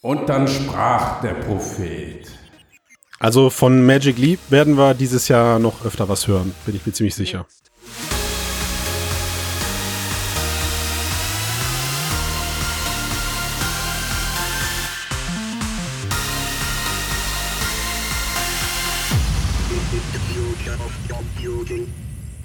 Und 0.00 0.28
dann 0.28 0.46
sprach 0.46 1.20
der 1.22 1.34
Prophet. 1.34 2.30
Also 3.18 3.50
von 3.50 3.84
Magic 3.84 4.16
Leap 4.16 4.38
werden 4.48 4.78
wir 4.78 4.94
dieses 4.94 5.26
Jahr 5.26 5.58
noch 5.58 5.84
öfter 5.84 6.08
was 6.08 6.28
hören, 6.28 6.54
bin 6.64 6.76
ich 6.76 6.86
mir 6.86 6.92
ziemlich 6.92 7.16
sicher. 7.16 7.46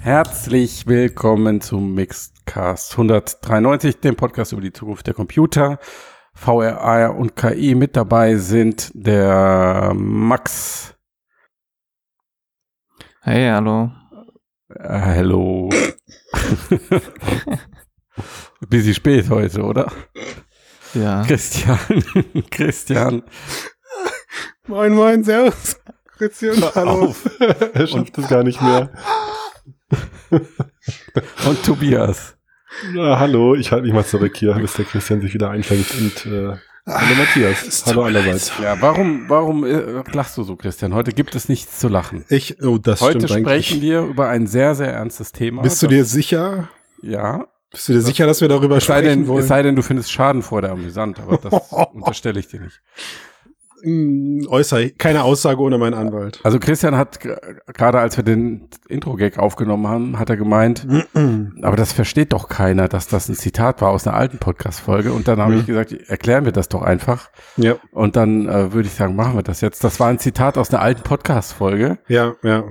Herzlich 0.00 0.86
willkommen 0.88 1.60
zum 1.60 1.94
Mixedcast 1.94 2.92
193, 2.94 4.00
dem 4.00 4.16
Podcast 4.16 4.50
über 4.50 4.60
die 4.60 4.72
Zukunft 4.72 5.06
der 5.06 5.14
Computer. 5.14 5.78
VRA 6.34 7.08
und 7.08 7.36
KI 7.36 7.74
mit 7.74 7.96
dabei 7.96 8.36
sind 8.36 8.90
der 8.94 9.92
Max. 9.94 10.94
Hey, 13.22 13.48
hallo. 13.48 13.90
Äh, 14.68 15.00
hallo. 15.00 15.70
Bisschen 18.68 18.94
spät 18.94 19.30
heute, 19.30 19.62
oder? 19.62 19.90
Ja. 20.92 21.24
Christian. 21.24 21.78
Christian. 22.50 23.22
Moin, 24.66 24.94
moin, 24.94 25.24
servus. 25.24 25.80
Christian, 26.16 26.62
hallo. 26.74 27.06
Auf. 27.06 27.24
er 27.40 27.86
schafft 27.86 28.18
es 28.18 28.28
gar 28.28 28.42
nicht 28.42 28.60
mehr. 28.60 28.90
Und 30.30 31.64
Tobias. 31.64 32.33
Ja, 32.94 33.18
hallo, 33.18 33.54
ich 33.54 33.72
halte 33.72 33.84
mich 33.86 33.94
mal 33.94 34.04
zurück 34.04 34.36
hier, 34.36 34.54
bis 34.54 34.74
der 34.74 34.84
Christian 34.84 35.20
sich 35.20 35.32
wieder 35.34 35.50
einfängt. 35.50 35.86
Und 35.98 36.26
äh, 36.26 36.56
hallo 36.86 37.14
Matthias. 37.16 37.84
Hallo 37.86 38.02
allerseits. 38.02 38.52
Ja, 38.62 38.80
warum, 38.80 39.28
warum 39.28 39.64
äh, 39.64 40.02
lachst 40.12 40.36
du 40.36 40.42
so, 40.42 40.56
Christian? 40.56 40.94
Heute 40.94 41.12
gibt 41.12 41.34
es 41.34 41.48
nichts 41.48 41.78
zu 41.78 41.88
lachen. 41.88 42.24
Ich, 42.28 42.62
oh, 42.62 42.78
das 42.78 43.00
Heute 43.00 43.26
stimmt 43.26 43.40
sprechen 43.42 43.48
eigentlich. 43.48 43.80
wir 43.80 44.02
über 44.02 44.28
ein 44.28 44.46
sehr, 44.46 44.74
sehr 44.74 44.92
ernstes 44.92 45.32
Thema. 45.32 45.62
Bist 45.62 45.82
du 45.82 45.86
dir 45.86 46.04
sicher? 46.04 46.68
Ja. 47.02 47.46
Bist 47.70 47.88
du 47.88 47.92
dir 47.92 48.02
sicher, 48.02 48.26
dass 48.26 48.40
wir 48.40 48.48
darüber 48.48 48.76
Es 48.76 48.84
sprechen 48.84 49.04
denn, 49.04 49.26
wollen? 49.28 49.42
es 49.42 49.48
sei 49.48 49.62
denn, 49.62 49.76
du 49.76 49.82
findest 49.82 50.12
Schadenfreude 50.12 50.70
amüsant, 50.70 51.20
aber 51.20 51.38
das 51.38 51.72
unterstelle 51.92 52.38
ich 52.40 52.48
dir 52.48 52.60
nicht. 52.60 52.80
Mm, 53.84 54.46
Äußer, 54.48 54.88
keine 54.90 55.24
Aussage 55.24 55.60
ohne 55.60 55.76
meinen 55.78 55.94
Anwalt. 55.94 56.40
Also 56.42 56.58
Christian 56.58 56.96
hat 56.96 57.20
gerade, 57.20 57.98
als 57.98 58.16
wir 58.16 58.24
den 58.24 58.68
Intro-Gag 58.88 59.38
aufgenommen 59.38 59.86
haben, 59.88 60.18
hat 60.18 60.30
er 60.30 60.36
gemeint, 60.36 60.86
aber 61.62 61.76
das 61.76 61.92
versteht 61.92 62.32
doch 62.32 62.48
keiner, 62.48 62.88
dass 62.88 63.08
das 63.08 63.28
ein 63.28 63.34
Zitat 63.34 63.82
war 63.82 63.90
aus 63.90 64.06
einer 64.06 64.16
alten 64.16 64.38
Podcast-Folge. 64.38 65.12
Und 65.12 65.28
dann 65.28 65.38
habe 65.40 65.52
Mhm. 65.52 65.60
ich 65.60 65.66
gesagt, 65.66 65.92
erklären 65.92 66.44
wir 66.44 66.52
das 66.52 66.68
doch 66.68 66.82
einfach. 66.82 67.30
Ja, 67.56 67.76
Und 67.92 68.16
dann 68.16 68.48
äh, 68.48 68.72
würde 68.72 68.88
ich 68.88 68.94
sagen, 68.94 69.16
machen 69.16 69.36
wir 69.36 69.42
das 69.42 69.60
jetzt. 69.60 69.84
Das 69.84 70.00
war 70.00 70.08
ein 70.08 70.18
Zitat 70.18 70.56
aus 70.58 70.70
einer 70.72 70.82
alten 70.82 71.02
Podcast-Folge. 71.02 71.98
ja, 72.08 72.34
ja. 72.42 72.64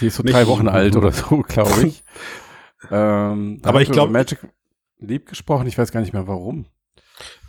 Die 0.00 0.06
ist 0.06 0.16
so 0.16 0.22
Nicht- 0.22 0.34
drei 0.34 0.46
Wochen 0.46 0.68
alt 0.68 0.94
oder 0.94 1.10
so, 1.10 1.38
glaube 1.48 1.82
ich. 1.86 2.04
ähm, 2.90 3.60
Aber 3.64 3.82
ich 3.82 3.88
wir 3.88 3.94
glaub- 3.94 4.08
über 4.10 4.18
Magic 4.18 4.38
Leap 4.98 5.26
gesprochen. 5.28 5.66
Ich 5.66 5.76
weiß 5.78 5.90
gar 5.92 6.00
nicht 6.00 6.12
mehr 6.12 6.28
warum. 6.28 6.66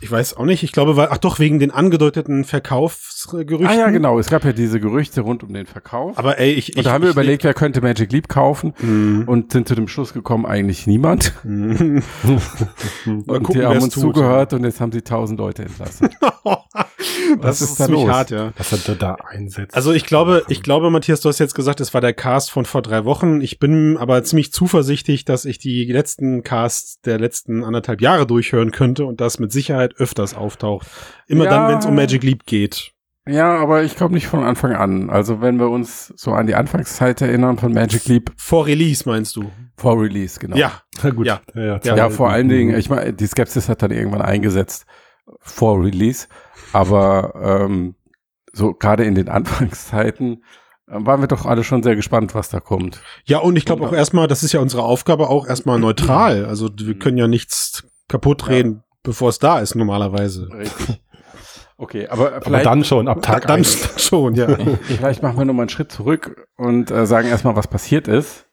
Ich 0.02 0.10
weiß 0.10 0.36
auch 0.36 0.44
nicht. 0.44 0.62
Ich 0.64 0.72
glaube, 0.72 0.96
weil, 0.96 1.08
ach 1.10 1.18
doch, 1.18 1.38
wegen 1.38 1.58
den 1.60 1.70
angedeuteten 1.70 2.44
Verkaufsgerüchten. 2.44 3.66
Ah 3.66 3.74
ja, 3.74 3.90
genau. 3.90 4.18
Es 4.18 4.28
gab 4.28 4.44
ja 4.44 4.52
diese 4.52 4.80
Gerüchte 4.80 5.20
rund 5.20 5.44
um 5.44 5.52
den 5.54 5.66
Verkauf. 5.66 6.18
Aber 6.18 6.38
ey, 6.38 6.50
ich, 6.52 6.70
und 6.72 6.78
ich 6.78 6.84
da 6.84 6.92
haben 6.92 7.02
wir 7.02 7.10
ich- 7.10 7.14
überlegt, 7.14 7.44
wer 7.44 7.54
könnte 7.54 7.80
Magic 7.80 8.10
Leap 8.12 8.28
kaufen 8.28 8.74
Mhm. 8.80 9.24
und 9.28 9.52
sind 9.52 9.68
zu 9.68 9.74
dem 9.76 9.86
Schluss 9.86 10.12
gekommen, 10.12 10.44
eigentlich 10.44 10.86
niemand. 10.86 11.32
Mhm. 11.44 12.02
Und 13.06 13.26
gucken, 13.26 13.60
die 13.60 13.64
haben 13.64 13.80
uns 13.80 13.94
tut. 13.94 14.02
zugehört 14.14 14.52
und 14.52 14.64
jetzt 14.64 14.80
haben 14.80 14.92
sie 14.92 15.02
tausend 15.02 15.38
Leute 15.38 15.62
entlassen. 15.62 16.08
das 17.40 17.60
ist 17.60 17.70
ist 17.70 17.80
da 17.80 17.86
ziemlich 17.86 18.04
los? 18.04 18.12
hart, 18.12 18.30
ja. 18.30 18.52
Was 18.56 18.88
er 18.88 18.94
da 18.94 19.16
einsetzt. 19.28 19.74
Also 19.74 19.92
ich 19.92 20.04
glaube, 20.06 20.42
ich 20.48 20.62
glaube, 20.62 20.90
Matthias, 20.90 21.20
du 21.20 21.28
hast 21.28 21.38
jetzt 21.38 21.54
gesagt, 21.54 21.80
es 21.80 21.94
war 21.94 22.00
der 22.00 22.12
Cast 22.12 22.50
von 22.50 22.64
vor 22.64 22.82
drei 22.82 23.04
Wochen. 23.04 23.40
Ich 23.40 23.58
bin 23.58 23.96
aber 23.96 24.22
ziemlich 24.24 24.52
zuversichtlich, 24.52 25.24
dass 25.24 25.44
ich 25.44 25.58
die 25.58 25.84
letzten 25.84 26.42
Casts 26.42 27.00
der 27.02 27.18
letzten 27.18 27.64
anderthalb 27.64 28.00
Jahre 28.00 28.26
durchhören 28.26 28.70
könnte 28.70 29.04
und 29.04 29.20
das 29.20 29.38
mit 29.38 29.52
Sicherheit 29.52 29.91
öfters 29.98 30.34
auftaucht. 30.34 30.86
Immer 31.26 31.44
Ja. 31.44 31.50
dann, 31.50 31.68
wenn 31.70 31.78
es 31.78 31.86
um 31.86 31.94
Magic 31.94 32.22
Leap 32.22 32.46
geht. 32.46 32.92
ja, 33.26 33.56
aber 33.56 33.82
ich 33.84 33.94
glaube 33.96 34.14
nicht 34.14 34.26
von 34.26 34.42
Anfang 34.42 34.72
an. 34.74 35.08
Also 35.10 35.40
wenn 35.40 35.58
wir 35.58 35.68
uns 35.70 36.12
so 36.16 36.32
an 36.32 36.46
die 36.46 36.54
Anfangszeit 36.54 37.20
erinnern 37.22 37.56
von 37.58 37.72
Magic 37.72 38.06
Leap 38.06 38.32
Vor 38.36 38.66
Release 38.66 39.08
meinst 39.08 39.36
du? 39.36 39.50
vor 39.76 40.00
Release, 40.00 40.38
genau. 40.38 40.56
Ja. 40.56 40.72
Na 41.02 41.10
gut. 41.10 41.26
Ja. 41.26 41.40
ja, 41.54 41.80
Ja, 41.82 41.96
Ja, 41.96 42.10
vor 42.10 42.30
allen. 42.30 42.48
Dingen, 42.48 42.76
ich 42.78 42.88
meine, 42.90 43.12
die 43.12 43.26
Skepsis 43.26 43.68
hat 43.68 43.82
dann 43.82 43.90
irgendwann 43.90 44.22
eingesetzt 44.22 44.86
vor 45.40 45.80
Release, 45.82 46.26
aber 46.72 47.32
ähm, 47.66 47.94
so 48.52 48.74
gerade 48.74 49.04
in 49.04 49.14
den 49.14 49.28
Anfangszeiten 49.28 50.44
äh, 50.88 50.94
waren 50.98 51.20
wir 51.20 51.26
doch 51.28 51.46
alle 51.46 51.64
schon 51.64 51.82
sehr 51.82 51.96
gespannt, 51.96 52.34
was 52.34 52.48
da 52.50 52.60
kommt. 52.60 53.00
Ja, 53.24 53.38
und 53.38 53.56
ich 53.56 53.64
glaube 53.64 53.86
auch 53.86 53.92
erstmal, 53.92 54.26
das 54.28 54.42
ist 54.42 54.52
ja 54.52 54.60
unsere 54.60 54.82
Aufgabe, 54.82 55.28
auch 55.30 55.46
erstmal 55.46 55.78
neutral. 55.78 56.44
Also 56.44 56.68
wir 56.76 56.98
können 56.98 57.18
ja 57.18 57.28
nichts 57.28 57.84
kaputt 58.08 58.48
reden, 58.48 58.82
bevor 59.02 59.30
es 59.30 59.38
da 59.38 59.60
ist, 59.60 59.74
normalerweise. 59.74 60.48
Richtig. 60.52 61.02
Okay, 61.76 62.06
aber 62.08 62.34
Aber 62.34 62.42
vielleicht, 62.42 62.66
dann 62.66 62.84
schon, 62.84 63.08
ab 63.08 63.22
Tag 63.22 63.46
dann 63.46 63.58
eins. 63.58 63.90
schon, 64.00 64.34
ja. 64.34 64.56
vielleicht 64.82 65.22
machen 65.22 65.38
wir 65.38 65.44
nochmal 65.44 65.64
einen 65.64 65.70
Schritt 65.70 65.90
zurück 65.90 66.46
und 66.56 66.90
äh, 66.90 67.06
sagen 67.06 67.28
erstmal, 67.28 67.56
was 67.56 67.66
passiert 67.66 68.08
ist. 68.08 68.46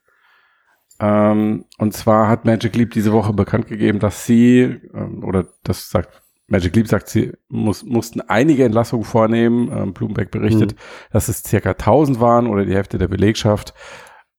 Ähm, 1.00 1.66
und 1.78 1.94
zwar 1.94 2.28
hat 2.28 2.46
Magic 2.46 2.76
Leap 2.76 2.92
diese 2.92 3.14
Woche 3.14 3.34
bekannt 3.34 3.68
gegeben, 3.68 4.00
dass 4.00 4.26
sie, 4.26 4.80
ähm, 4.94 5.24
oder 5.24 5.48
das 5.64 5.90
sagt 5.90 6.22
Magic 6.50 6.76
Leap 6.76 6.88
sagt, 6.88 7.10
sie 7.10 7.32
muss, 7.48 7.84
mussten 7.84 8.22
einige 8.22 8.66
Entlassungen 8.66 9.06
vornehmen. 9.06 9.72
Ähm, 9.72 9.94
Bloomberg 9.94 10.32
berichtet, 10.32 10.76
dass 11.12 11.28
es 11.28 11.44
circa 11.44 11.72
1000 11.72 12.20
waren 12.20 12.48
oder 12.48 12.66
die 12.66 12.74
Hälfte 12.74 12.98
der 12.98 13.08
Belegschaft. 13.08 13.74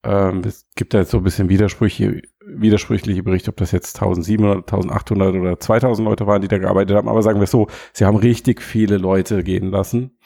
Ähm, 0.03 0.43
es 0.45 0.67
gibt 0.75 0.93
da 0.93 0.99
jetzt 0.99 1.11
so 1.11 1.19
ein 1.19 1.25
bisschen 1.25 1.49
Widersprüche, 1.49 2.23
widersprüchliche 2.45 3.23
Berichte, 3.23 3.51
ob 3.51 3.57
das 3.57 3.73
jetzt 3.73 3.97
1700, 3.97 4.73
1800 4.73 5.35
oder 5.35 5.61
2000 5.61 6.07
Leute 6.07 6.27
waren, 6.27 6.43
die 6.43 6.49
da 6.49 6.59
gearbeitet 6.59 6.97
haben. 6.97 7.09
Aber 7.09 7.23
sagen 7.23 7.39
wir 7.39 7.45
es 7.45 7.51
so, 7.51 7.69
sie 7.93 8.05
haben 8.05 8.17
richtig 8.17 8.63
viele 8.63 8.97
Leute 8.97 9.43
gehen 9.45 9.71
lassen, 9.71 10.19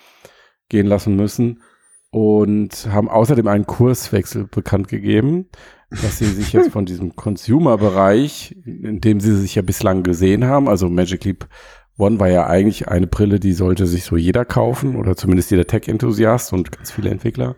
gehen 0.69 0.87
lassen 0.87 1.17
müssen 1.17 1.63
und 2.11 2.89
haben 2.91 3.09
außerdem 3.09 3.49
einen 3.49 3.67
Kurswechsel 3.67 4.47
bekannt 4.47 4.89
gegeben, 4.89 5.49
dass 5.91 6.19
sie 6.19 6.27
sich 6.27 6.53
jetzt 6.53 6.71
von 6.73 6.87
diesem 6.87 7.17
Consumer-Bereich, 7.17 8.57
in 8.65 9.01
dem 9.01 9.21
sie 9.21 9.37
sich 9.37 9.57
ja 9.57 9.63
bislang 9.63 10.03
gesehen 10.03 10.45
haben, 10.45 10.69
also 10.69 10.89
Magic 10.89 11.25
Leap 11.25 11.49
One 11.97 12.19
war 12.19 12.29
ja 12.29 12.47
eigentlich 12.47 12.89
eine 12.89 13.07
Brille, 13.07 13.39
die 13.39 13.53
sollte 13.53 13.87
sich 13.87 14.05
so 14.05 14.17
jeder 14.17 14.45
kaufen 14.45 14.97
oder 14.97 15.17
zumindest 15.17 15.53
jeder 15.53 15.67
Tech-Enthusiast 15.67 16.53
und 16.53 16.73
ganz 16.73 16.91
viele 16.91 17.11
Entwickler, 17.11 17.55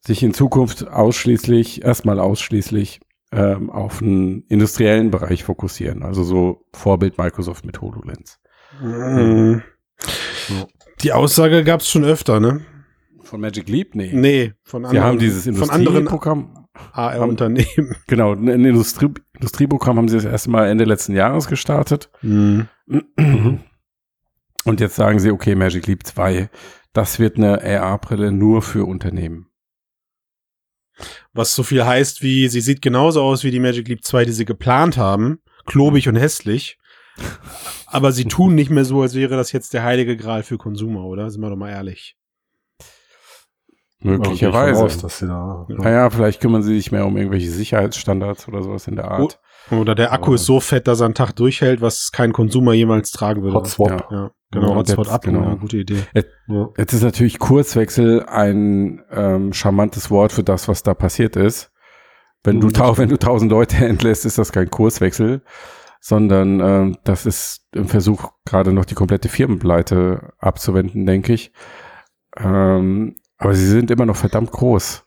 sich 0.00 0.22
in 0.22 0.34
Zukunft 0.34 0.86
ausschließlich, 0.86 1.84
erstmal 1.84 2.20
ausschließlich 2.20 3.00
ähm, 3.32 3.70
auf 3.70 4.02
einen 4.02 4.42
industriellen 4.48 5.10
Bereich 5.10 5.44
fokussieren, 5.44 6.02
also 6.02 6.24
so 6.24 6.66
Vorbild 6.72 7.18
Microsoft 7.18 7.64
mit 7.64 7.80
HoloLens. 7.80 8.40
Mhm. 8.82 9.62
Die 11.02 11.12
Aussage 11.12 11.64
gab 11.64 11.80
es 11.80 11.88
schon 11.88 12.04
öfter, 12.04 12.40
ne? 12.40 12.60
Von 13.22 13.40
Magic 13.40 13.68
Leap? 13.68 13.94
Nee. 13.94 14.10
Nee, 14.12 14.52
von 14.64 14.84
anderen, 14.84 15.06
haben 15.06 15.18
dieses 15.18 15.44
von 15.44 15.70
anderen 15.70 15.98
Industrieprogramm, 15.98 16.66
AR-Unternehmen. 16.92 17.96
genau, 18.08 18.32
ein 18.32 18.48
Industrie, 18.48 19.10
Industrieprogramm 19.34 19.98
haben 19.98 20.08
sie 20.08 20.16
das 20.16 20.24
erste 20.24 20.50
Mal 20.50 20.68
Ende 20.68 20.84
letzten 20.84 21.14
Jahres 21.14 21.46
gestartet. 21.46 22.10
Mhm. 22.22 22.66
Und 24.64 24.80
jetzt 24.80 24.96
sagen 24.96 25.20
sie, 25.20 25.30
okay, 25.30 25.54
Magic 25.54 25.86
Leap 25.86 26.04
2, 26.04 26.50
das 26.92 27.18
wird 27.18 27.36
eine 27.36 27.62
AR-Brille 27.62 28.32
nur 28.32 28.62
für 28.62 28.84
Unternehmen. 28.84 29.49
Was 31.32 31.54
so 31.54 31.62
viel 31.62 31.84
heißt 31.84 32.22
wie, 32.22 32.48
sie 32.48 32.60
sieht 32.60 32.82
genauso 32.82 33.22
aus 33.22 33.44
wie 33.44 33.50
die 33.50 33.60
Magic 33.60 33.88
Leap 33.88 34.04
2, 34.04 34.24
die 34.24 34.32
sie 34.32 34.44
geplant 34.44 34.96
haben. 34.96 35.40
Klobig 35.66 36.08
und 36.08 36.16
hässlich. 36.16 36.78
Aber 37.86 38.12
sie 38.12 38.24
tun 38.24 38.54
nicht 38.54 38.70
mehr 38.70 38.84
so, 38.84 39.02
als 39.02 39.14
wäre 39.14 39.36
das 39.36 39.52
jetzt 39.52 39.74
der 39.74 39.82
heilige 39.82 40.16
Gral 40.16 40.42
für 40.42 40.58
Konsumer, 40.58 41.04
oder? 41.04 41.30
Sind 41.30 41.42
wir 41.42 41.50
doch 41.50 41.56
mal 41.56 41.70
ehrlich. 41.70 42.16
Möglicherweise. 44.02 44.74
Voraus, 44.76 44.98
dass 44.98 45.18
sie 45.18 45.26
da, 45.26 45.66
Naja, 45.68 46.08
vielleicht 46.10 46.40
kümmern 46.40 46.62
sie 46.62 46.74
sich 46.76 46.90
mehr 46.92 47.06
um 47.06 47.16
irgendwelche 47.16 47.50
Sicherheitsstandards 47.50 48.48
oder 48.48 48.62
sowas 48.62 48.86
in 48.88 48.96
der 48.96 49.10
Art. 49.10 49.38
Oder 49.70 49.94
der 49.94 50.12
Akku 50.12 50.34
ist 50.34 50.46
so 50.46 50.58
fett, 50.58 50.88
dass 50.88 51.00
er 51.00 51.04
einen 51.04 51.14
Tag 51.14 51.32
durchhält, 51.36 51.80
was 51.80 52.10
kein 52.10 52.32
Konsumer 52.32 52.72
jemals 52.72 53.10
tragen 53.12 53.42
würde. 53.42 53.56
Hotswap. 53.56 54.08
Ja. 54.10 54.16
Ja, 54.16 54.30
genau, 54.50 54.70
Ja, 54.70 54.74
Hotspot 54.76 55.06
jetzt- 55.06 55.14
ab, 55.14 55.22
genau. 55.22 55.42
ja, 55.42 55.54
gute 55.54 55.76
Idee. 55.76 56.02
Ja. 56.48 56.68
Jetzt 56.78 56.92
ist 56.94 57.02
natürlich 57.02 57.38
Kurswechsel 57.38 58.24
ein 58.26 59.02
ähm, 59.12 59.52
charmantes 59.52 60.10
Wort 60.10 60.32
für 60.32 60.42
das, 60.42 60.66
was 60.66 60.82
da 60.82 60.94
passiert 60.94 61.36
ist. 61.36 61.70
Wenn 62.42 62.58
du, 62.58 62.68
Mhm. 62.68 62.72
tau 62.72 62.96
wenn 62.98 63.10
du 63.10 63.18
tausend 63.18 63.50
Leute 63.52 63.76
entlässt, 63.86 64.24
ist 64.24 64.38
das 64.38 64.50
kein 64.50 64.70
Kurswechsel, 64.70 65.42
sondern 66.00 66.60
ähm, 66.60 66.96
das 67.04 67.26
ist 67.26 67.66
im 67.72 67.86
Versuch, 67.86 68.30
gerade 68.46 68.72
noch 68.72 68.86
die 68.86 68.94
komplette 68.94 69.28
Firmenpleite 69.28 70.32
abzuwenden, 70.38 71.04
denke 71.04 71.34
ich. 71.34 71.52
Ähm, 72.38 73.16
aber 73.40 73.54
sie 73.54 73.66
sind 73.66 73.90
immer 73.90 74.06
noch 74.06 74.16
verdammt 74.16 74.52
groß. 74.52 75.02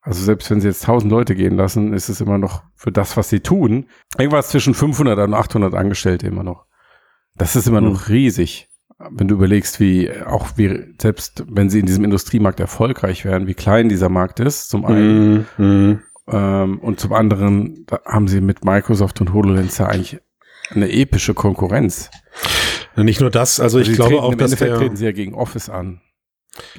Also 0.00 0.24
selbst 0.24 0.50
wenn 0.50 0.60
sie 0.62 0.68
jetzt 0.68 0.82
1000 0.84 1.10
Leute 1.10 1.34
gehen 1.34 1.56
lassen, 1.56 1.92
ist 1.92 2.08
es 2.08 2.20
immer 2.22 2.38
noch 2.38 2.62
für 2.74 2.90
das, 2.92 3.16
was 3.18 3.28
sie 3.28 3.40
tun, 3.40 3.86
irgendwas 4.16 4.48
zwischen 4.48 4.72
500 4.72 5.18
und 5.18 5.34
800 5.34 5.74
Angestellte 5.74 6.26
immer 6.28 6.44
noch. 6.44 6.64
Das 7.36 7.56
ist 7.56 7.66
immer 7.68 7.80
Hm. 7.80 7.92
noch 7.92 8.08
riesig. 8.08 8.64
wenn 9.10 9.28
du 9.28 9.36
überlegst, 9.36 9.78
wie 9.78 10.10
auch 10.26 10.48
wie 10.56 10.94
selbst 11.00 11.44
wenn 11.48 11.70
sie 11.70 11.78
in 11.78 11.86
diesem 11.86 12.02
Industriemarkt 12.02 12.58
erfolgreich 12.58 13.24
wären, 13.24 13.46
wie 13.46 13.54
klein 13.54 13.88
dieser 13.88 14.08
Markt 14.08 14.40
ist, 14.40 14.70
zum 14.70 14.84
einen 14.84 15.46
Mhm. 15.56 15.64
Mhm. 15.64 16.00
ähm, 16.26 16.78
und 16.80 16.98
zum 16.98 17.12
anderen 17.12 17.84
da 17.86 18.00
haben 18.04 18.26
sie 18.26 18.40
mit 18.40 18.64
Microsoft 18.64 19.20
und 19.20 19.32
HoloLens 19.32 19.78
ja 19.78 19.86
eigentlich 19.86 20.20
eine 20.70 20.90
epische 20.90 21.32
Konkurrenz. 21.34 22.10
Nicht 22.96 23.20
nur 23.20 23.30
das, 23.30 23.60
also 23.60 23.78
ich 23.78 23.86
sie 23.86 23.94
glaube 23.94 24.20
auch, 24.20 24.32
im 24.32 24.38
dass 24.38 24.50
Endeffekt 24.50 24.72
der, 24.72 24.78
treten 24.80 24.96
sie 24.96 25.04
ja 25.04 25.12
gegen 25.12 25.34
Office 25.34 25.68
an 25.68 26.00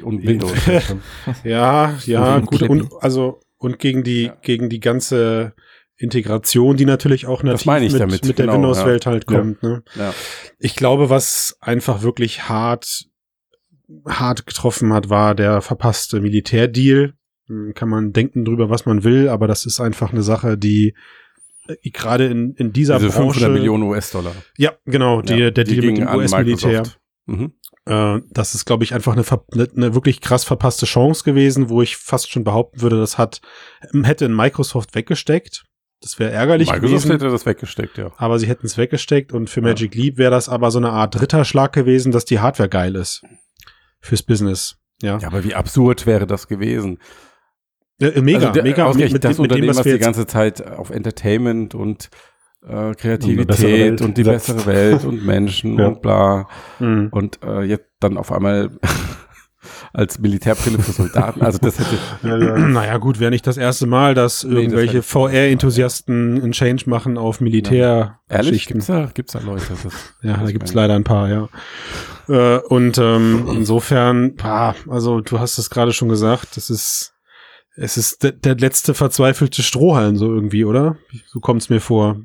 und 0.04 0.26
Windows. 0.26 0.54
ja, 1.44 1.98
ja, 2.06 2.36
Gegen 2.40 2.46
gut, 2.46 2.62
und, 2.64 2.90
also, 3.02 3.40
und 3.58 3.80
gegen 3.80 4.04
die, 4.04 4.26
Ja. 4.26 4.38
gegen 4.42 4.70
die 4.70 4.80
ganze 4.80 5.54
Integration, 5.98 6.78
die 6.78 6.86
natürlich 6.86 7.26
auch 7.28 7.44
nativ 7.44 7.66
meine 7.66 7.86
ich 7.86 7.92
mit, 7.92 8.02
damit, 8.02 8.26
mit 8.26 8.38
der 8.38 8.46
genau, 8.46 8.58
Windows-Welt 8.58 9.06
halt 9.06 9.30
Ja. 9.30 9.38
kommt, 9.38 9.62
ne? 9.64 9.84
ja. 9.96 10.14
Ich 10.58 10.76
glaube, 10.76 11.10
was 11.10 11.58
einfach 11.60 12.02
wirklich 12.02 12.48
hart, 12.48 13.06
hart 14.08 14.46
getroffen 14.46 14.94
hat, 14.94 15.10
war 15.10 15.36
der 15.36 15.62
verpasste 15.62 16.22
Militärdeal. 16.22 17.14
Hm, 17.48 17.74
Kann 17.74 17.90
man 17.90 18.14
denken 18.14 18.46
drüber, 18.46 18.70
was 18.70 18.86
man 18.86 19.04
will, 19.04 19.28
aber 19.28 19.48
das 19.48 19.66
ist 19.66 19.80
einfach 19.82 20.12
eine 20.14 20.22
Sache, 20.24 20.58
die 20.58 20.94
äh, 21.68 21.90
gerade 21.90 22.28
in, 22.28 22.54
in 22.54 22.72
dieser 22.72 22.98
Diese 23.00 23.10
Branche. 23.10 23.40
500 23.40 23.52
Millionen 23.52 23.84
US-Dollar. 23.84 24.34
Ja, 24.58 24.74
genau, 24.86 25.22
die, 25.22 25.34
Ja, 25.34 25.52
der 25.52 25.64
die 25.66 25.80
Deal 25.82 25.86
mit 25.92 25.98
dem 25.98 26.08
US-Militär. 26.08 26.84
Microsoft. 27.30 27.54
Mhm. 27.86 27.92
Äh, 27.92 28.22
das 28.32 28.56
ist, 28.56 28.66
glaube 28.66 28.84
ich, 28.84 28.94
einfach 28.94 29.14
eine, 29.14 29.24
eine, 29.54 29.68
eine 29.76 29.96
wirklich 29.96 30.22
krass 30.22 30.44
verpasste 30.44 30.86
Chance 30.86 31.24
gewesen, 31.24 31.70
wo 31.70 31.82
ich 31.82 31.98
fast 31.98 32.30
schon 32.32 32.44
behaupten 32.44 32.82
würde, 32.82 32.98
das 33.00 33.18
hat, 33.18 33.42
hätte 34.04 34.26
in 34.26 34.36
Microsoft 34.36 34.96
weggesteckt. 34.96 35.64
Das 36.02 36.18
wäre 36.18 36.32
ärgerlich 36.32 36.68
Microsoft 36.70 36.92
gewesen. 37.04 37.12
hätte 37.12 37.30
das 37.30 37.46
weggesteckt, 37.46 37.98
ja. 37.98 38.12
Aber 38.18 38.40
sie 38.40 38.48
hätten 38.48 38.66
es 38.66 38.78
weggesteckt 38.78 39.34
und 39.34 39.50
für 39.50 39.60
Ja. 39.62 39.68
Magic 39.68 39.96
Leap 39.96 40.18
wäre 40.18 40.32
das 40.32 40.48
aber 40.48 40.72
so 40.72 40.80
eine 40.80 40.92
Art 40.92 41.16
dritter 41.20 41.44
Schlag 41.44 41.74
gewesen, 41.74 42.12
dass 42.12 42.24
die 42.26 42.40
Hardware 42.40 42.70
geil 42.70 42.96
ist. 42.96 43.22
Fürs 44.00 44.24
Business. 44.24 44.78
Ja. 45.02 45.18
Ja, 45.18 45.28
aber 45.28 45.44
wie 45.44 45.56
absurd 45.56 46.06
wäre 46.06 46.26
das 46.26 46.48
gewesen? 46.48 47.00
Äh, 48.02 48.22
mega, 48.22 48.40
also 48.40 48.52
der, 48.54 48.64
mega. 48.64 48.86
ausgerechnet 48.86 49.24
das 49.26 49.36
dem- 49.36 49.44
Unternehmen, 49.44 49.70
was 49.70 49.78
was 49.80 49.86
wir 49.86 49.94
die 49.94 50.00
ganze 50.00 50.26
Zeit 50.26 50.66
auf 50.66 50.90
Entertainment 50.90 51.76
und 51.76 52.10
äh, 52.64 52.68
bessere 52.68 52.96
Kreativität 52.96 53.62
Welt 53.64 54.02
und 54.02 54.18
die 54.18 54.24
setzt. 54.24 54.48
bessere 54.48 54.66
Welt 54.66 55.06
und 55.06 55.26
Menschen 55.26 55.78
Ja. 55.80 55.88
und 55.88 56.02
bla 56.02 56.48
Mhm. 56.80 57.08
und 57.12 57.40
äh, 57.44 57.62
jetzt 57.64 57.86
dann 58.00 58.18
auf 58.18 58.32
einmal 58.32 58.70
als 59.94 60.20
Militärbrille 60.20 60.80
für 60.80 60.92
Soldaten. 60.92 61.42
Also 61.42 61.58
das 61.60 61.80
hätte 61.80 61.98
Ja, 62.28 62.38
ja. 62.38 62.58
Naja, 62.58 62.98
gut, 62.98 63.20
wäre 63.20 63.32
nicht 63.32 63.46
das 63.48 63.58
erste 63.58 63.88
Mal, 63.88 64.14
dass 64.14 64.44
Nee, 64.44 64.50
das 64.54 64.62
irgendwelche 64.64 64.94
hätte- 64.98 65.04
VR-Enthusiasten 65.04 66.42
einen 66.42 66.52
Change 66.52 66.90
machen 66.90 67.18
auf 67.18 67.42
Militär. 67.42 68.20
ehrlich 68.30 68.68
Geschichten. 68.68 68.74
gibt's 68.74 68.88
da 68.88 69.10
gibt's 69.14 69.34
da 69.34 69.40
Leute. 69.40 69.64
Das, 69.84 69.94
Ja, 70.22 70.38
da 70.38 70.52
gibt's 70.52 70.74
leider 70.74 70.96
ein 70.96 71.04
paar, 71.04 71.30
ja. 71.30 71.50
Äh, 72.28 72.60
und 72.68 72.98
ähm, 73.00 73.48
insofern, 73.54 74.36
pah, 74.36 74.76
also 74.88 75.20
du 75.22 75.40
hast 75.40 75.58
es 75.58 75.70
gerade 75.70 75.92
schon 75.94 76.10
gesagt, 76.10 76.56
das 76.58 76.70
ist, 76.70 77.14
es 77.76 77.98
ist 77.98 78.24
der, 78.24 78.34
der 78.34 78.56
letzte 78.56 78.94
verzweifelte 78.94 79.64
Strohhalm 79.64 80.16
so 80.18 80.34
irgendwie, 80.34 80.64
oder? 80.66 80.98
So 81.28 81.40
kommt's 81.40 81.70
mir 81.70 81.82
vor. 81.82 82.18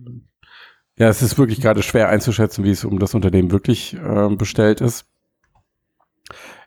Ja, 0.96 1.08
es 1.08 1.22
ist 1.22 1.38
wirklich 1.38 1.60
gerade 1.60 1.82
schwer 1.82 2.08
einzuschätzen, 2.08 2.64
wie 2.64 2.70
es 2.70 2.84
um 2.84 2.98
das 2.98 3.14
Unternehmen 3.14 3.50
wirklich 3.50 3.94
äh, 3.94 4.28
bestellt 4.36 4.80
ist. 4.80 5.06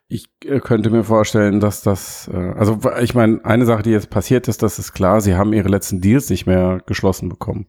Ich 0.10 0.30
äh, 0.46 0.60
könnte 0.60 0.90
mir 0.90 1.04
vorstellen, 1.04 1.60
dass 1.60 1.82
das, 1.82 2.30
äh, 2.34 2.54
also 2.58 2.80
ich 3.02 3.14
meine, 3.14 3.44
eine 3.44 3.66
Sache, 3.66 3.84
die 3.84 3.92
jetzt 3.92 4.10
passiert 4.10 4.48
ist, 4.48 4.64
das 4.64 4.80
ist 4.80 4.94
klar, 4.94 5.22
sie 5.22 5.36
haben 5.36 5.54
ihre 5.54 5.70
letzten 5.70 6.02
Deals 6.02 6.30
nicht 6.30 6.46
mehr 6.46 6.82
geschlossen 6.86 7.30
bekommen. 7.30 7.68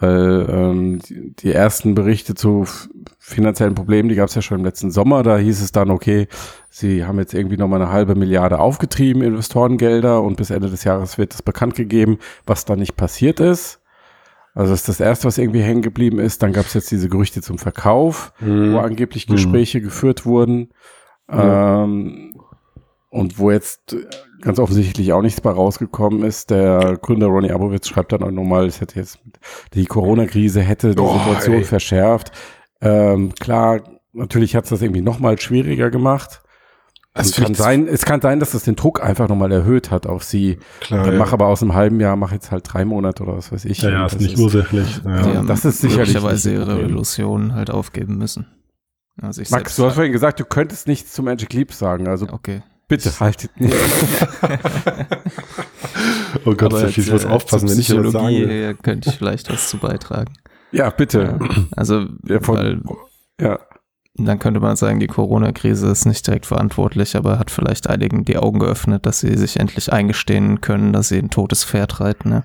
Weil 0.00 0.46
ähm, 0.48 1.00
die, 1.08 1.52
ersten 1.52 1.96
Berichte 1.96 2.34
zu 2.34 2.64
finanziellen 3.18 3.74
Problemen, 3.74 4.08
die 4.08 4.14
gab 4.14 4.28
es 4.28 4.34
ja 4.36 4.42
schon 4.42 4.58
im 4.58 4.64
letzten 4.64 4.92
Sommer, 4.92 5.24
da 5.24 5.38
hieß 5.38 5.60
es 5.60 5.72
dann, 5.72 5.90
okay, 5.90 6.28
sie 6.68 7.04
haben 7.04 7.18
jetzt 7.18 7.34
irgendwie 7.34 7.56
nochmal 7.56 7.82
eine 7.82 7.90
halbe 7.90 8.14
Milliarde 8.14 8.60
aufgetrieben, 8.60 9.22
Investorengelder, 9.22 10.22
und 10.22 10.36
bis 10.36 10.50
Ende 10.50 10.70
des 10.70 10.84
Jahres 10.84 11.18
wird 11.18 11.34
es 11.34 11.42
bekannt 11.42 11.74
gegeben, 11.74 12.18
was 12.46 12.64
da 12.64 12.76
nicht 12.76 12.96
passiert 12.96 13.40
ist. 13.40 13.77
Also 14.58 14.72
das 14.72 14.80
ist 14.80 14.88
das 14.88 15.00
Erste, 15.00 15.26
was 15.26 15.38
irgendwie 15.38 15.62
hängen 15.62 15.82
geblieben 15.82 16.18
ist. 16.18 16.42
Dann 16.42 16.52
gab 16.52 16.66
es 16.66 16.74
jetzt 16.74 16.90
diese 16.90 17.08
Gerüchte 17.08 17.40
zum 17.42 17.58
Verkauf, 17.58 18.32
wo 18.40 18.78
angeblich 18.78 19.28
Mhm. 19.28 19.34
Gespräche 19.34 19.80
geführt 19.80 20.26
wurden. 20.26 20.70
Ähm, 21.30 22.34
und 23.10 23.38
wo 23.38 23.50
jetzt 23.50 23.92
äh, 23.92 24.04
ganz 24.42 24.58
offensichtlich 24.58 25.12
auch 25.12 25.22
nichts 25.22 25.40
bei 25.40 25.50
rausgekommen 25.50 26.22
ist. 26.24 26.50
Der 26.50 26.98
Gründer 27.00 27.26
Ronny 27.28 27.50
Abowitz 27.52 27.88
schreibt 27.88 28.12
dann 28.12 28.22
auch 28.22 28.30
nochmal, 28.30 28.66
es 28.66 28.80
hätte 28.80 28.98
jetzt 28.98 29.18
die 29.74 29.86
Corona-Krise 29.86 30.60
hätte 30.60 30.94
die 30.94 31.00
Oh, 31.02 31.12
Situation 31.18 31.54
ey. 31.56 31.64
verschärft. 31.64 32.32
Ähm, 32.80 33.32
klar, 33.34 33.80
natürlich 34.12 34.56
hat 34.56 34.64
es 34.64 34.70
das 34.70 34.82
irgendwie 34.82 35.02
nochmal 35.02 35.38
schwieriger 35.40 35.90
gemacht. 35.90 36.42
Das 37.14 37.28
Es 37.30 37.34
kann, 37.36 37.52
ich- 37.52 37.58
sein, 37.58 37.88
es 37.88 38.04
kann 38.04 38.20
sein, 38.20 38.38
dass 38.38 38.50
das 38.52 38.62
den 38.62 38.76
Druck 38.76 39.02
einfach 39.02 39.28
nochmal 39.28 39.50
erhöht 39.50 39.90
hat 39.90 40.06
auf 40.06 40.22
sie. 40.22 40.58
Klar, 40.80 41.04
Dann 41.04 41.14
ja. 41.14 41.18
mach 41.18 41.32
aber 41.32 41.46
aus 41.48 41.62
einem 41.62 41.74
halben 41.74 41.98
Jahr, 42.00 42.14
mach 42.16 42.30
jetzt 42.32 42.50
halt 42.52 42.72
drei 42.72 42.84
Monate 42.84 43.22
oder 43.24 43.36
was 43.36 43.50
weiß 43.50 43.64
ich. 43.64 43.82
ja, 43.82 43.90
ja, 43.90 44.06
ist 44.06 44.14
das 44.14 44.22
nicht 44.22 44.38
ursächlich. 44.38 45.00
Ja. 45.04 45.42
Das 45.42 45.64
ist 45.64 45.80
sicherlich 45.80 46.14
möglicherweise 46.14 46.52
ihre. 46.52 46.80
Illusionen 46.80 47.54
halt 47.54 47.70
aufgeben 47.70 48.18
müssen. 48.18 48.46
Also 49.20 49.42
ich 49.42 49.50
Max, 49.50 49.74
du 49.74 49.84
hast 49.84 49.94
vorhin 49.94 50.12
gesagt, 50.12 50.38
du 50.38 50.44
könntest 50.44 50.86
nichts 50.86 51.12
zu 51.12 51.24
Magic 51.24 51.52
Leap 51.52 51.72
sagen. 51.72 52.06
Also 52.06 52.28
okay. 52.30 52.62
bitte 52.86 53.10
haltet 53.18 53.58
nicht. 53.60 53.74
Oh 56.44 56.54
Gott, 56.54 56.72
Aber 56.72 56.86
jetzt, 56.88 57.10
muss 57.10 57.24
äh, 57.24 57.28
aufpassen, 57.28 57.68
wenn 57.68 57.78
ich 57.78 57.90
will. 57.90 58.50
äh, 58.50 58.74
könnte 58.74 59.10
ich 59.10 59.16
vielleicht 59.16 59.50
was 59.50 59.68
zu 59.68 59.78
beitragen. 59.78 60.32
Ja, 60.70 60.90
bitte. 60.90 61.38
Also, 61.74 62.06
Ja, 62.26 62.40
von- 62.40 62.56
weil 62.56 62.80
Ja. 63.40 63.58
Dann 64.26 64.38
könnte 64.38 64.60
man 64.60 64.74
sagen, 64.76 64.98
die 65.00 65.06
Corona-Krise 65.06 65.88
ist 65.88 66.04
nicht 66.06 66.26
direkt 66.26 66.46
verantwortlich, 66.46 67.16
aber 67.16 67.38
hat 67.38 67.50
vielleicht 67.50 67.88
einigen 67.88 68.24
die 68.24 68.36
Augen 68.36 68.58
geöffnet, 68.58 69.06
dass 69.06 69.20
sie 69.20 69.36
sich 69.36 69.58
endlich 69.60 69.92
eingestehen 69.92 70.60
können, 70.60 70.92
dass 70.92 71.08
sie 71.08 71.18
ein 71.18 71.30
totes 71.30 71.64
Pferd 71.64 72.00
reiten. 72.00 72.28
Ne? 72.30 72.44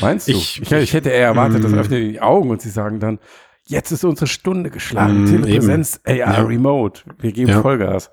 Meinst 0.00 0.28
du? 0.28 0.32
Ich- 0.32 0.60
Ich, 0.62 0.72
ich, 0.72 0.92
hätte 0.92 1.10
eher 1.10 1.26
erwartet, 1.28 1.62
das 1.64 1.72
Mm. 1.72 1.78
öffnet 1.78 2.00
die 2.14 2.20
Augen 2.20 2.50
und 2.50 2.60
sie 2.60 2.70
sagen 2.70 2.98
dann, 3.00 3.18
jetzt 3.64 3.90
ist 3.92 4.04
unsere 4.04 4.26
Stunde 4.26 4.70
geschlagen. 4.70 5.22
Mm, 5.24 5.26
Telepräsenz, 5.26 6.00
AR 6.04 6.16
Ja. 6.16 6.42
Remote. 6.42 7.02
Wir 7.18 7.32
geben 7.32 7.50
Ja. 7.50 7.62
Vollgas. 7.62 8.10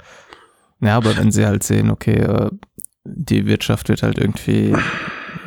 Ja, 0.82 0.98
aber 0.98 1.18
wenn 1.18 1.32
sie 1.32 1.46
halt 1.46 1.64
sehen, 1.64 1.90
okay, 1.90 2.18
äh, 2.20 2.50
die 3.04 3.46
Wirtschaft 3.46 3.90
wird 3.90 4.04
halt 4.04 4.18
irgendwie 4.18 4.76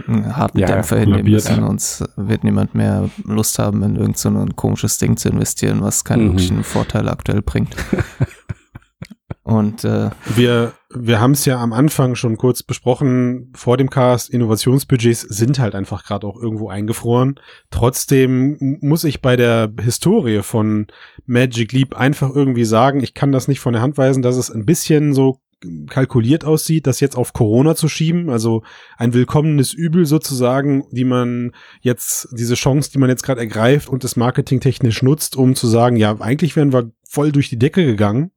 einen 0.06 0.36
harten 0.36 0.58
Ja, 0.58 0.68
ja, 0.68 0.74
Dämpfer 0.76 0.96
hinnehmen 0.96 1.20
kollabiert, 1.24 1.44
müssen 1.44 1.60
ja. 1.62 1.66
und 1.66 1.76
es 1.80 2.04
wird 2.16 2.44
niemand 2.44 2.74
mehr 2.74 3.10
Lust 3.24 3.58
haben, 3.58 3.82
in 3.82 3.96
irgend 3.96 4.18
so 4.18 4.30
komisches 4.56 4.98
Ding 4.98 5.16
zu 5.16 5.28
investieren, 5.28 5.82
was 5.82 6.04
keinen 6.04 6.24
Mhm. 6.24 6.28
wirklichen 6.32 6.64
Vorteil 6.64 7.08
aktuell 7.08 7.42
bringt. 7.42 7.74
und 9.42 9.84
äh, 9.84 10.10
Wir, 10.36 10.72
wir 10.94 11.20
haben 11.20 11.32
es 11.32 11.44
ja 11.44 11.58
am 11.58 11.72
Anfang 11.72 12.14
schon 12.14 12.36
kurz 12.36 12.62
besprochen, 12.62 13.52
vor 13.54 13.76
dem 13.76 13.90
Cast, 13.90 14.30
Innovationsbudgets 14.30 15.22
sind 15.22 15.58
halt 15.58 15.74
einfach 15.74 16.04
gerade 16.04 16.26
auch 16.26 16.40
irgendwo 16.40 16.68
eingefroren. 16.68 17.38
Trotzdem 17.70 18.78
muss 18.80 19.04
ich 19.04 19.22
bei 19.22 19.36
der 19.36 19.70
Historie 19.80 20.42
von 20.42 20.86
Magic 21.26 21.72
Leap 21.72 21.94
einfach 21.96 22.34
irgendwie 22.34 22.64
sagen, 22.64 23.02
ich 23.02 23.14
kann 23.14 23.32
das 23.32 23.48
nicht 23.48 23.60
von 23.60 23.72
der 23.72 23.82
Hand 23.82 23.96
weisen, 23.98 24.22
dass 24.22 24.36
es 24.36 24.50
ein 24.50 24.66
bisschen 24.66 25.14
so 25.14 25.40
kalkuliert 25.88 26.44
aussieht, 26.44 26.86
das 26.86 27.00
jetzt 27.00 27.16
auf 27.16 27.32
Corona 27.32 27.74
zu 27.74 27.88
schieben, 27.88 28.30
also 28.30 28.62
ein 28.96 29.12
willkommenes 29.12 29.72
Übel 29.72 30.06
sozusagen, 30.06 30.84
die 30.90 31.04
man 31.04 31.52
jetzt, 31.80 32.28
diese 32.32 32.54
Chance, 32.54 32.90
die 32.92 32.98
man 32.98 33.08
jetzt 33.08 33.22
gerade 33.24 33.40
ergreift 33.40 33.88
und 33.88 34.04
das 34.04 34.16
marketingtechnisch 34.16 35.02
nutzt, 35.02 35.36
um 35.36 35.54
zu 35.54 35.66
sagen, 35.66 35.96
ja, 35.96 36.20
eigentlich 36.20 36.54
wären 36.56 36.72
wir 36.72 36.92
voll 37.08 37.32
durch 37.32 37.48
die 37.48 37.58
Decke 37.58 37.84
gegangen. 37.84 38.30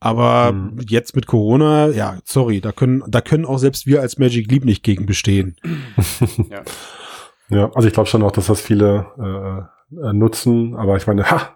Aber 0.00 0.52
Mhm. 0.52 0.80
jetzt 0.86 1.16
mit 1.16 1.26
Corona, 1.26 1.88
ja, 1.88 2.18
sorry, 2.24 2.60
da 2.60 2.72
können, 2.72 3.02
da 3.08 3.22
können 3.22 3.46
auch 3.46 3.56
selbst 3.56 3.86
wir 3.86 4.02
als 4.02 4.18
Magic 4.18 4.50
Leap 4.50 4.64
nicht 4.66 4.82
gegen 4.82 5.06
bestehen. 5.06 5.56
Ja, 7.50 7.70
also 7.74 7.86
ich 7.88 7.94
glaube 7.94 8.08
schon 8.08 8.22
auch, 8.22 8.32
dass 8.32 8.46
das 8.46 8.60
viele 8.60 9.68
äh, 10.02 10.12
nutzen, 10.12 10.74
aber 10.76 10.96
ich 10.96 11.06
meine, 11.06 11.30
ha, 11.30 11.50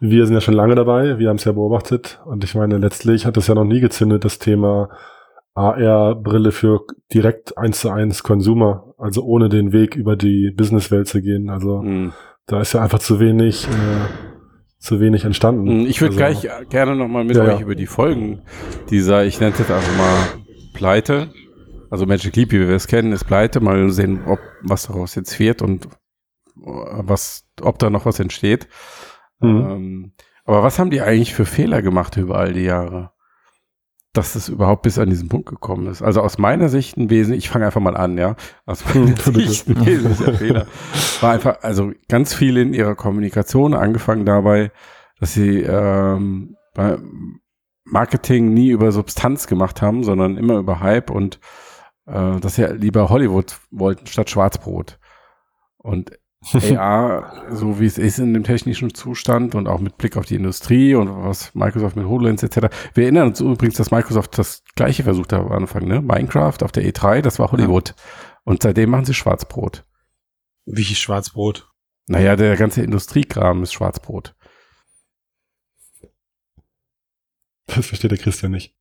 wir 0.00 0.26
sind 0.26 0.34
ja 0.34 0.40
schon 0.40 0.54
lange 0.54 0.74
dabei, 0.74 1.18
wir 1.18 1.28
haben 1.28 1.36
es 1.36 1.44
ja 1.44 1.52
beobachtet 1.52 2.20
und 2.26 2.44
ich 2.44 2.54
meine, 2.54 2.78
letztlich 2.78 3.26
hat 3.26 3.36
es 3.36 3.46
ja 3.46 3.54
noch 3.54 3.64
nie 3.64 3.80
gezündet, 3.80 4.24
das 4.24 4.38
Thema 4.38 4.88
AR-Brille 5.54 6.52
für 6.52 6.80
direkt 7.12 7.56
eins 7.56 7.80
zu 7.80 7.90
eins 7.90 8.22
Consumer, 8.22 8.94
also 8.98 9.22
ohne 9.22 9.48
den 9.48 9.72
Weg 9.72 9.96
über 9.96 10.16
die 10.16 10.50
Businesswelt 10.54 11.08
zu 11.08 11.22
gehen. 11.22 11.48
Also 11.48 11.80
Mm. 11.82 12.12
da 12.46 12.60
ist 12.60 12.74
ja 12.74 12.82
einfach 12.82 12.98
zu 12.98 13.20
wenig, 13.20 13.66
äh, 13.66 13.68
zu 14.78 15.00
wenig 15.00 15.24
entstanden. 15.24 15.82
Mm, 15.84 15.86
Ich 15.86 16.00
würde 16.02 16.22
also, 16.22 16.40
gleich 16.42 16.68
gerne 16.68 16.94
nochmal 16.94 17.24
mit 17.24 17.36
Ja, 17.36 17.44
euch 17.44 17.54
ja. 17.54 17.60
über 17.60 17.74
die 17.74 17.86
Folgen 17.86 18.42
dieser, 18.90 19.24
ich 19.24 19.40
nenne 19.40 19.52
es 19.52 19.58
jetzt 19.58 19.70
einfach 19.70 19.96
mal 19.96 20.16
Pleite. 20.74 21.28
Also 21.90 22.04
Magic 22.04 22.36
Leap, 22.36 22.52
wie 22.52 22.60
wir 22.60 22.68
es 22.70 22.86
kennen, 22.86 23.12
ist 23.12 23.24
Pleite. 23.24 23.60
Mal 23.60 23.88
sehen, 23.90 24.20
ob 24.26 24.38
was 24.62 24.86
daraus 24.88 25.14
jetzt 25.14 25.38
wird 25.40 25.62
und 25.62 25.88
was, 26.66 27.46
ob 27.60 27.78
da 27.78 27.90
noch 27.90 28.06
was 28.06 28.20
entsteht. 28.20 28.68
Mhm. 29.40 29.48
Ähm, 29.48 30.12
aber 30.44 30.62
was 30.62 30.78
haben 30.78 30.90
die 30.90 31.00
eigentlich 31.00 31.34
für 31.34 31.46
Fehler 31.46 31.82
gemacht 31.82 32.16
über 32.16 32.38
all 32.38 32.52
die 32.52 32.64
Jahre? 32.64 33.12
Dass 34.12 34.34
es 34.34 34.48
überhaupt 34.48 34.82
bis 34.82 34.98
an 34.98 35.10
diesen 35.10 35.28
Punkt 35.28 35.48
gekommen 35.48 35.88
ist. 35.88 36.02
Also 36.02 36.22
aus 36.22 36.38
meiner 36.38 36.68
Sicht 36.68 36.96
ein 36.96 37.10
Wesen, 37.10 37.34
ich 37.34 37.48
fange 37.50 37.66
einfach 37.66 37.80
mal 37.80 37.96
an, 37.96 38.16
ja. 38.16 38.36
Aus 38.64 38.84
meiner 38.84 39.12
Bitte. 39.12 39.46
Sicht 39.46 39.68
ein 39.68 39.84
wesentlicher 39.84 40.34
Fehler 40.34 40.66
war 41.20 41.32
einfach, 41.32 41.62
also 41.62 41.92
ganz 42.08 42.32
viel 42.32 42.56
in 42.56 42.72
ihrer 42.72 42.94
Kommunikation, 42.94 43.74
angefangen 43.74 44.24
dabei, 44.24 44.72
dass 45.20 45.34
sie 45.34 45.60
ähm, 45.60 46.56
bei 46.74 46.98
Marketing 47.84 48.54
nie 48.54 48.70
über 48.70 48.90
Substanz 48.90 49.46
gemacht 49.46 49.82
haben, 49.82 50.02
sondern 50.02 50.36
immer 50.36 50.56
über 50.56 50.80
Hype 50.80 51.10
und 51.10 51.38
äh, 52.06 52.40
dass 52.40 52.54
sie 52.54 52.64
lieber 52.66 53.10
Hollywood 53.10 53.58
wollten 53.70 54.06
statt 54.06 54.30
Schwarzbrot. 54.30 54.98
Und 55.76 56.18
AR, 56.54 57.46
so 57.50 57.80
wie 57.80 57.86
es 57.86 57.98
ist 57.98 58.18
in 58.18 58.34
dem 58.34 58.44
technischen 58.44 58.94
Zustand 58.94 59.54
und 59.54 59.66
auch 59.66 59.80
mit 59.80 59.98
Blick 59.98 60.16
auf 60.16 60.26
die 60.26 60.36
Industrie 60.36 60.94
und 60.94 61.08
was 61.24 61.54
Microsoft 61.54 61.96
mit 61.96 62.06
HoloLens 62.06 62.42
etc. 62.42 62.68
Wir 62.94 63.04
erinnern 63.04 63.28
uns 63.28 63.40
übrigens, 63.40 63.76
dass 63.76 63.90
Microsoft 63.90 64.38
das 64.38 64.62
gleiche 64.74 65.02
versucht 65.02 65.32
hat 65.32 65.40
am 65.40 65.52
Anfang, 65.52 65.86
ne? 65.86 66.00
Minecraft 66.00 66.62
auf 66.62 66.72
der 66.72 66.84
E3, 66.84 67.20
das 67.20 67.38
war 67.38 67.50
Hollywood. 67.50 67.88
Ja. 67.90 67.94
Und 68.44 68.62
seitdem 68.62 68.90
machen 68.90 69.04
sie 69.04 69.14
Schwarzbrot. 69.14 69.84
Wie 70.66 70.84
Schwarzbrot? 70.84 71.68
Naja, 72.06 72.36
der 72.36 72.56
ganze 72.56 72.82
Industriekram 72.82 73.62
ist 73.62 73.72
Schwarzbrot. 73.72 74.36
Das 77.66 77.86
versteht 77.86 78.12
der 78.12 78.18
Christian 78.18 78.52
nicht. 78.52 78.76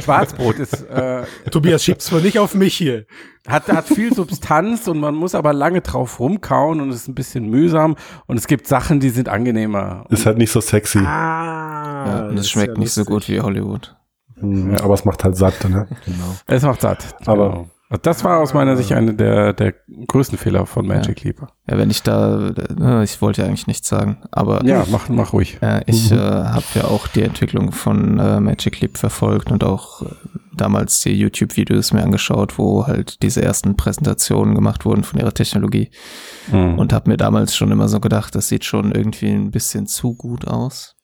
Schwarzbrot 0.00 0.58
ist. 0.58 0.82
Äh, 0.84 1.24
Tobias 1.50 1.84
schiebt's 1.84 2.10
mal 2.10 2.22
nicht 2.22 2.38
auf 2.38 2.54
mich 2.54 2.74
hier. 2.74 3.04
Hat, 3.46 3.68
hat 3.68 3.86
viel 3.86 4.14
Substanz 4.14 4.88
und 4.88 4.98
man 4.98 5.14
muss 5.14 5.34
aber 5.34 5.52
lange 5.52 5.82
drauf 5.82 6.18
rumkauen 6.20 6.80
und 6.80 6.88
es 6.90 7.02
ist 7.02 7.08
ein 7.08 7.14
bisschen 7.14 7.50
mühsam 7.50 7.96
und 8.26 8.38
es 8.38 8.46
gibt 8.46 8.66
Sachen, 8.66 9.00
die 9.00 9.10
sind 9.10 9.28
angenehmer. 9.28 10.06
Ist 10.08 10.24
halt 10.24 10.38
nicht 10.38 10.50
so 10.50 10.60
sexy. 10.60 11.00
Ah, 11.00 12.04
ja, 12.06 12.26
und 12.28 12.38
es 12.38 12.48
schmeckt 12.48 12.76
ja 12.76 12.78
nicht 12.78 12.92
so 12.92 13.04
gut 13.04 13.28
wie 13.28 13.40
Hollywood. 13.40 13.94
Mhm, 14.40 14.72
ja. 14.72 14.82
Aber 14.82 14.94
es 14.94 15.04
macht 15.04 15.22
halt 15.24 15.36
satt, 15.36 15.68
ne? 15.68 15.86
Genau. 16.06 16.36
Es 16.46 16.62
macht 16.62 16.80
satt. 16.80 17.14
Aber 17.26 17.50
genau. 17.50 17.70
Das 18.02 18.24
war 18.24 18.40
aus 18.40 18.54
meiner 18.54 18.76
Sicht 18.76 18.92
einer 18.92 19.12
der, 19.12 19.52
der 19.52 19.74
größten 20.06 20.38
Fehler 20.38 20.66
von 20.66 20.86
Magic 20.86 21.20
ja. 21.20 21.26
Leap. 21.26 21.46
Ja, 21.68 21.78
wenn 21.78 21.90
ich 21.90 22.02
da, 22.02 22.50
äh, 22.50 23.04
ich 23.04 23.20
wollte 23.20 23.42
ja 23.42 23.48
eigentlich 23.48 23.66
nichts 23.66 23.88
sagen, 23.88 24.22
aber. 24.30 24.64
Ja, 24.64 24.84
mach, 24.90 25.08
mach 25.08 25.32
ruhig. 25.32 25.58
Äh, 25.60 25.82
ich 25.86 26.10
mhm. 26.10 26.18
äh, 26.18 26.20
habe 26.20 26.64
ja 26.74 26.84
auch 26.84 27.08
die 27.08 27.22
Entwicklung 27.22 27.72
von 27.72 28.18
äh, 28.18 28.40
Magic 28.40 28.80
Leap 28.80 28.98
verfolgt 28.98 29.50
und 29.50 29.64
auch 29.64 30.02
äh, 30.02 30.06
damals 30.56 31.00
die 31.00 31.12
YouTube-Videos 31.12 31.92
mir 31.92 32.02
angeschaut, 32.02 32.58
wo 32.58 32.86
halt 32.86 33.22
diese 33.22 33.42
ersten 33.42 33.76
Präsentationen 33.76 34.54
gemacht 34.54 34.84
wurden 34.84 35.04
von 35.04 35.18
ihrer 35.18 35.34
Technologie. 35.34 35.90
Mhm. 36.50 36.78
Und 36.78 36.92
habe 36.92 37.10
mir 37.10 37.16
damals 37.16 37.56
schon 37.56 37.70
immer 37.70 37.88
so 37.88 38.00
gedacht, 38.00 38.34
das 38.34 38.48
sieht 38.48 38.64
schon 38.64 38.92
irgendwie 38.92 39.30
ein 39.30 39.50
bisschen 39.50 39.86
zu 39.86 40.14
gut 40.14 40.46
aus. 40.46 40.96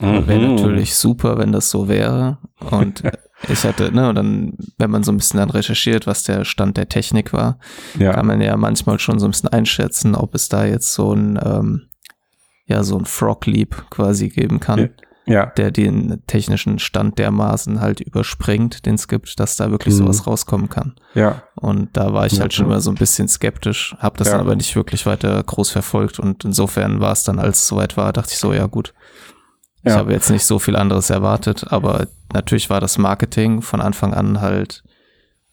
Mhm. 0.00 0.26
Wäre 0.26 0.48
natürlich 0.48 0.94
super, 0.94 1.38
wenn 1.38 1.52
das 1.52 1.70
so 1.70 1.88
wäre. 1.88 2.38
Und 2.70 3.02
ich 3.48 3.64
hatte, 3.64 3.92
ne, 3.92 4.08
und 4.08 4.14
dann, 4.14 4.52
wenn 4.78 4.90
man 4.90 5.02
so 5.02 5.12
ein 5.12 5.16
bisschen 5.16 5.38
dann 5.38 5.50
recherchiert, 5.50 6.06
was 6.06 6.22
der 6.22 6.44
Stand 6.44 6.76
der 6.76 6.88
Technik 6.88 7.32
war, 7.32 7.58
ja. 7.98 8.12
kann 8.12 8.26
man 8.26 8.40
ja 8.40 8.56
manchmal 8.56 8.98
schon 8.98 9.18
so 9.18 9.26
ein 9.26 9.30
bisschen 9.30 9.48
einschätzen, 9.48 10.14
ob 10.14 10.34
es 10.34 10.48
da 10.48 10.64
jetzt 10.64 10.92
so 10.92 11.14
ein, 11.14 11.38
ähm, 11.42 11.82
ja, 12.66 12.82
so 12.84 12.98
ein 12.98 13.06
Frog 13.06 13.46
Leap 13.46 13.90
quasi 13.90 14.28
geben 14.28 14.60
kann. 14.60 14.90
Ja. 15.26 15.46
Der 15.46 15.70
den 15.70 16.22
technischen 16.26 16.80
Stand 16.80 17.18
dermaßen 17.18 17.80
halt 17.80 18.00
überspringt, 18.00 18.84
den 18.84 18.96
es 18.96 19.06
gibt, 19.06 19.38
dass 19.38 19.54
da 19.54 19.70
wirklich 19.70 19.94
mhm. 19.94 19.98
sowas 19.98 20.26
rauskommen 20.26 20.68
kann. 20.68 20.96
Ja. 21.14 21.42
Und 21.54 21.96
da 21.96 22.12
war 22.12 22.26
ich 22.26 22.32
ja, 22.32 22.40
halt 22.40 22.52
schon 22.52 22.66
immer 22.66 22.80
so 22.80 22.90
ein 22.90 22.96
bisschen 22.96 23.28
skeptisch, 23.28 23.94
habe 23.98 24.18
das 24.18 24.30
dann 24.30 24.40
aber 24.40 24.56
nicht 24.56 24.74
wirklich 24.74 25.06
weiter 25.06 25.40
groß 25.40 25.70
verfolgt 25.70 26.18
und 26.18 26.44
insofern 26.44 27.00
war 27.00 27.12
es 27.12 27.22
dann, 27.22 27.38
als 27.38 27.60
es 27.60 27.68
soweit 27.68 27.96
war, 27.96 28.12
dachte 28.12 28.32
ich 28.32 28.38
so, 28.38 28.52
ja 28.52 28.66
gut, 28.66 28.92
ich 29.82 29.92
habe 29.92 30.12
jetzt 30.12 30.30
nicht 30.30 30.44
so 30.44 30.58
viel 30.58 30.76
anderes 30.76 31.10
erwartet, 31.10 31.64
aber 31.68 32.06
natürlich 32.32 32.68
war 32.70 32.80
das 32.80 32.98
Marketing 32.98 33.62
von 33.62 33.80
Anfang 33.80 34.12
an 34.12 34.40
halt 34.40 34.82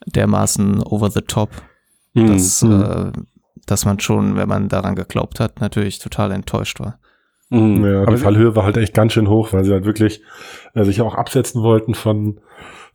dermaßen 0.05 0.83
over 0.83 1.09
the 1.09 1.21
top, 1.21 1.49
mhm. 2.13 2.27
dass, 2.27 2.61
mhm. 2.61 2.81
äh, 2.81 3.11
dass 3.65 3.85
man 3.85 3.99
schon, 3.99 4.35
wenn 4.35 4.49
man 4.49 4.67
daran 4.69 4.95
geglaubt 4.95 5.39
hat, 5.39 5.61
natürlich 5.61 5.99
total 5.99 6.31
enttäuscht 6.31 6.79
war. 6.79 6.99
Mhm. 7.49 7.85
Ja, 7.85 8.05
die 8.05 8.17
Fallhöhe 8.17 8.55
war 8.55 8.65
halt 8.65 8.77
echt 8.77 8.93
ganz 8.93 9.13
schön 9.13 9.29
hoch, 9.29 9.53
weil 9.53 9.63
sie 9.63 9.71
halt 9.71 9.85
wirklich 9.85 10.21
äh, 10.73 10.83
sich 10.83 11.01
auch 11.01 11.15
absetzen 11.15 11.63
wollten 11.63 11.93
von 11.93 12.41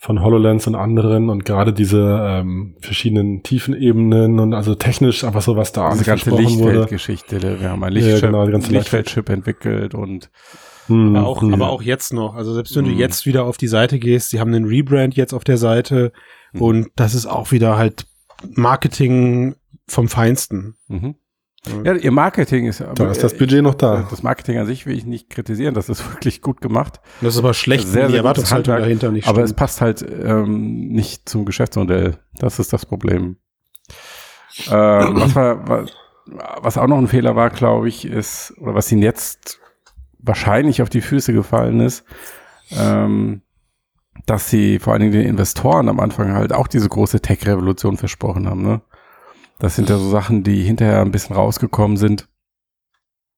von 0.02 0.20
HoloLens 0.20 0.66
und 0.66 0.74
anderen 0.74 1.30
und 1.30 1.44
gerade 1.44 1.72
diese 1.72 2.26
ähm, 2.28 2.74
verschiedenen 2.80 3.44
Tiefenebenen 3.44 4.40
und 4.40 4.52
also 4.52 4.74
technisch 4.74 5.22
einfach 5.22 5.42
so 5.42 5.56
was 5.56 5.70
da 5.70 5.92
Diese 5.92 6.02
ganze 6.02 6.30
Lichtfeldgeschichte, 6.30 7.60
wir 7.60 7.70
haben 7.70 7.84
ein 7.84 7.92
Lichtchip, 7.92 8.20
ja, 8.20 8.26
genau, 8.26 8.44
Lichtfeldchip 8.44 9.28
entwickelt 9.28 9.94
und 9.94 10.28
hm, 10.86 11.16
aber, 11.16 11.26
auch, 11.26 11.42
ja. 11.42 11.52
aber 11.52 11.70
auch 11.70 11.82
jetzt 11.82 12.12
noch. 12.12 12.34
Also 12.34 12.52
selbst 12.54 12.74
wenn 12.76 12.86
hm. 12.86 12.92
du 12.92 12.98
jetzt 12.98 13.26
wieder 13.26 13.44
auf 13.44 13.56
die 13.56 13.68
Seite 13.68 13.98
gehst, 13.98 14.30
sie 14.30 14.40
haben 14.40 14.54
einen 14.54 14.66
Rebrand 14.66 15.14
jetzt 15.14 15.32
auf 15.32 15.44
der 15.44 15.58
Seite 15.58 16.12
hm. 16.52 16.62
und 16.62 16.88
das 16.96 17.14
ist 17.14 17.26
auch 17.26 17.52
wieder 17.52 17.76
halt 17.76 18.06
Marketing 18.50 19.56
vom 19.86 20.08
Feinsten. 20.08 20.76
Mhm. 20.88 21.16
Ja, 21.84 21.94
ihr 21.94 22.10
Marketing 22.10 22.66
ist 22.66 22.82
aber, 22.82 22.94
da 22.94 23.10
ist 23.10 23.22
das 23.22 23.36
Budget 23.36 23.62
noch 23.62 23.74
da. 23.74 24.04
Das 24.10 24.24
Marketing 24.24 24.58
an 24.58 24.66
sich 24.66 24.84
will 24.84 24.96
ich 24.96 25.06
nicht 25.06 25.30
kritisieren, 25.30 25.74
das 25.74 25.88
ist 25.88 26.12
wirklich 26.12 26.42
gut 26.42 26.60
gemacht. 26.60 27.00
Das 27.20 27.34
ist 27.34 27.38
aber 27.38 27.54
schlecht, 27.54 27.86
sehr, 27.86 28.08
die 28.08 28.16
Erwartungshaltung 28.16 28.76
dahinter 28.76 29.12
nicht 29.12 29.28
Aber 29.28 29.36
stimmt. 29.36 29.50
es 29.50 29.54
passt 29.54 29.80
halt 29.80 30.02
ähm, 30.02 30.88
nicht 30.88 31.28
zum 31.28 31.44
Geschäftsmodell. 31.44 32.18
Das 32.38 32.58
ist 32.58 32.72
das 32.72 32.84
Problem. 32.84 33.36
ähm, 34.68 35.14
was, 35.14 35.34
war, 35.36 35.68
was, 35.68 35.90
was 36.60 36.78
auch 36.78 36.88
noch 36.88 36.98
ein 36.98 37.06
Fehler 37.06 37.36
war, 37.36 37.50
glaube 37.50 37.88
ich, 37.88 38.06
ist, 38.06 38.54
oder 38.58 38.74
was 38.74 38.90
ihnen 38.90 39.02
jetzt 39.02 39.60
wahrscheinlich 40.23 40.83
auf 40.83 40.88
die 40.88 41.00
Füße 41.00 41.33
gefallen 41.33 41.81
ist, 41.81 42.05
ähm, 42.71 43.43
dass 44.26 44.49
sie 44.49 44.79
vor 44.79 44.93
allen 44.93 45.02
Dingen 45.02 45.12
den 45.12 45.26
Investoren 45.26 45.88
am 45.88 46.00
Anfang 46.00 46.33
halt 46.33 46.52
auch 46.52 46.69
diese 46.69 46.88
große 46.88 47.21
Tech-Revolution 47.21 47.97
versprochen 47.97 48.49
haben. 48.49 48.62
Ne? 48.62 48.83
Das 49.59 49.76
sind 49.76 49.91
ja 49.91 49.99
so 49.99 50.09
Sachen, 50.09 50.43
die 50.43 50.62
hinterher 50.62 51.00
ein 51.00 51.12
bisschen 51.12 51.35
rausgekommen 51.35 51.97
sind, 51.97 52.29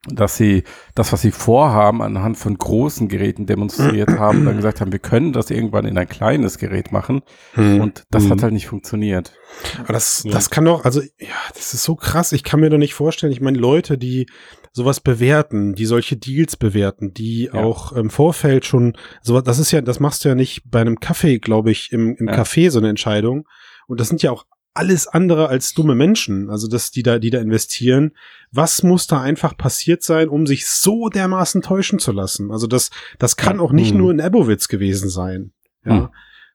dass 0.06 0.36
sie 0.36 0.64
das, 0.94 1.12
was 1.12 1.22
sie 1.22 1.30
vorhaben, 1.30 2.02
anhand 2.02 2.36
von 2.36 2.58
großen 2.58 3.08
Geräten 3.08 3.46
demonstriert 3.46 4.10
haben, 4.18 4.44
dann 4.44 4.56
gesagt 4.56 4.80
haben, 4.80 4.92
wir 4.92 4.98
können 4.98 5.32
das 5.32 5.50
irgendwann 5.50 5.86
in 5.86 5.96
ein 5.96 6.08
kleines 6.08 6.58
Gerät 6.58 6.92
machen. 6.92 7.22
Hm. 7.54 7.80
Und 7.80 8.04
das 8.10 8.24
hm. 8.24 8.30
hat 8.30 8.42
halt 8.42 8.52
nicht 8.52 8.66
funktioniert. 8.66 9.32
Aber 9.78 9.94
das, 9.94 10.24
das 10.30 10.50
kann 10.50 10.64
doch, 10.64 10.84
also, 10.84 11.00
ja, 11.00 11.28
das 11.54 11.72
ist 11.72 11.84
so 11.84 11.94
krass. 11.94 12.32
Ich 12.32 12.44
kann 12.44 12.60
mir 12.60 12.70
doch 12.70 12.78
nicht 12.78 12.94
vorstellen. 12.94 13.32
Ich 13.32 13.40
meine, 13.40 13.58
Leute, 13.58 13.96
die 13.96 14.26
sowas 14.74 14.98
bewerten, 14.98 15.74
die 15.74 15.86
solche 15.86 16.16
Deals 16.16 16.56
bewerten, 16.56 17.14
die 17.14 17.44
ja. 17.44 17.54
auch 17.54 17.92
im 17.92 18.10
Vorfeld 18.10 18.66
schon, 18.66 18.96
so, 19.22 19.40
das 19.40 19.60
ist 19.60 19.70
ja, 19.70 19.80
das 19.80 20.00
machst 20.00 20.24
du 20.24 20.28
ja 20.28 20.34
nicht 20.34 20.62
bei 20.68 20.80
einem 20.80 20.98
Kaffee, 20.98 21.38
glaube 21.38 21.70
ich, 21.70 21.92
im, 21.92 22.16
im 22.16 22.26
ja. 22.26 22.34
Café 22.34 22.70
so 22.70 22.80
eine 22.80 22.88
Entscheidung. 22.88 23.46
Und 23.86 24.00
das 24.00 24.08
sind 24.08 24.22
ja 24.22 24.32
auch 24.32 24.44
alles 24.74 25.06
andere 25.06 25.46
als 25.46 25.72
dumme 25.74 25.94
Menschen, 25.94 26.50
also 26.50 26.66
dass 26.66 26.90
die 26.90 27.04
da, 27.04 27.20
die 27.20 27.30
da 27.30 27.38
investieren. 27.38 28.16
Was 28.50 28.82
muss 28.82 29.06
da 29.06 29.22
einfach 29.22 29.56
passiert 29.56 30.02
sein, 30.02 30.28
um 30.28 30.44
sich 30.44 30.66
so 30.66 31.08
dermaßen 31.08 31.62
täuschen 31.62 32.00
zu 32.00 32.10
lassen? 32.10 32.50
Also 32.50 32.66
das, 32.66 32.90
das 33.20 33.36
kann 33.36 33.60
auch 33.60 33.70
nicht 33.70 33.92
hm. 33.92 33.98
nur 33.98 34.10
in 34.10 34.18
Ebowitz 34.18 34.66
gewesen 34.66 35.08
sein. 35.08 35.52
Ja. 35.84 35.92
Hm. 35.92 36.08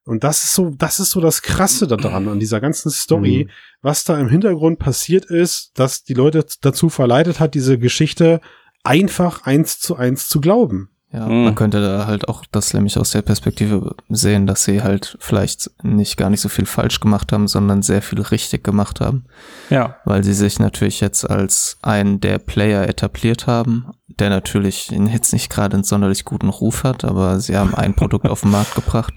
Und 0.06 0.24
das 0.24 0.44
ist 0.44 0.54
so, 0.56 0.72
das 0.72 1.00
ist 1.00 1.12
so 1.12 1.22
das 1.22 1.42
Krasse 1.42 1.86
daran, 1.86 2.28
an 2.28 2.40
dieser 2.40 2.60
ganzen 2.60 2.90
Story, 2.90 3.46
mhm. 3.48 3.52
was 3.82 4.04
da 4.04 4.20
im 4.20 4.30
Hintergrund 4.30 4.80
passiert 4.80 5.26
ist, 5.26 5.78
dass 5.78 6.04
die 6.04 6.14
Leute 6.14 6.46
dazu 6.62 6.90
verleitet 6.90 7.40
hat, 7.40 7.54
diese 7.54 7.78
Geschichte 7.78 8.42
einfach 8.84 9.44
eins 9.44 9.80
zu 9.80 9.96
eins 9.96 10.28
zu 10.28 10.42
glauben. 10.42 10.90
Ja, 11.12 11.26
mhm. 11.26 11.46
man 11.46 11.56
könnte 11.56 11.82
da 11.82 12.06
halt 12.06 12.28
auch 12.28 12.44
das 12.52 12.74
nämlich 12.74 12.98
aus 12.98 13.12
der 13.12 13.24
Perspektive 13.24 13.96
sehen, 14.10 14.46
dass 14.46 14.64
sie 14.64 14.84
halt 14.84 15.18
vielleicht 15.20 15.72
nicht 15.82 16.18
gar 16.18 16.30
nicht 16.30 16.42
so 16.42 16.50
viel 16.50 16.68
falsch 16.68 17.00
gemacht 17.00 17.32
haben, 17.32 17.48
sondern 17.48 17.82
sehr 17.82 18.04
viel 18.04 18.22
richtig 18.22 18.64
gemacht 18.64 19.02
haben. 19.02 19.26
Ja. 19.72 19.96
Weil 20.06 20.24
sie 20.24 20.34
sich 20.34 20.60
natürlich 20.60 21.02
jetzt 21.02 21.28
als 21.28 21.80
einen 21.82 22.22
der 22.22 22.38
Player 22.38 22.88
etabliert 22.88 23.48
haben, 23.48 23.88
der 24.08 24.30
natürlich 24.30 24.92
jetzt 24.92 25.34
nicht 25.34 25.50
gerade 25.50 25.78
einen 25.78 25.84
sonderlich 25.84 26.26
guten 26.26 26.50
Ruf 26.50 26.84
hat, 26.84 27.04
aber 27.04 27.40
sie 27.40 27.58
haben 27.58 27.74
ein 27.74 27.96
Produkt 27.96 28.28
auf 28.28 28.42
den 28.42 28.52
Markt 28.52 28.76
gebracht. 28.76 29.14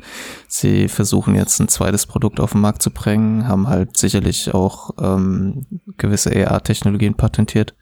Sie 0.48 0.88
versuchen 0.88 1.34
jetzt 1.34 1.60
ein 1.60 1.68
zweites 1.68 2.06
Produkt 2.06 2.40
auf 2.40 2.52
den 2.52 2.62
Markt 2.62 2.80
zu 2.80 2.90
bringen, 2.90 3.48
haben 3.48 3.68
halt 3.68 3.98
sicherlich 3.98 4.54
auch 4.54 4.90
ähm, 4.98 5.66
gewisse 5.98 6.30
AR-Technologien 6.30 7.14
patentiert 7.14 7.74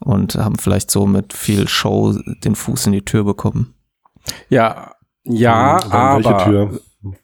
und 0.00 0.34
haben 0.34 0.56
vielleicht 0.56 0.90
so 0.90 1.06
mit 1.06 1.32
viel 1.32 1.68
Show 1.68 2.14
den 2.44 2.54
Fuß 2.54 2.86
in 2.86 2.92
die 2.92 3.04
Tür 3.04 3.24
bekommen. 3.24 3.74
Ja, 4.48 4.94
ja, 5.24 5.76
also 5.76 6.28
aber 6.28 6.70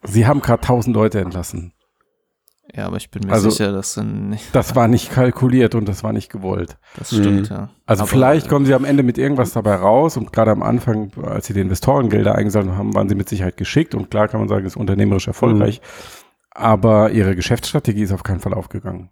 sie 0.03 0.27
haben 0.27 0.41
gerade 0.41 0.61
tausend 0.61 0.95
Leute 0.95 1.19
entlassen. 1.19 1.73
Ja, 2.75 2.85
aber 2.85 2.97
ich 2.97 3.09
bin 3.09 3.25
mir 3.25 3.33
also, 3.33 3.49
sicher, 3.49 3.71
dass 3.71 3.97
nicht. 3.97 4.53
Das 4.53 4.75
war 4.75 4.87
nicht 4.87 5.11
kalkuliert 5.11 5.73
und 5.73 5.87
das 5.87 6.03
war 6.03 6.11
nicht 6.11 6.29
gewollt. 6.29 6.77
Das 6.97 7.09
stimmt, 7.09 7.49
mhm. 7.49 7.55
ja. 7.55 7.69
Also 7.85 8.03
aber, 8.03 8.09
vielleicht 8.09 8.49
kommen 8.49 8.65
sie 8.65 8.73
am 8.73 8.83
Ende 8.83 9.03
mit 9.03 9.17
irgendwas 9.17 9.53
dabei 9.53 9.75
raus 9.75 10.17
und 10.17 10.33
gerade 10.33 10.51
am 10.51 10.61
Anfang, 10.61 11.11
als 11.23 11.47
sie 11.47 11.53
die 11.53 11.61
Investorengelder 11.61 12.35
eingesammelt 12.35 12.77
haben, 12.77 12.93
waren 12.93 13.07
sie 13.07 13.15
mit 13.15 13.29
Sicherheit 13.29 13.57
geschickt 13.57 13.95
und 13.95 14.11
klar 14.11 14.27
kann 14.27 14.41
man 14.41 14.49
sagen, 14.49 14.65
ist 14.65 14.75
unternehmerisch 14.75 15.27
erfolgreich. 15.27 15.81
Mhm. 15.81 16.21
Aber 16.51 17.11
ihre 17.11 17.35
Geschäftsstrategie 17.35 18.03
ist 18.03 18.11
auf 18.11 18.23
keinen 18.23 18.39
Fall 18.39 18.53
aufgegangen. 18.53 19.11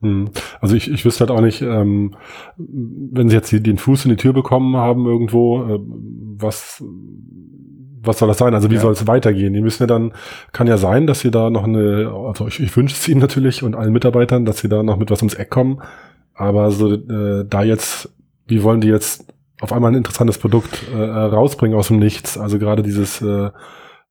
Hm. 0.00 0.30
Also 0.60 0.74
ich, 0.74 0.90
ich 0.90 1.04
wüsste 1.04 1.20
halt 1.20 1.30
auch 1.30 1.42
nicht, 1.42 1.60
ähm, 1.62 2.14
wenn 2.56 3.28
sie 3.28 3.36
jetzt 3.36 3.52
den 3.52 3.78
Fuß 3.78 4.06
in 4.06 4.10
die 4.10 4.16
Tür 4.16 4.32
bekommen 4.32 4.76
haben 4.76 5.06
irgendwo, 5.06 5.62
äh, 5.64 5.78
was, 6.36 6.82
was 8.02 8.18
soll 8.18 8.28
das 8.28 8.38
sein? 8.38 8.54
Also 8.54 8.70
wie 8.70 8.76
ja. 8.76 8.80
soll 8.80 8.92
es 8.92 9.06
weitergehen? 9.06 9.52
Die 9.52 9.60
müssen 9.60 9.82
ja 9.82 9.86
dann, 9.86 10.12
kann 10.52 10.66
ja 10.66 10.78
sein, 10.78 11.06
dass 11.06 11.20
sie 11.20 11.30
da 11.30 11.50
noch 11.50 11.64
eine, 11.64 12.10
also 12.26 12.46
ich, 12.48 12.60
ich 12.60 12.74
wünsche 12.76 12.94
es 12.94 13.08
ihnen 13.08 13.20
natürlich 13.20 13.62
und 13.62 13.74
allen 13.74 13.92
Mitarbeitern, 13.92 14.44
dass 14.44 14.58
sie 14.58 14.68
da 14.68 14.82
noch 14.82 14.96
mit 14.96 15.10
was 15.10 15.20
ums 15.20 15.34
Eck 15.34 15.50
kommen. 15.50 15.82
Aber 16.34 16.70
so 16.70 16.94
äh, 16.94 17.44
da 17.46 17.62
jetzt, 17.62 18.10
wie 18.46 18.62
wollen 18.62 18.80
die 18.80 18.88
jetzt 18.88 19.26
auf 19.60 19.72
einmal 19.72 19.92
ein 19.92 19.96
interessantes 19.96 20.38
Produkt 20.38 20.82
äh, 20.92 20.98
rausbringen 20.98 21.76
aus 21.76 21.88
dem 21.88 21.98
Nichts. 21.98 22.38
Also 22.38 22.58
gerade 22.58 22.82
dieses 22.82 23.20
äh, 23.20 23.50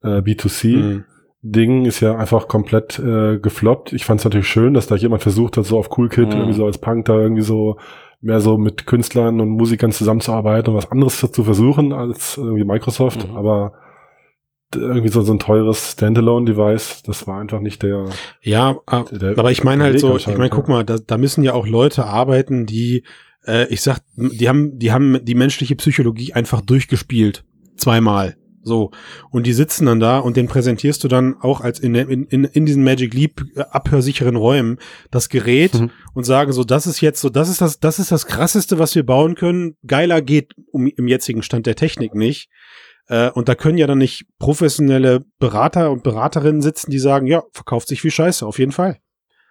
äh, 0.04 0.20
B2C. 0.22 0.78
Mhm. 0.78 1.04
Ding 1.42 1.86
ist 1.86 2.02
ja 2.02 2.18
einfach 2.18 2.48
komplett 2.48 3.00
äh, 3.00 3.38
gefloppt. 3.40 3.94
Ich 3.94 4.06
fand 4.06 4.20
es 4.20 4.26
natürlich 4.26 4.48
schön, 4.48 4.74
dass 4.74 4.88
da 4.88 4.96
jemand 4.96 5.22
versucht 5.22 5.58
hat, 5.58 5.66
so 5.66 5.78
auf 5.78 5.98
Cool 5.98 6.10
Kid, 6.10 6.28
mhm. 6.28 6.34
irgendwie 6.34 6.54
so 6.54 6.66
als 6.66 6.78
Punk 6.78 7.06
da 7.06 7.18
irgendwie 7.18 7.44
so 7.44 7.78
mehr 8.22 8.42
so 8.42 8.58
mit 8.58 8.86
Künstlern 8.86 9.40
und 9.40 9.50
Musikern 9.50 9.94
zusammenzuarbeiten 9.94 10.74
und 10.74 10.78
was 10.78 10.92
anderes 10.92 11.20
zu 11.20 11.44
versuchen 11.44 11.94
als 11.94 12.38
irgendwie 12.38 12.66
Microsoft. 12.66 13.30
Mhm. 13.30 13.38
Aber 13.38 13.74
irgendwie 14.76 15.08
so, 15.08 15.22
so 15.22 15.34
ein 15.34 15.40
teures 15.40 15.94
Standalone-Device, 15.94 17.04
das 17.04 17.26
war 17.26 17.40
einfach 17.40 17.60
nicht 17.60 17.82
der. 17.82 18.06
Ja, 18.42 18.78
der, 19.12 19.38
aber 19.38 19.52
ich 19.52 19.64
meine 19.64 19.84
halt 19.84 20.00
so, 20.00 20.18
ich 20.18 20.28
meine, 20.28 20.50
guck 20.50 20.68
mal, 20.68 20.84
da, 20.84 20.98
da 20.98 21.18
müssen 21.18 21.44
ja 21.44 21.54
auch 21.54 21.68
Leute 21.68 22.06
arbeiten, 22.06 22.66
die, 22.66 23.04
äh, 23.46 23.66
ich 23.74 23.82
sag, 23.82 24.00
die 24.16 24.48
haben, 24.48 24.78
die 24.78 24.92
haben 24.92 25.24
die 25.24 25.36
menschliche 25.36 25.76
Psychologie 25.76 26.34
einfach 26.34 26.62
durchgespielt. 26.62 27.46
Zweimal. 27.78 28.36
So. 28.70 28.92
Und 29.30 29.46
die 29.46 29.52
sitzen 29.54 29.88
dann 29.88 30.00
da 30.00 30.20
und 30.20 30.38
den 30.38 30.48
präsentierst 30.48 31.04
du 31.04 31.10
dann 31.10 31.36
auch 31.42 31.60
als 31.60 31.80
in, 31.80 31.94
in, 31.96 32.24
in, 32.24 32.46
in 32.46 32.66
diesen 32.66 32.86
Magic 32.86 33.14
Leap 33.14 33.44
äh, 33.56 33.64
abhörsicheren 33.72 34.38
Räumen 34.38 34.80
das 35.12 35.28
Gerät 35.28 35.74
mhm. 35.74 35.92
und 36.14 36.24
sagen 36.24 36.54
so, 36.54 36.64
das 36.64 36.88
ist 36.88 37.02
jetzt 37.02 37.20
so, 37.20 37.30
das 37.30 37.50
ist 37.50 37.60
das, 37.60 37.82
das 37.82 38.00
ist 38.00 38.14
das 38.14 38.26
krasseste, 38.26 38.80
was 38.80 38.96
wir 38.96 39.06
bauen 39.06 39.36
können. 39.36 39.76
Geiler 39.86 40.22
geht 40.22 40.54
um, 40.72 40.88
im 40.88 41.08
jetzigen 41.10 41.44
Stand 41.44 41.66
der 41.66 41.76
Technik 41.76 42.16
nicht. 42.16 42.50
Äh, 43.08 43.32
und 43.32 43.50
da 43.50 43.56
können 43.56 43.78
ja 43.78 43.88
dann 43.88 43.98
nicht 43.98 44.26
professionelle 44.40 45.26
Berater 45.40 45.92
und 45.92 46.04
Beraterinnen 46.04 46.62
sitzen, 46.62 46.92
die 46.92 47.00
sagen, 47.00 47.28
ja, 47.28 47.44
verkauft 47.52 47.90
sich 47.90 48.04
wie 48.06 48.12
Scheiße, 48.12 48.46
auf 48.46 48.60
jeden 48.60 48.72
Fall. 48.72 49.00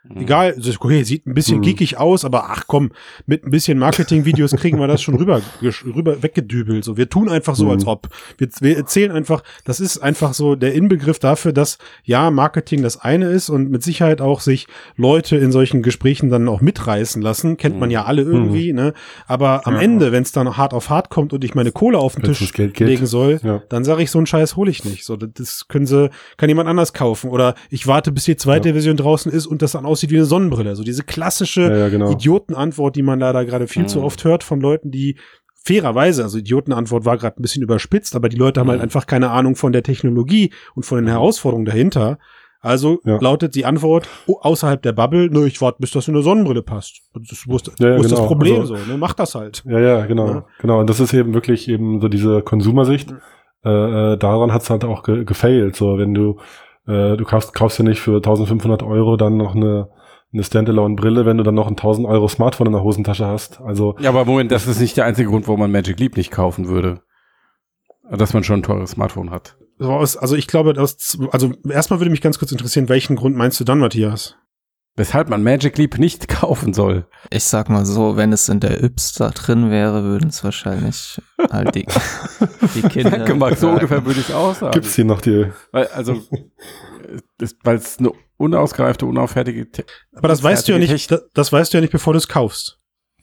Mhm. 0.04 0.22
Egal, 0.22 0.56
okay, 0.78 1.02
sieht 1.02 1.26
ein 1.26 1.34
bisschen 1.34 1.58
mhm. 1.58 1.62
geekig 1.62 1.98
aus, 1.98 2.24
aber 2.24 2.50
ach 2.50 2.64
komm, 2.66 2.90
mit 3.26 3.44
ein 3.44 3.50
bisschen 3.50 3.78
Marketing-Videos 3.78 4.52
kriegen 4.56 4.78
wir 4.78 4.86
das 4.86 5.02
schon 5.02 5.16
rüber, 5.16 5.40
rüber 5.62 6.22
weggedübelt. 6.22 6.84
So, 6.84 6.96
wir 6.96 7.08
tun 7.08 7.28
einfach 7.28 7.56
so, 7.56 7.66
mhm. 7.66 7.70
als 7.72 7.86
ob. 7.86 8.08
Wir, 8.38 8.48
wir 8.60 8.76
erzählen 8.76 9.10
einfach, 9.10 9.42
das 9.64 9.80
ist 9.80 9.98
einfach 9.98 10.34
so 10.34 10.54
der 10.54 10.74
Inbegriff 10.74 11.18
dafür, 11.18 11.52
dass 11.52 11.78
ja, 12.04 12.30
Marketing 12.30 12.82
das 12.82 12.98
eine 12.98 13.26
ist 13.26 13.50
und 13.50 13.70
mit 13.70 13.82
Sicherheit 13.82 14.20
auch 14.20 14.40
sich 14.40 14.66
Leute 14.96 15.36
in 15.36 15.52
solchen 15.52 15.82
Gesprächen 15.82 16.30
dann 16.30 16.48
auch 16.48 16.60
mitreißen 16.60 17.20
lassen. 17.20 17.56
Kennt 17.56 17.78
man 17.78 17.90
ja 17.90 18.04
alle 18.04 18.24
mhm. 18.24 18.32
irgendwie, 18.32 18.72
ne? 18.72 18.94
Aber 19.26 19.66
am 19.66 19.74
ja. 19.74 19.80
Ende, 19.80 20.12
wenn 20.12 20.22
es 20.22 20.32
dann 20.32 20.56
hart 20.56 20.72
auf 20.74 20.90
hart 20.90 21.10
kommt 21.10 21.32
und 21.32 21.44
ich 21.44 21.54
meine 21.54 21.72
Kohle 21.72 21.98
auf 21.98 22.14
den 22.14 22.24
Wenn's 22.24 22.38
Tisch 22.38 22.56
legen 22.56 23.06
soll, 23.06 23.40
ja. 23.42 23.62
dann 23.68 23.84
sage 23.84 24.02
ich, 24.02 24.10
so 24.10 24.18
einen 24.18 24.26
Scheiß 24.26 24.56
hole 24.56 24.70
ich 24.70 24.84
nicht. 24.84 25.04
So, 25.04 25.16
das 25.16 25.66
können 25.68 25.86
sie, 25.86 26.10
kann 26.36 26.48
jemand 26.48 26.68
anders 26.68 26.92
kaufen. 26.92 27.30
Oder 27.30 27.54
ich 27.68 27.86
warte, 27.86 28.12
bis 28.12 28.24
die 28.24 28.36
zweite 28.36 28.68
ja. 28.68 28.74
Version 28.74 28.96
draußen 28.96 29.30
ist 29.32 29.46
und 29.46 29.62
das 29.62 29.72
dann 29.72 29.84
aussieht 29.98 30.10
wie 30.10 30.16
eine 30.16 30.24
Sonnenbrille. 30.24 30.76
So 30.76 30.84
diese 30.84 31.02
klassische 31.02 31.62
ja, 31.62 31.76
ja, 31.76 31.88
genau. 31.88 32.12
Idiotenantwort, 32.12 32.94
die 32.96 33.02
man 33.02 33.18
leider 33.18 33.44
gerade 33.44 33.66
viel 33.66 33.82
mhm. 33.82 33.88
zu 33.88 34.02
oft 34.02 34.24
hört 34.24 34.44
von 34.44 34.60
Leuten, 34.60 34.90
die 34.90 35.16
fairerweise, 35.64 36.22
also 36.22 36.38
Idiotenantwort 36.38 37.04
war 37.04 37.18
gerade 37.18 37.40
ein 37.40 37.42
bisschen 37.42 37.62
überspitzt, 37.62 38.14
aber 38.16 38.28
die 38.28 38.36
Leute 38.36 38.60
haben 38.60 38.70
halt 38.70 38.80
einfach 38.80 39.06
keine 39.06 39.30
Ahnung 39.30 39.56
von 39.56 39.72
der 39.72 39.82
Technologie 39.82 40.52
und 40.74 40.84
von 40.84 40.98
den 40.98 41.06
mhm. 41.06 41.10
Herausforderungen 41.10 41.66
dahinter. 41.66 42.18
Also 42.60 43.00
ja. 43.04 43.18
lautet 43.20 43.54
die 43.54 43.64
Antwort 43.64 44.08
oh, 44.26 44.38
außerhalb 44.40 44.82
der 44.82 44.92
Bubble, 44.92 45.28
nö, 45.30 45.46
ich 45.46 45.60
warte, 45.60 45.78
bis 45.80 45.92
das 45.92 46.08
in 46.08 46.14
eine 46.14 46.24
Sonnenbrille 46.24 46.62
passt. 46.62 47.02
Das, 47.14 47.44
wo 47.46 47.56
ist, 47.56 47.70
ja, 47.78 47.90
ja, 47.90 47.96
wo 47.96 48.00
ist 48.00 48.08
genau. 48.08 48.20
das 48.20 48.26
Problem 48.26 48.60
also, 48.60 48.76
so? 48.76 48.84
Ne? 48.90 48.98
Mach 48.98 49.14
das 49.14 49.34
halt. 49.34 49.62
Ja, 49.64 49.78
ja, 49.78 50.06
genau. 50.06 50.44
Genau. 50.60 50.80
Und 50.80 50.90
das 50.90 50.98
ist 50.98 51.12
eben 51.12 51.34
wirklich 51.34 51.68
eben 51.68 52.00
so 52.00 52.08
diese 52.08 52.42
Konsumersicht. 52.42 53.12
Mhm. 53.12 53.18
Äh, 53.64 54.12
äh, 54.12 54.16
daran 54.16 54.52
hat's 54.52 54.70
halt 54.70 54.84
auch 54.84 55.02
ge 55.02 55.24
gefailt. 55.24 55.76
So, 55.76 55.98
wenn 55.98 56.14
du, 56.14 56.38
äh, 56.88 57.16
du 57.16 57.24
kaufst, 57.24 57.54
kaufst 57.54 57.78
ja 57.78 57.84
nicht 57.84 58.00
für 58.00 58.16
1500 58.16 58.82
Euro 58.82 59.16
dann 59.16 59.36
noch 59.36 59.54
eine 59.54 59.90
eine 60.32 60.44
Standalone-Brille, 60.44 61.24
wenn 61.24 61.38
du 61.38 61.42
dann 61.42 61.54
noch 61.54 61.66
ein 61.66 61.76
1000 61.76 62.06
Euro 62.06 62.28
Smartphone 62.28 62.66
in 62.66 62.72
der 62.74 62.82
Hosentasche 62.82 63.26
hast. 63.26 63.60
Also 63.60 63.96
ja, 63.98 64.10
aber 64.10 64.24
Moment, 64.24 64.52
das 64.52 64.66
ist 64.66 64.80
nicht 64.80 64.96
der 64.96 65.06
einzige 65.06 65.30
Grund, 65.30 65.46
warum 65.46 65.60
man 65.60 65.72
Magic 65.72 65.98
Leap 65.98 66.16
nicht 66.16 66.30
kaufen 66.30 66.68
würde. 66.68 67.00
Dass 68.10 68.34
man 68.34 68.44
schon 68.44 68.60
ein 68.60 68.62
teures 68.62 68.92
Smartphone 68.92 69.30
hat. 69.30 69.56
Also 69.80 70.34
ich 70.34 70.46
glaube, 70.46 70.72
das, 70.72 71.18
also 71.30 71.52
erstmal 71.68 72.00
würde 72.00 72.10
mich 72.10 72.20
ganz 72.20 72.38
kurz 72.38 72.52
interessieren, 72.52 72.88
welchen 72.88 73.16
Grund 73.16 73.36
meinst 73.36 73.60
du 73.60 73.64
dann, 73.64 73.78
Matthias? 73.78 74.36
Weshalb 74.98 75.28
man 75.28 75.44
Magic 75.44 75.78
Leap 75.78 75.96
nicht 75.98 76.26
kaufen 76.28 76.74
soll. 76.74 77.06
Ich 77.30 77.44
sag 77.44 77.68
mal 77.68 77.86
so, 77.86 78.16
wenn 78.16 78.32
es 78.32 78.48
in 78.48 78.58
der 78.58 78.82
Yps 78.82 79.12
da 79.12 79.30
drin 79.30 79.70
wäre, 79.70 80.02
würden 80.02 80.28
es 80.28 80.42
wahrscheinlich 80.42 81.22
halt 81.50 81.76
die, 81.76 81.86
die 82.74 82.82
Kinder. 82.82 83.10
Danke, 83.10 83.34
Marc, 83.36 83.56
so 83.56 83.70
ungefähr 83.70 84.04
würde 84.04 84.18
ich 84.18 84.28
es 84.28 84.34
auch 84.34 84.56
sagen. 84.56 84.72
Gibt's 84.72 84.96
hier 84.96 85.04
noch 85.04 85.20
die? 85.20 85.46
Weil, 85.70 85.86
also, 85.86 86.20
weil 87.62 87.76
es 87.76 87.98
eine 88.00 88.10
unausgereifte, 88.38 89.06
unauffärtige. 89.06 89.70
Te 89.70 89.84
Aber 90.16 90.26
das 90.26 90.42
weißt 90.42 90.66
du 90.66 90.72
ja 90.72 90.78
nicht, 90.78 91.10
das, 91.10 91.22
das 91.32 91.52
weißt 91.52 91.72
du 91.72 91.78
ja 91.78 91.80
nicht, 91.80 91.92
bevor 91.92 92.12
du 92.12 92.18
es 92.18 92.26
kaufst. 92.26 92.80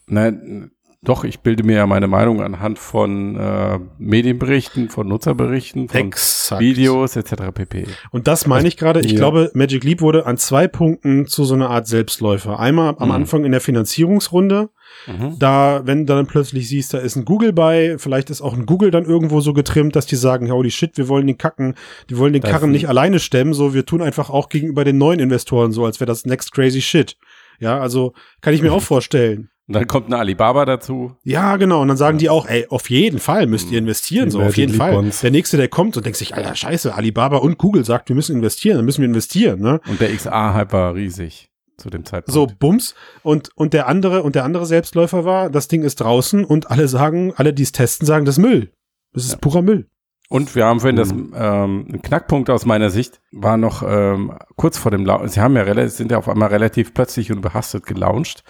Nein, 0.07 0.71
doch, 1.05 1.23
ich 1.23 1.39
bilde 1.39 1.63
mir 1.63 1.77
ja 1.77 1.87
meine 1.87 2.07
Meinung 2.07 2.41
anhand 2.41 2.79
von 2.79 3.35
äh, 3.35 3.79
Medienberichten, 3.97 4.89
von 4.89 5.07
Nutzerberichten, 5.07 5.87
von 5.87 5.99
Exakt. 5.99 6.61
Videos 6.61 7.15
etc. 7.15 7.51
pp. 7.53 7.87
Und 8.11 8.27
das 8.27 8.47
meine 8.47 8.67
ich 8.67 8.77
gerade. 8.77 8.99
Ich 8.99 9.11
ja. 9.11 9.17
glaube, 9.17 9.51
Magic 9.53 9.83
Leap 9.83 10.01
wurde 10.01 10.25
an 10.25 10.37
zwei 10.37 10.67
Punkten 10.67 11.27
zu 11.27 11.45
so 11.45 11.53
einer 11.53 11.69
Art 11.69 11.87
Selbstläufer. 11.87 12.59
Einmal 12.59 12.95
am 12.99 13.09
mhm. 13.09 13.15
Anfang 13.15 13.45
in 13.45 13.51
der 13.51 13.61
Finanzierungsrunde. 13.61 14.69
Mhm. 15.07 15.37
Da, 15.39 15.81
wenn 15.85 16.05
du 16.05 16.13
dann 16.13 16.27
plötzlich 16.27 16.67
siehst, 16.67 16.93
da 16.93 16.97
ist 16.99 17.15
ein 17.15 17.25
Google 17.25 17.53
bei, 17.53 17.97
vielleicht 17.97 18.29
ist 18.29 18.41
auch 18.41 18.53
ein 18.53 18.65
Google 18.65 18.91
dann 18.91 19.05
irgendwo 19.05 19.41
so 19.41 19.53
getrimmt, 19.53 19.95
dass 19.95 20.05
die 20.05 20.15
sagen, 20.15 20.51
holy 20.51 20.71
shit, 20.71 20.97
wir 20.97 21.07
wollen 21.07 21.27
den 21.27 21.37
Kacken, 21.37 21.75
die 22.09 22.17
wollen 22.17 22.33
den 22.33 22.41
das 22.41 22.51
Karren 22.51 22.71
nicht 22.71 22.87
alleine 22.87 23.19
stemmen, 23.19 23.53
so 23.53 23.73
wir 23.73 23.85
tun 23.85 24.01
einfach 24.01 24.29
auch 24.29 24.49
gegenüber 24.49 24.83
den 24.83 24.97
neuen 24.97 25.19
Investoren 25.19 25.71
so, 25.71 25.85
als 25.85 25.99
wäre 25.99 26.07
das 26.07 26.25
next 26.25 26.51
crazy 26.51 26.81
shit. 26.81 27.17
Ja, 27.59 27.79
also 27.79 28.13
kann 28.41 28.53
ich 28.53 28.61
mir 28.61 28.73
auch 28.73 28.81
vorstellen. 28.81 29.49
Und 29.67 29.73
dann 29.73 29.87
kommt 29.87 30.07
eine 30.07 30.17
Alibaba 30.17 30.65
dazu. 30.65 31.15
Ja, 31.23 31.57
genau. 31.57 31.81
Und 31.81 31.87
dann 31.87 31.97
sagen 31.97 32.17
die 32.17 32.29
auch, 32.29 32.47
ey, 32.47 32.67
auf 32.69 32.89
jeden 32.89 33.19
Fall 33.19 33.47
müsst 33.47 33.71
ihr 33.71 33.79
investieren, 33.79 34.29
so, 34.29 34.41
auf 34.41 34.57
jeden 34.57 34.73
Fall. 34.73 35.11
Der 35.21 35.31
nächste, 35.31 35.57
der 35.57 35.67
kommt 35.67 35.97
und 35.97 36.05
denkt 36.05 36.17
sich, 36.17 36.35
Alter, 36.35 36.55
scheiße, 36.55 36.93
Alibaba 36.93 37.37
und 37.37 37.57
Google 37.57 37.85
sagt, 37.85 38.09
wir 38.09 38.15
müssen 38.15 38.35
investieren, 38.35 38.77
dann 38.77 38.85
müssen 38.85 39.01
wir 39.01 39.07
investieren, 39.07 39.59
ne? 39.59 39.81
Und 39.87 39.99
der 39.99 40.15
XA-Hype 40.15 40.71
war 40.73 40.95
riesig 40.95 41.49
zu 41.77 41.89
dem 41.89 42.05
Zeitpunkt. 42.05 42.33
So, 42.33 42.47
Bums. 42.47 42.95
Und, 43.23 43.49
und 43.55 43.73
der 43.73 43.87
andere, 43.87 44.23
und 44.23 44.35
der 44.35 44.45
andere 44.45 44.65
Selbstläufer 44.65 45.25
war, 45.25 45.49
das 45.49 45.67
Ding 45.67 45.83
ist 45.83 45.99
draußen 45.99 46.45
und 46.45 46.71
alle 46.71 46.87
sagen, 46.87 47.33
alle, 47.35 47.53
die 47.53 47.63
es 47.63 47.71
testen, 47.71 48.05
sagen, 48.05 48.25
das 48.25 48.37
ist 48.37 48.41
Müll. 48.41 48.71
Das 49.13 49.23
ist 49.23 49.33
ja. 49.33 49.37
purer 49.37 49.61
Müll. 49.61 49.87
Und 50.29 50.55
wir 50.55 50.65
haben 50.65 50.79
vorhin 50.79 50.95
mhm. 50.95 50.99
das, 50.99 51.11
ähm, 51.11 51.87
ein 51.93 52.01
Knackpunkt 52.01 52.49
aus 52.49 52.65
meiner 52.65 52.89
Sicht, 52.89 53.21
war 53.31 53.57
noch 53.57 53.83
ähm, 53.87 54.33
kurz 54.55 54.77
vor 54.77 54.91
dem 54.91 55.05
Launch. 55.05 55.31
Sie 55.31 55.41
haben 55.41 55.55
ja 55.55 55.63
relativ, 55.63 55.93
sind 55.93 56.11
ja 56.11 56.17
auf 56.17 56.27
einmal 56.27 56.49
relativ 56.49 56.93
plötzlich 56.93 57.31
und 57.31 57.41
behastet 57.41 57.85
gelauncht, 57.85 58.43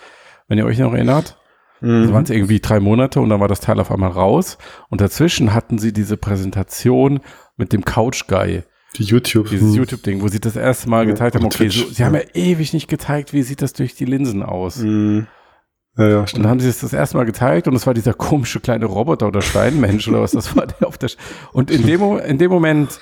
wenn 0.48 0.58
ihr 0.58 0.66
euch 0.66 0.80
noch 0.80 0.94
erinnert. 0.94 1.38
Mhm. 1.82 2.02
Also 2.02 2.14
waren 2.14 2.24
es 2.24 2.30
irgendwie 2.30 2.60
drei 2.60 2.80
Monate 2.80 3.20
und 3.20 3.30
dann 3.30 3.42
war 3.42 3.48
das 3.48 3.60
Teil 3.60 3.80
auf 3.80 3.92
einmal 3.92 4.12
raus. 4.12 4.58
Und 4.90 5.02
dazwischen 5.02 5.54
hatten 5.54 5.78
sie 5.78 5.92
diese 5.92 6.18
Präsentation 6.18 7.20
mit 7.58 7.74
dem 7.74 7.84
Couch 7.84 8.28
Guy. 8.28 8.64
Die 8.98 9.04
YouTube. 9.04 9.50
Dieses 9.50 9.74
hm. 9.74 9.76
YouTube-Ding, 9.76 10.22
wo 10.22 10.30
sie 10.30 10.40
das 10.40 10.56
erste 10.56 10.90
Mal 10.90 11.06
ja, 11.06 11.12
gezeigt 11.12 11.36
haben, 11.36 11.44
okay, 11.44 11.68
so, 11.68 11.86
sie 11.86 12.06
haben 12.06 12.16
ja 12.16 12.22
ewig 12.34 12.72
nicht 12.72 12.88
gezeigt, 12.88 13.34
wie 13.34 13.44
sieht 13.44 13.62
das 13.62 13.74
durch 13.74 13.96
die 13.96 14.06
Linsen 14.06 14.42
aus. 14.42 14.78
Mhm. 14.78 15.28
Ja, 15.98 16.10
ja, 16.10 16.28
stimmt. 16.28 16.40
Und 16.40 16.44
dann 16.44 16.52
haben 16.52 16.60
sie 16.60 16.70
es 16.70 16.80
das 16.80 16.94
erste 16.94 17.18
Mal 17.18 17.26
gezeigt 17.26 17.68
und 17.68 17.76
es 17.76 17.88
war 17.88 17.94
dieser 17.94 18.14
komische 18.14 18.60
kleine 18.60 18.86
Roboter 18.86 19.28
oder 19.28 19.42
Steinmensch 19.42 20.08
oder 20.08 20.22
was 20.22 20.32
das 20.32 20.56
war, 20.56 20.68
der 20.68 20.88
auf 20.88 20.98
der, 20.98 21.10
Sch 21.10 21.18
und 21.54 21.72
in 21.72 21.86
dem, 21.86 22.20
in 22.20 22.38
dem 22.38 22.52
Moment 22.52 23.00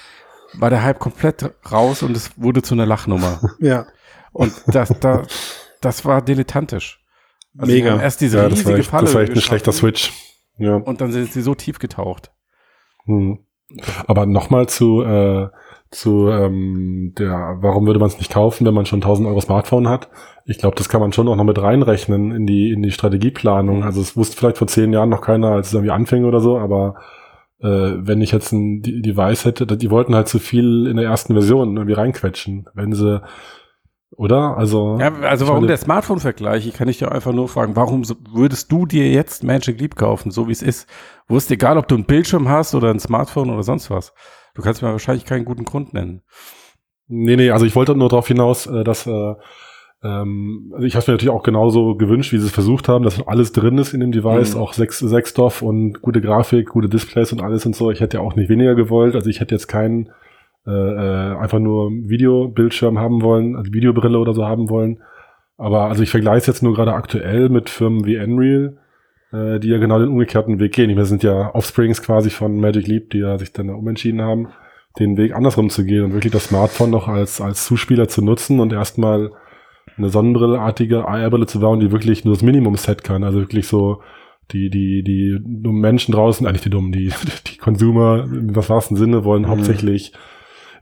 war 0.59 0.69
der 0.69 0.83
Hype 0.83 0.99
komplett 0.99 1.51
raus 1.71 2.03
und 2.03 2.15
es 2.15 2.31
wurde 2.37 2.61
zu 2.61 2.75
einer 2.75 2.85
Lachnummer. 2.85 3.41
Ja. 3.59 3.87
Und 4.31 4.51
das, 4.65 4.91
das, 4.99 5.27
das 5.79 6.05
war 6.05 6.21
dilettantisch. 6.23 7.03
Also 7.55 7.71
Mega. 7.71 8.01
Erst 8.01 8.21
diese 8.21 8.37
ja, 8.37 8.47
riesige 8.47 8.77
das 8.77 8.87
Falle. 8.87 9.05
Das 9.05 9.13
war 9.13 9.21
echt 9.21 9.33
ein 9.33 9.41
schlechter 9.41 9.71
Switch. 9.71 10.11
Ja. 10.57 10.75
Und 10.75 11.01
dann 11.01 11.11
sind 11.11 11.31
sie 11.31 11.43
so 11.43 11.53
tief 11.53 11.77
getaucht. 11.77 12.31
Hm. 13.05 13.45
Aber 14.07 14.25
nochmal 14.25 14.67
zu, 14.67 15.03
äh, 15.03 15.49
zu 15.93 16.29
ähm, 16.29 17.13
der, 17.17 17.57
warum 17.61 17.85
würde 17.85 17.99
man 17.99 18.09
es 18.09 18.17
nicht 18.17 18.31
kaufen, 18.31 18.65
wenn 18.65 18.73
man 18.73 18.85
schon 18.85 19.01
1000 19.01 19.27
Euro 19.27 19.39
Smartphone 19.41 19.87
hat? 19.87 20.09
Ich 20.45 20.57
glaube, 20.57 20.75
das 20.75 20.89
kann 20.89 21.01
man 21.01 21.13
schon 21.13 21.27
auch 21.27 21.35
noch 21.35 21.43
mit 21.43 21.61
reinrechnen 21.61 22.31
in 22.31 22.45
die 22.45 22.71
in 22.71 22.81
die 22.81 22.91
Strategieplanung. 22.91 23.77
Mhm. 23.77 23.83
Also 23.83 24.01
es 24.01 24.17
wusste 24.17 24.37
vielleicht 24.37 24.57
vor 24.57 24.67
zehn 24.67 24.91
Jahren 24.93 25.09
noch 25.09 25.21
keiner, 25.21 25.49
als 25.49 25.67
es 25.67 25.73
irgendwie 25.73 25.91
anfing 25.91 26.25
oder 26.25 26.39
so, 26.39 26.57
aber 26.57 26.95
äh, 27.59 27.67
wenn 27.67 28.21
ich 28.21 28.31
jetzt 28.31 28.51
ein 28.51 28.81
Device 28.81 29.45
hätte, 29.45 29.65
die 29.65 29.91
wollten 29.91 30.15
halt 30.15 30.27
zu 30.27 30.39
viel 30.39 30.87
in 30.87 30.97
der 30.97 31.05
ersten 31.05 31.33
Version 31.33 31.77
irgendwie 31.77 31.93
reinquetschen. 31.93 32.65
Wenn 32.73 32.93
sie 32.93 33.21
oder? 34.15 34.57
Also, 34.57 34.97
ja, 34.99 35.13
also 35.21 35.47
warum 35.47 35.67
der 35.67 35.77
Smartphone-Vergleich? 35.77 36.67
Ich 36.67 36.73
kann 36.73 36.87
dich 36.87 36.99
ja 36.99 37.09
einfach 37.09 37.33
nur 37.33 37.47
fragen, 37.47 37.75
warum 37.75 38.03
würdest 38.31 38.71
du 38.71 38.85
dir 38.85 39.09
jetzt 39.09 39.43
Magic 39.43 39.79
Leap 39.79 39.95
kaufen, 39.95 40.31
so 40.31 40.47
wie 40.47 40.51
es 40.51 40.61
ist? 40.61 40.87
Wo 41.27 41.37
ist 41.37 41.51
egal, 41.51 41.77
ob 41.77 41.87
du 41.87 41.95
ein 41.95 42.05
Bildschirm 42.05 42.49
hast 42.49 42.75
oder 42.75 42.89
ein 42.89 42.99
Smartphone 42.99 43.49
oder 43.49 43.63
sonst 43.63 43.89
was. 43.89 44.13
Du 44.55 44.61
kannst 44.61 44.81
mir 44.81 44.89
wahrscheinlich 44.89 45.25
keinen 45.25 45.45
guten 45.45 45.65
Grund 45.65 45.93
nennen. 45.93 46.21
Nee, 47.07 47.35
nee, 47.35 47.51
also 47.51 47.65
ich 47.65 47.75
wollte 47.75 47.95
nur 47.95 48.09
darauf 48.09 48.27
hinaus, 48.27 48.67
äh, 48.67 48.83
dass 48.83 49.07
äh, 49.07 49.33
ähm, 50.03 50.71
also 50.73 50.85
ich 50.85 50.95
habe 50.95 51.05
mir 51.07 51.13
natürlich 51.13 51.33
auch 51.33 51.43
genauso 51.43 51.95
gewünscht, 51.95 52.33
wie 52.33 52.37
sie 52.37 52.47
es 52.47 52.51
versucht 52.51 52.89
haben, 52.89 53.03
dass 53.03 53.25
alles 53.25 53.53
drin 53.53 53.77
ist 53.77 53.93
in 53.93 54.01
dem 54.01 54.11
Device, 54.11 54.55
mhm. 54.55 54.61
auch 54.61 54.73
sechs, 54.73 54.99
sechs 54.99 55.29
Stoff 55.29 55.61
und 55.61 56.01
gute 56.01 56.21
Grafik, 56.21 56.69
gute 56.69 56.89
Displays 56.89 57.31
und 57.31 57.41
alles 57.41 57.65
und 57.65 57.75
so. 57.75 57.89
Ich 57.89 58.01
hätte 58.01 58.17
ja 58.17 58.23
auch 58.23 58.35
nicht 58.35 58.49
weniger 58.49 58.75
gewollt. 58.75 59.15
Also 59.15 59.29
ich 59.29 59.39
hätte 59.39 59.55
jetzt 59.55 59.67
keinen 59.67 60.09
äh, 60.65 60.71
äh, 60.71 61.37
einfach 61.37 61.59
nur 61.59 61.91
Videobildschirm 61.91 62.97
haben 62.97 63.21
wollen, 63.21 63.55
also 63.55 63.73
Videobrille 63.73 64.17
oder 64.17 64.33
so 64.33 64.45
haben 64.45 64.69
wollen. 64.69 64.99
Aber 65.57 65.89
also 65.89 66.03
ich 66.03 66.09
vergleiche 66.09 66.39
es 66.39 66.47
jetzt 66.47 66.63
nur 66.63 66.73
gerade 66.73 66.93
aktuell 66.93 67.49
mit 67.49 67.69
Firmen 67.69 68.05
wie 68.05 68.17
Unreal, 68.17 68.77
äh, 69.31 69.59
die 69.59 69.67
ja 69.67 69.77
genau 69.77 69.99
den 69.99 70.09
umgekehrten 70.09 70.59
Weg 70.59 70.73
gehen. 70.73 70.95
Wir 70.95 71.05
sind 71.05 71.21
ja 71.21 71.53
Offsprings 71.53 72.01
quasi 72.01 72.29
von 72.29 72.59
Magic 72.59 72.87
Leap, 72.87 73.09
die 73.09 73.19
ja 73.19 73.37
sich 73.37 73.51
dann 73.51 73.67
da 73.67 73.73
umentschieden 73.73 74.21
haben, 74.21 74.47
den 74.99 75.17
Weg 75.17 75.35
andersrum 75.35 75.69
zu 75.69 75.83
gehen 75.83 76.05
und 76.05 76.13
wirklich 76.13 76.33
das 76.33 76.45
Smartphone 76.45 76.91
noch 76.91 77.07
als, 77.07 77.41
als 77.41 77.65
Zuspieler 77.65 78.07
zu 78.07 78.23
nutzen 78.23 78.59
und 78.59 78.71
erstmal 78.71 79.31
eine 79.97 80.09
Sonnenbrilleartige 80.09 81.07
AR-Brille 81.07 81.45
zu 81.45 81.59
bauen, 81.59 81.79
die 81.79 81.91
wirklich 81.91 82.25
nur 82.25 82.35
das 82.35 82.43
Minimum-Set 82.43 83.03
kann. 83.03 83.23
Also 83.23 83.39
wirklich 83.39 83.67
so 83.67 84.01
die, 84.51 84.69
die, 84.69 85.03
die 85.03 85.37
dummen 85.41 85.81
Menschen 85.81 86.13
draußen, 86.13 86.47
eigentlich 86.47 86.61
die 86.61 86.69
dummen, 86.69 86.91
die, 86.91 87.11
die 87.47 87.57
Consumer 87.57 88.23
im 88.23 88.55
wahrsten 88.55 88.97
Sinne 88.97 89.23
wollen 89.23 89.43
mhm. 89.43 89.49
hauptsächlich 89.49 90.13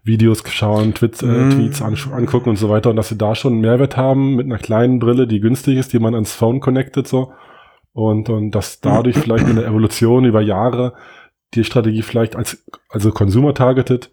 Videos 0.04 0.44
schauen, 0.48 0.94
Tweets, 0.94 1.22
äh, 1.22 1.28
mhm. 1.28 1.52
Tweets 1.52 1.82
an, 1.82 1.96
angucken 2.12 2.50
und 2.50 2.56
so 2.56 2.70
weiter 2.70 2.90
und 2.90 2.96
dass 2.96 3.10
sie 3.10 3.18
da 3.18 3.36
schon 3.36 3.54
einen 3.54 3.62
Mehrwert 3.62 3.98
haben 3.98 4.36
mit 4.36 4.46
einer 4.46 4.58
kleinen 4.58 5.00
Brille, 5.00 5.28
die 5.28 5.40
günstig 5.40 5.78
ist, 5.78 5.94
die 5.94 6.00
man 6.00 6.16
ans 6.16 6.34
Phone 6.34 6.60
connectet 6.60 7.08
so 7.08 7.34
und, 7.94 8.30
und 8.30 8.52
dass 8.52 8.82
dadurch 8.82 9.18
vielleicht 9.20 9.48
in 9.48 9.56
der 9.56 9.68
Evolution 9.68 10.26
über 10.26 10.42
Jahre 10.42 10.94
die 11.54 11.64
Strategie 11.64 12.02
vielleicht 12.02 12.36
als 12.36 12.66
also 12.90 13.12
Consumer 13.12 13.54
targeted 13.54 14.10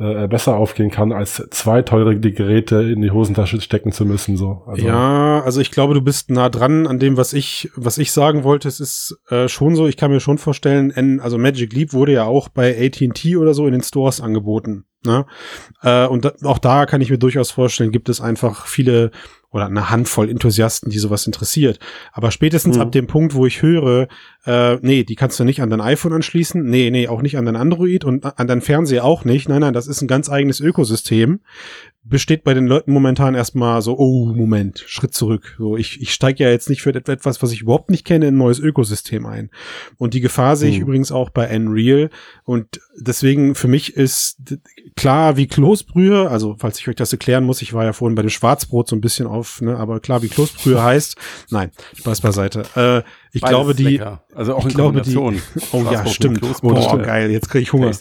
äh, 0.00 0.28
besser 0.28 0.56
aufgehen 0.56 0.90
kann, 0.90 1.12
als 1.12 1.46
zwei 1.50 1.82
teure 1.82 2.18
Geräte 2.18 2.76
in 2.82 3.02
die 3.02 3.10
Hosentasche 3.10 3.60
stecken 3.60 3.92
zu 3.92 4.06
müssen. 4.06 4.36
So. 4.36 4.62
Also. 4.66 4.86
Ja, 4.86 5.42
also 5.42 5.60
ich 5.60 5.70
glaube, 5.70 5.94
du 5.94 6.00
bist 6.00 6.30
nah 6.30 6.48
dran 6.48 6.86
an 6.86 6.98
dem, 6.98 7.16
was 7.16 7.32
ich, 7.32 7.70
was 7.76 7.98
ich 7.98 8.10
sagen 8.10 8.42
wollte. 8.42 8.66
Es 8.66 8.80
ist 8.80 9.20
äh, 9.28 9.46
schon 9.46 9.76
so, 9.76 9.86
ich 9.86 9.98
kann 9.98 10.10
mir 10.10 10.20
schon 10.20 10.38
vorstellen, 10.38 11.20
also 11.20 11.36
Magic 11.36 11.72
Leap 11.74 11.92
wurde 11.92 12.12
ja 12.12 12.24
auch 12.24 12.48
bei 12.48 12.74
AT&T 12.74 13.36
oder 13.36 13.52
so 13.52 13.66
in 13.66 13.72
den 13.72 13.82
Stores 13.82 14.20
angeboten. 14.20 14.86
Ne? 15.04 15.26
Äh, 15.82 16.06
und 16.06 16.44
auch 16.44 16.58
da 16.58 16.86
kann 16.86 17.00
ich 17.00 17.10
mir 17.10 17.18
durchaus 17.18 17.50
vorstellen, 17.50 17.92
gibt 17.92 18.08
es 18.08 18.20
einfach 18.20 18.66
viele 18.66 19.10
oder 19.52 19.66
eine 19.66 19.90
Handvoll 19.90 20.30
Enthusiasten, 20.30 20.90
die 20.90 20.98
sowas 20.98 21.26
interessiert. 21.26 21.80
Aber 22.12 22.30
spätestens 22.30 22.76
mhm. 22.76 22.82
ab 22.82 22.92
dem 22.92 23.08
Punkt, 23.08 23.34
wo 23.34 23.46
ich 23.46 23.62
höre, 23.62 24.06
äh, 24.44 24.76
nee, 24.76 25.02
die 25.02 25.16
kannst 25.16 25.40
du 25.40 25.44
nicht 25.44 25.60
an 25.60 25.70
dein 25.70 25.80
iPhone 25.80 26.12
anschließen, 26.12 26.62
nee, 26.62 26.90
nee, 26.90 27.08
auch 27.08 27.20
nicht 27.20 27.36
an 27.36 27.46
dein 27.46 27.56
Android 27.56 28.04
und 28.04 28.24
an 28.38 28.46
dein 28.46 28.60
Fernseher 28.60 29.04
auch 29.04 29.24
nicht. 29.24 29.48
Nein, 29.48 29.62
nein, 29.62 29.74
das 29.74 29.88
ist 29.88 30.02
ein 30.02 30.08
ganz 30.08 30.30
eigenes 30.30 30.60
Ökosystem 30.60 31.40
besteht 32.02 32.44
bei 32.44 32.54
den 32.54 32.66
Leuten 32.66 32.92
momentan 32.92 33.34
erstmal 33.34 33.82
so, 33.82 33.96
oh, 33.98 34.32
Moment, 34.34 34.82
Schritt 34.86 35.12
zurück. 35.12 35.54
So, 35.58 35.76
ich, 35.76 36.00
ich 36.00 36.12
steige 36.12 36.44
ja 36.44 36.50
jetzt 36.50 36.70
nicht 36.70 36.80
für 36.80 36.94
etwas, 36.94 37.42
was 37.42 37.52
ich 37.52 37.60
überhaupt 37.60 37.90
nicht 37.90 38.06
kenne, 38.06 38.28
in 38.28 38.34
ein 38.34 38.38
neues 38.38 38.58
Ökosystem 38.58 39.26
ein. 39.26 39.50
Und 39.98 40.14
die 40.14 40.20
Gefahr 40.20 40.56
sehe 40.56 40.70
ich 40.70 40.76
mhm. 40.76 40.82
übrigens 40.82 41.12
auch 41.12 41.30
bei 41.30 41.54
Unreal. 41.54 42.10
Und 42.44 42.80
deswegen 43.00 43.54
für 43.54 43.68
mich 43.68 43.96
ist 43.96 44.36
klar 44.96 45.36
wie 45.36 45.46
Kloßbrühe, 45.46 46.30
also 46.30 46.56
falls 46.58 46.78
ich 46.78 46.88
euch 46.88 46.96
das 46.96 47.12
erklären 47.12 47.44
muss, 47.44 47.62
ich 47.62 47.72
war 47.72 47.84
ja 47.84 47.92
vorhin 47.92 48.14
bei 48.14 48.22
dem 48.22 48.30
Schwarzbrot 48.30 48.88
so 48.88 48.96
ein 48.96 49.00
bisschen 49.00 49.26
auf, 49.26 49.60
ne, 49.60 49.76
aber 49.76 50.00
klar 50.00 50.22
wie 50.22 50.28
Kloßbrühe 50.28 50.82
heißt, 50.82 51.16
nein, 51.50 51.70
Spaß 51.94 52.20
beiseite. 52.20 52.64
Äh, 52.76 53.02
ich 53.32 53.42
Beides 53.42 53.54
glaube, 53.54 53.74
die, 53.74 53.84
lecker. 53.84 54.24
also 54.34 54.54
auch 54.56 54.64
in 54.64 54.70
glaube, 54.70 55.02
die, 55.02 55.16
oh 55.16 55.32
ja, 55.90 56.04
stimmt. 56.06 56.40
Boah, 56.62 56.98
geil, 56.98 57.30
jetzt 57.30 57.48
kriege 57.48 57.62
ich 57.62 57.72
Hunger. 57.72 57.90
Ja. 57.90 57.96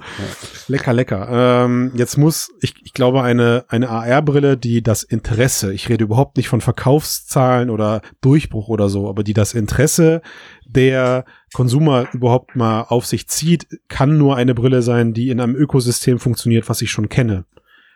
Lecker, 0.68 0.94
lecker. 0.94 1.66
Ähm, 1.66 1.92
jetzt 1.94 2.18
muss, 2.18 2.52
ich, 2.62 2.74
ich 2.84 2.94
glaube, 2.94 3.22
eine, 3.22 3.64
eine 3.68 3.90
AR-Brille, 3.90 4.58
die 4.58 4.82
das 4.82 5.04
Interesse, 5.04 5.72
ich 5.72 5.88
rede 5.88 6.04
überhaupt 6.04 6.38
nicht 6.38 6.50
von 6.50 6.62
Verkaufszahlen 6.62 7.70
oder 7.70 8.02
Durchbruch 8.22 8.70
oder 8.70 8.90
so, 8.90 9.08
aber 9.08 9.24
die 9.24 9.34
das 9.34 9.54
Interesse 9.54 10.22
der 10.70 11.26
Konsumer 11.54 12.08
überhaupt 12.14 12.56
mal 12.56 12.84
auf 12.84 13.06
sich 13.06 13.28
zieht, 13.28 13.68
kann 13.88 14.18
nur 14.18 14.36
eine 14.36 14.54
Brille 14.54 14.82
sein, 14.82 15.14
die 15.14 15.30
in 15.30 15.40
einem 15.40 15.56
Ökosystem 15.56 16.20
funktioniert, 16.20 16.70
was 16.70 16.82
ich 16.82 16.92
schon 16.92 17.10
kenne. 17.10 17.46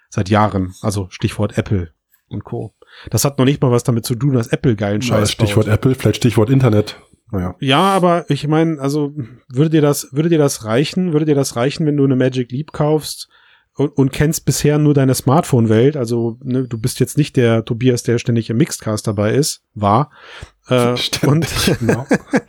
Seit 0.09 0.29
Jahren. 0.29 0.73
Also 0.81 1.07
Stichwort 1.09 1.57
Apple 1.57 1.91
und 2.29 2.43
Co. 2.43 2.73
Das 3.09 3.25
hat 3.25 3.37
noch 3.37 3.45
nicht 3.45 3.61
mal 3.61 3.71
was 3.71 3.83
damit 3.83 4.05
zu 4.05 4.15
tun, 4.15 4.33
dass 4.33 4.47
Apple 4.47 4.75
geilen 4.75 5.01
Scheiß 5.01 5.31
Stichwort 5.31 5.65
baut. 5.65 5.73
Apple, 5.73 5.95
vielleicht 5.95 6.17
Stichwort 6.17 6.49
Internet. 6.49 6.99
Naja. 7.31 7.55
Ja, 7.59 7.79
aber 7.79 8.29
ich 8.29 8.47
meine, 8.47 8.79
also 8.79 9.15
würde 9.49 9.71
dir 9.71 9.81
das, 9.81 10.09
würde 10.11 10.29
dir 10.29 10.37
das 10.37 10.65
reichen? 10.65 11.13
Würde 11.13 11.25
dir 11.25 11.35
das 11.35 11.55
reichen, 11.55 11.85
wenn 11.85 11.97
du 11.97 12.03
eine 12.03 12.15
Magic 12.15 12.51
Leap 12.51 12.71
kaufst 12.71 13.29
und, 13.75 13.97
und 13.97 14.11
kennst 14.11 14.45
bisher 14.45 14.77
nur 14.77 14.93
deine 14.93 15.15
Smartphone-Welt? 15.15 15.97
Also 15.97 16.37
ne, 16.43 16.67
du 16.67 16.77
bist 16.77 16.99
jetzt 16.99 17.17
nicht 17.17 17.35
der 17.35 17.65
Tobias, 17.65 18.03
der 18.03 18.19
ständig 18.19 18.49
im 18.49 18.57
Mixedcast 18.57 19.07
dabei 19.07 19.33
ist, 19.33 19.63
war. 19.73 20.11
Äh, 20.67 20.95
und, 21.25 21.47
genau. 21.79 22.05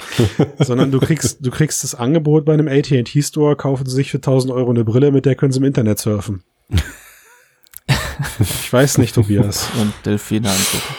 sondern 0.59 0.91
du 0.91 1.01
kriegst, 1.01 1.45
du 1.45 1.51
kriegst 1.51 1.83
das 1.83 1.95
Angebot 1.95 2.45
bei 2.45 2.53
einem 2.53 2.69
AT&T 2.69 3.23
Store, 3.23 3.57
kaufen 3.57 3.87
sie 3.87 3.95
sich 3.95 4.11
für 4.11 4.19
1000 4.19 4.53
Euro 4.53 4.71
eine 4.71 4.85
Brille, 4.85 5.13
mit 5.13 5.25
der 5.25 5.35
können 5.35 5.53
sie 5.53 5.59
im 5.59 5.65
Internet 5.65 5.99
surfen. 5.99 6.43
ich 8.41 8.73
weiß 8.73 8.99
nicht, 8.99 9.15
Tobias. 9.15 9.69
Und 9.81 9.93
Delfine 10.05 10.51
angucken. 10.51 10.95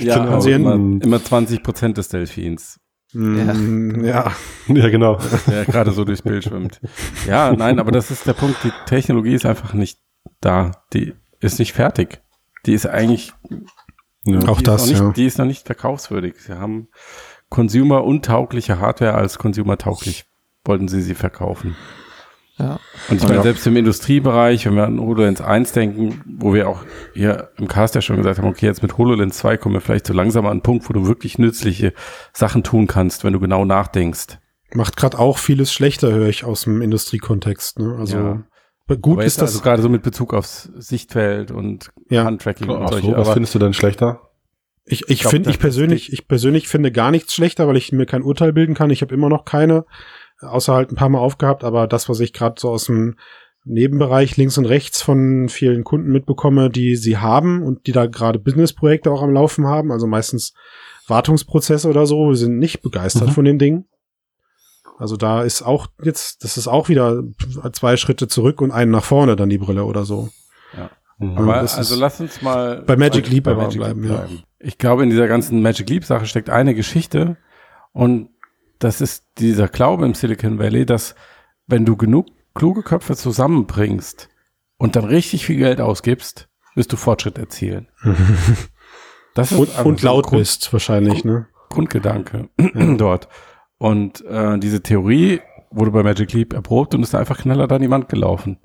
ja, 0.00 0.18
genau. 0.18 0.36
also 0.36 0.50
immer, 0.50 0.74
immer 0.74 1.22
20 1.22 1.62
Prozent 1.62 1.98
des 1.98 2.08
Delfins. 2.08 2.78
Mm, 3.12 4.04
ja. 4.04 4.32
ja. 4.68 4.88
genau. 4.88 5.18
Der 5.46 5.64
gerade 5.64 5.92
so 5.92 6.04
durchs 6.04 6.22
Bild 6.22 6.44
schwimmt. 6.44 6.80
Ja, 7.26 7.52
nein, 7.52 7.78
aber 7.78 7.92
das 7.92 8.10
ist 8.10 8.26
der 8.26 8.32
Punkt. 8.32 8.56
Die 8.64 8.72
Technologie 8.86 9.34
ist 9.34 9.46
einfach 9.46 9.74
nicht 9.74 9.98
da. 10.40 10.72
Die 10.92 11.14
ist 11.40 11.58
nicht 11.58 11.72
fertig. 11.72 12.22
Die 12.66 12.72
ist 12.72 12.86
eigentlich. 12.86 13.32
Ja, 14.24 14.48
auch 14.48 14.62
das, 14.62 14.86
nicht, 14.86 15.00
ja. 15.00 15.12
Die 15.12 15.26
ist 15.26 15.38
noch 15.38 15.46
nicht 15.46 15.66
verkaufswürdig. 15.66 16.36
Sie 16.38 16.52
haben 16.52 16.88
Consumer-untaugliche 17.48 18.78
Hardware 18.78 19.14
als 19.14 19.38
Consumer-tauglich 19.38 20.26
wollten 20.64 20.88
sie 20.88 21.02
sie 21.02 21.14
verkaufen. 21.14 21.76
Ja. 22.58 22.78
Und 23.08 23.16
ich 23.22 23.28
meine, 23.28 23.42
selbst 23.42 23.66
im 23.66 23.76
Industriebereich, 23.76 24.66
wenn 24.66 24.74
wir 24.74 24.84
an 24.84 25.00
HoloLens 25.00 25.40
1 25.40 25.72
denken, 25.72 26.22
wo 26.26 26.52
wir 26.52 26.68
auch 26.68 26.84
hier 27.14 27.50
im 27.56 27.66
Cast 27.66 27.94
ja 27.94 28.02
schon 28.02 28.16
gesagt 28.16 28.38
haben, 28.38 28.48
okay, 28.48 28.66
jetzt 28.66 28.82
mit 28.82 28.98
HoloLens 28.98 29.38
2 29.38 29.56
kommen 29.56 29.74
wir 29.74 29.80
vielleicht 29.80 30.06
so 30.06 30.12
langsam 30.12 30.44
an 30.44 30.52
einen 30.52 30.62
Punkt, 30.62 30.88
wo 30.88 30.92
du 30.92 31.06
wirklich 31.06 31.38
nützliche 31.38 31.94
Sachen 32.32 32.62
tun 32.62 32.86
kannst, 32.86 33.24
wenn 33.24 33.32
du 33.32 33.40
genau 33.40 33.64
nachdenkst. 33.64 34.38
Macht 34.74 34.96
gerade 34.96 35.18
auch 35.18 35.38
vieles 35.38 35.72
schlechter, 35.72 36.12
höre 36.12 36.28
ich 36.28 36.44
aus 36.44 36.62
dem 36.62 36.82
Industriekontext. 36.82 37.78
Ne? 37.78 37.96
Also 37.98 38.18
ja. 38.18 38.94
gut 38.96 39.14
aber 39.14 39.24
ist 39.24 39.40
das. 39.40 39.50
Also 39.50 39.60
gerade 39.62 39.82
so 39.82 39.88
mit 39.88 40.02
Bezug 40.02 40.34
aufs 40.34 40.70
Sichtfeld 40.76 41.50
und 41.50 41.90
ja. 42.10 42.24
Handtracking 42.24 42.68
und 42.68 42.88
solche. 42.88 43.08
So, 43.08 43.16
was 43.16 43.30
findest 43.30 43.54
du 43.54 43.58
denn 43.58 43.74
schlechter? 43.74 44.20
Ich, 44.84 45.02
ich, 45.02 45.10
ich 45.10 45.24
finde, 45.24 45.50
ich 45.50 45.58
persönlich, 45.58 46.12
ich 46.12 46.26
persönlich 46.26 46.68
finde 46.68 46.90
gar 46.90 47.10
nichts 47.10 47.34
schlechter, 47.34 47.68
weil 47.68 47.76
ich 47.76 47.92
mir 47.92 48.06
kein 48.06 48.22
Urteil 48.22 48.52
bilden 48.52 48.74
kann. 48.74 48.90
Ich 48.90 49.02
habe 49.02 49.14
immer 49.14 49.28
noch 49.28 49.44
keine 49.44 49.84
außer 50.42 50.74
halt 50.74 50.92
ein 50.92 50.96
paar 50.96 51.08
Mal 51.08 51.18
aufgehabt, 51.18 51.64
aber 51.64 51.86
das, 51.86 52.08
was 52.08 52.20
ich 52.20 52.32
gerade 52.32 52.60
so 52.60 52.70
aus 52.70 52.86
dem 52.86 53.16
Nebenbereich 53.64 54.36
links 54.36 54.58
und 54.58 54.66
rechts 54.66 55.02
von 55.02 55.48
vielen 55.48 55.84
Kunden 55.84 56.10
mitbekomme, 56.10 56.68
die 56.68 56.96
sie 56.96 57.18
haben 57.18 57.62
und 57.62 57.86
die 57.86 57.92
da 57.92 58.06
gerade 58.06 58.38
Businessprojekte 58.38 59.10
auch 59.10 59.22
am 59.22 59.32
Laufen 59.32 59.66
haben, 59.66 59.92
also 59.92 60.06
meistens 60.06 60.52
Wartungsprozesse 61.06 61.88
oder 61.88 62.06
so, 62.06 62.34
sind 62.34 62.58
nicht 62.58 62.82
begeistert 62.82 63.28
mhm. 63.28 63.32
von 63.32 63.44
den 63.44 63.58
Dingen. 63.58 63.84
Also 64.98 65.16
da 65.16 65.42
ist 65.42 65.62
auch 65.62 65.88
jetzt, 66.02 66.44
das 66.44 66.56
ist 66.56 66.68
auch 66.68 66.88
wieder 66.88 67.22
zwei 67.72 67.96
Schritte 67.96 68.28
zurück 68.28 68.60
und 68.60 68.70
einen 68.70 68.90
nach 68.90 69.04
vorne 69.04 69.36
dann 69.36 69.48
die 69.48 69.58
Brille 69.58 69.84
oder 69.84 70.04
so. 70.04 70.28
Ja. 70.76 70.90
Mhm. 71.18 71.38
Aber 71.38 71.56
also 71.56 71.96
lass 71.96 72.20
uns 72.20 72.42
mal 72.42 72.82
bei 72.82 72.96
Magic 72.96 73.28
Leap 73.28 73.44
bei 73.44 73.54
Magic 73.54 73.80
bleiben, 73.80 74.02
Leap 74.02 74.12
bleiben. 74.12 74.34
Ja. 74.36 74.42
Ich 74.58 74.78
glaube, 74.78 75.02
in 75.02 75.10
dieser 75.10 75.28
ganzen 75.28 75.62
Magic 75.62 75.88
Leap 75.88 76.04
Sache 76.04 76.26
steckt 76.26 76.50
eine 76.50 76.74
Geschichte 76.74 77.36
und 77.92 78.28
das 78.82 79.00
ist 79.00 79.24
dieser 79.38 79.68
Glaube 79.68 80.04
im 80.04 80.14
Silicon 80.14 80.58
Valley, 80.58 80.84
dass 80.84 81.14
wenn 81.66 81.84
du 81.84 81.96
genug 81.96 82.26
kluge 82.54 82.82
Köpfe 82.82 83.16
zusammenbringst 83.16 84.28
und 84.76 84.96
dann 84.96 85.04
richtig 85.04 85.46
viel 85.46 85.56
Geld 85.56 85.80
ausgibst, 85.80 86.48
wirst 86.74 86.92
du 86.92 86.96
Fortschritt 86.96 87.38
erzielen. 87.38 87.88
das 89.34 89.52
ist 89.52 89.58
und, 89.58 89.86
und 89.86 90.02
laut 90.02 90.26
Grund, 90.26 90.40
bist 90.40 90.72
wahrscheinlich, 90.72 91.24
ne? 91.24 91.46
Grundgedanke 91.68 92.48
dort. 92.98 93.28
Und 93.78 94.24
äh, 94.26 94.58
diese 94.58 94.82
Theorie 94.82 95.40
wurde 95.70 95.92
bei 95.92 96.02
Magic 96.02 96.32
Leap 96.32 96.52
erprobt 96.52 96.94
und 96.94 97.02
ist 97.02 97.14
einfach 97.14 97.38
knaller 97.38 97.70
an 97.70 97.82
die 97.82 97.90
Wand 97.90 98.08
gelaufen. 98.08 98.58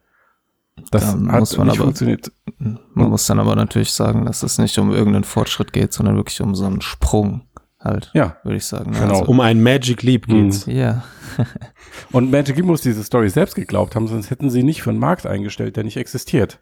Das 0.91 1.03
da 1.03 1.31
hat 1.31 1.39
muss 1.39 1.57
man 1.57 1.67
nicht 1.67 1.77
aber, 1.77 1.85
funktioniert. 1.85 2.31
Man 2.57 3.09
muss 3.09 3.25
dann 3.27 3.39
aber 3.39 3.55
natürlich 3.55 3.93
sagen, 3.93 4.25
dass 4.25 4.43
es 4.43 4.57
nicht 4.57 4.77
um 4.79 4.91
irgendeinen 4.91 5.23
Fortschritt 5.23 5.73
geht, 5.73 5.93
sondern 5.93 6.15
wirklich 6.15 6.41
um 6.41 6.55
so 6.55 6.65
einen 6.65 6.81
Sprung 6.81 7.47
halt. 7.79 8.11
Ja. 8.13 8.37
Würde 8.43 8.57
ich 8.57 8.65
sagen. 8.65 8.91
Genau. 8.91 9.19
Also, 9.19 9.25
um 9.25 9.39
ein 9.39 9.61
Magic 9.61 10.03
Leap 10.03 10.27
mhm. 10.27 10.49
geht's. 10.49 10.65
Ja. 10.65 11.03
und 12.11 12.31
Magic 12.31 12.55
Leap 12.55 12.65
muss 12.65 12.81
diese 12.81 13.03
Story 13.03 13.29
selbst 13.29 13.55
geglaubt 13.55 13.95
haben, 13.95 14.07
sonst 14.07 14.29
hätten 14.29 14.49
sie 14.49 14.63
nicht 14.63 14.81
für 14.81 14.89
einen 14.89 14.99
Markt 14.99 15.25
eingestellt, 15.25 15.75
der 15.75 15.83
nicht 15.83 15.97
existiert. 15.97 16.59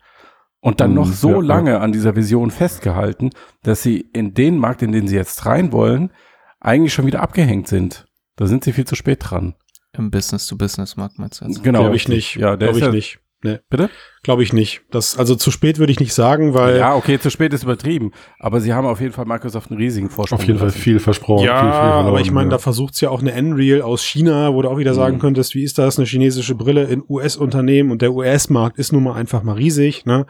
Und 0.59 0.81
dann 0.81 0.91
mhm, 0.91 0.95
noch 0.95 1.07
so 1.07 1.41
ja, 1.41 1.47
lange 1.47 1.71
ja. 1.71 1.79
an 1.79 1.91
dieser 1.91 2.15
Vision 2.15 2.49
festgehalten, 2.51 3.29
dass 3.63 3.83
sie 3.83 3.99
in 4.13 4.33
den 4.33 4.57
Markt, 4.57 4.81
in 4.81 4.91
den 4.91 5.07
sie 5.07 5.15
jetzt 5.15 5.45
rein 5.45 5.71
wollen, 5.71 6.11
eigentlich 6.59 6.93
schon 6.93 7.05
wieder 7.05 7.21
abgehängt 7.21 7.67
sind. 7.67 8.07
Da 8.35 8.47
sind 8.47 8.63
sie 8.63 8.73
viel 8.73 8.85
zu 8.85 8.95
spät 8.95 9.19
dran. 9.21 9.55
Im 9.93 10.11
Business-to-Business-Markt 10.11 11.19
meinst 11.19 11.39
du 11.39 11.45
jetzt? 11.45 11.63
Genau. 11.63 11.81
Glaube 11.81 11.95
ich 11.95 12.07
nicht. 12.07 12.35
Ja, 12.35 12.57
der 12.57 12.69
Glaube 12.69 12.79
ich 12.79 12.85
ja, 12.85 12.91
nicht. 12.91 13.19
Nee. 13.45 13.59
Bitte? 13.69 13.89
Glaube 14.23 14.41
ich 14.41 14.53
nicht. 14.53 14.81
Das, 14.89 15.17
also 15.19 15.35
zu 15.35 15.51
spät 15.51 15.77
würde 15.77 15.91
ich 15.91 15.99
nicht 15.99 16.13
sagen, 16.13 16.55
weil. 16.55 16.77
Ja, 16.77 16.95
okay, 16.95 17.19
zu 17.19 17.29
spät 17.29 17.53
ist 17.53 17.63
übertrieben. 17.63 18.11
Aber 18.39 18.59
sie 18.59 18.73
haben 18.73 18.87
auf 18.87 18.99
jeden 18.99 19.13
Fall 19.13 19.25
Microsoft 19.25 19.69
einen 19.69 19.79
riesigen 19.79 20.09
Vorsprung. 20.09 20.39
Auf 20.39 20.47
jeden 20.47 20.57
Fall 20.57 20.71
viel 20.71 20.99
versprochen. 20.99 21.45
Ja, 21.45 21.59
viel, 21.59 21.69
viel 21.69 21.79
verloren, 21.79 22.07
aber 22.07 22.21
ich 22.21 22.31
meine, 22.31 22.47
ja. 22.47 22.51
da 22.51 22.57
versucht 22.57 22.95
es 22.95 23.01
ja 23.01 23.11
auch 23.11 23.21
eine 23.21 23.33
Unreal 23.33 23.83
aus 23.83 24.03
China, 24.03 24.53
wo 24.53 24.63
du 24.63 24.69
auch 24.69 24.79
wieder 24.79 24.93
mhm. 24.93 24.95
sagen 24.95 25.19
könntest, 25.19 25.53
wie 25.53 25.63
ist 25.63 25.77
das, 25.77 25.99
eine 25.99 26.07
chinesische 26.07 26.55
Brille 26.55 26.85
in 26.85 27.03
US-Unternehmen 27.07 27.91
und 27.91 28.01
der 28.01 28.13
US-Markt 28.13 28.79
ist 28.79 28.91
nun 28.91 29.03
mal 29.03 29.13
einfach 29.13 29.43
mal 29.43 29.53
riesig, 29.53 30.05
ne? 30.05 30.25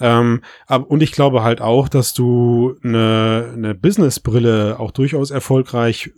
Ähm, 0.00 0.42
aber, 0.66 0.90
und 0.90 1.02
ich 1.02 1.12
glaube 1.12 1.42
halt 1.42 1.62
auch, 1.62 1.88
dass 1.88 2.12
du 2.12 2.76
eine, 2.84 3.52
eine 3.54 3.74
Business-Brille 3.74 4.78
auch 4.78 4.90
durchaus 4.90 5.30
erfolgreich 5.30 6.10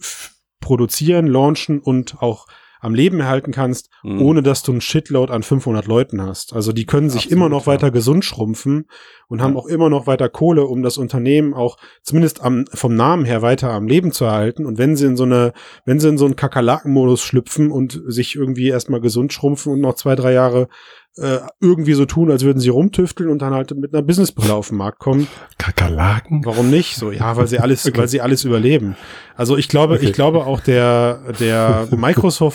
produzieren, 0.61 1.27
launchen 1.29 1.79
und 1.79 2.21
auch 2.21 2.47
am 2.83 2.95
Leben 2.95 3.21
erhalten 3.21 3.53
kannst, 3.53 3.89
Mhm. 4.03 4.21
ohne 4.21 4.43
dass 4.43 4.63
du 4.65 4.73
einen 4.73 4.81
Shitload 4.81 5.33
an 5.33 5.43
500 5.43 5.87
Leuten 5.87 6.21
hast. 6.21 6.53
Also 6.53 6.73
die 6.73 6.85
können 6.85 7.09
sich 7.09 7.23
Absolut, 7.27 7.33
immer 7.37 7.49
noch 7.49 7.63
ja. 7.63 7.73
weiter 7.73 7.91
gesund 7.93 8.25
schrumpfen 8.25 8.87
und 9.29 9.41
haben 9.41 9.55
Ja. 9.55 9.61
auch 9.61 9.67
immer 9.67 9.89
noch 9.89 10.07
weiter 10.09 10.29
Kohle, 10.29 10.67
um 10.67 10.83
das 10.83 10.99
Unternehmen 10.99 11.55
auch 11.55 11.77
zumindest 12.03 12.43
am, 12.43 12.65
vom 12.75 12.95
Namen 12.97 13.25
her 13.25 13.41
weiter 13.41 13.71
am 13.71 13.87
Leben 13.87 14.11
zu 14.13 14.25
erhalten. 14.25 14.67
Und 14.67 14.79
wenn 14.79 14.97
sie 14.97 15.07
in 15.07 15.17
so 15.17 15.23
eine, 15.25 15.53
wenn 15.87 16.01
sie 16.01 16.09
in 16.09 16.19
so 16.19 16.25
einen 16.25 16.37
Kakerlakenmodus 16.37 17.23
schlüpfen 17.23 17.71
und 17.71 18.03
sich 18.09 18.35
irgendwie 18.35 18.69
erstmal 18.69 19.01
gesund 19.01 19.33
schrumpfen 19.33 19.73
und 19.73 19.81
noch 19.81 19.95
zwei, 19.95 20.17
drei 20.17 20.33
Jahre 20.33 20.69
äh, 21.17 21.39
irgendwie 21.61 21.93
so 21.95 22.07
tun, 22.07 22.31
als 22.31 22.43
würden 22.43 22.59
sie 22.61 22.71
rumtüfteln 22.71 23.29
und 23.31 23.41
dann 23.43 23.53
halt 23.53 23.77
mit 23.77 23.93
einer 23.93 24.03
Businessbrille 24.03 24.55
auf 24.55 24.69
den 24.69 24.79
Markt 24.79 24.99
kommen, 24.99 25.29
Kakerlaken? 25.59 26.45
Warum 26.45 26.71
nicht? 26.71 26.97
So, 26.97 27.11
ja, 27.13 27.37
weil 27.37 27.47
sie 27.47 27.59
alles, 27.59 27.91
weil 27.97 28.09
sie 28.09 28.21
alles 28.21 28.45
überleben. 28.45 28.97
Also 29.37 29.57
ich 29.57 29.69
glaube, 29.69 29.95
Okay. 29.95 30.07
ich 30.07 30.13
glaube 30.15 30.47
auch 30.47 30.61
der, 30.61 31.33
der 31.39 31.89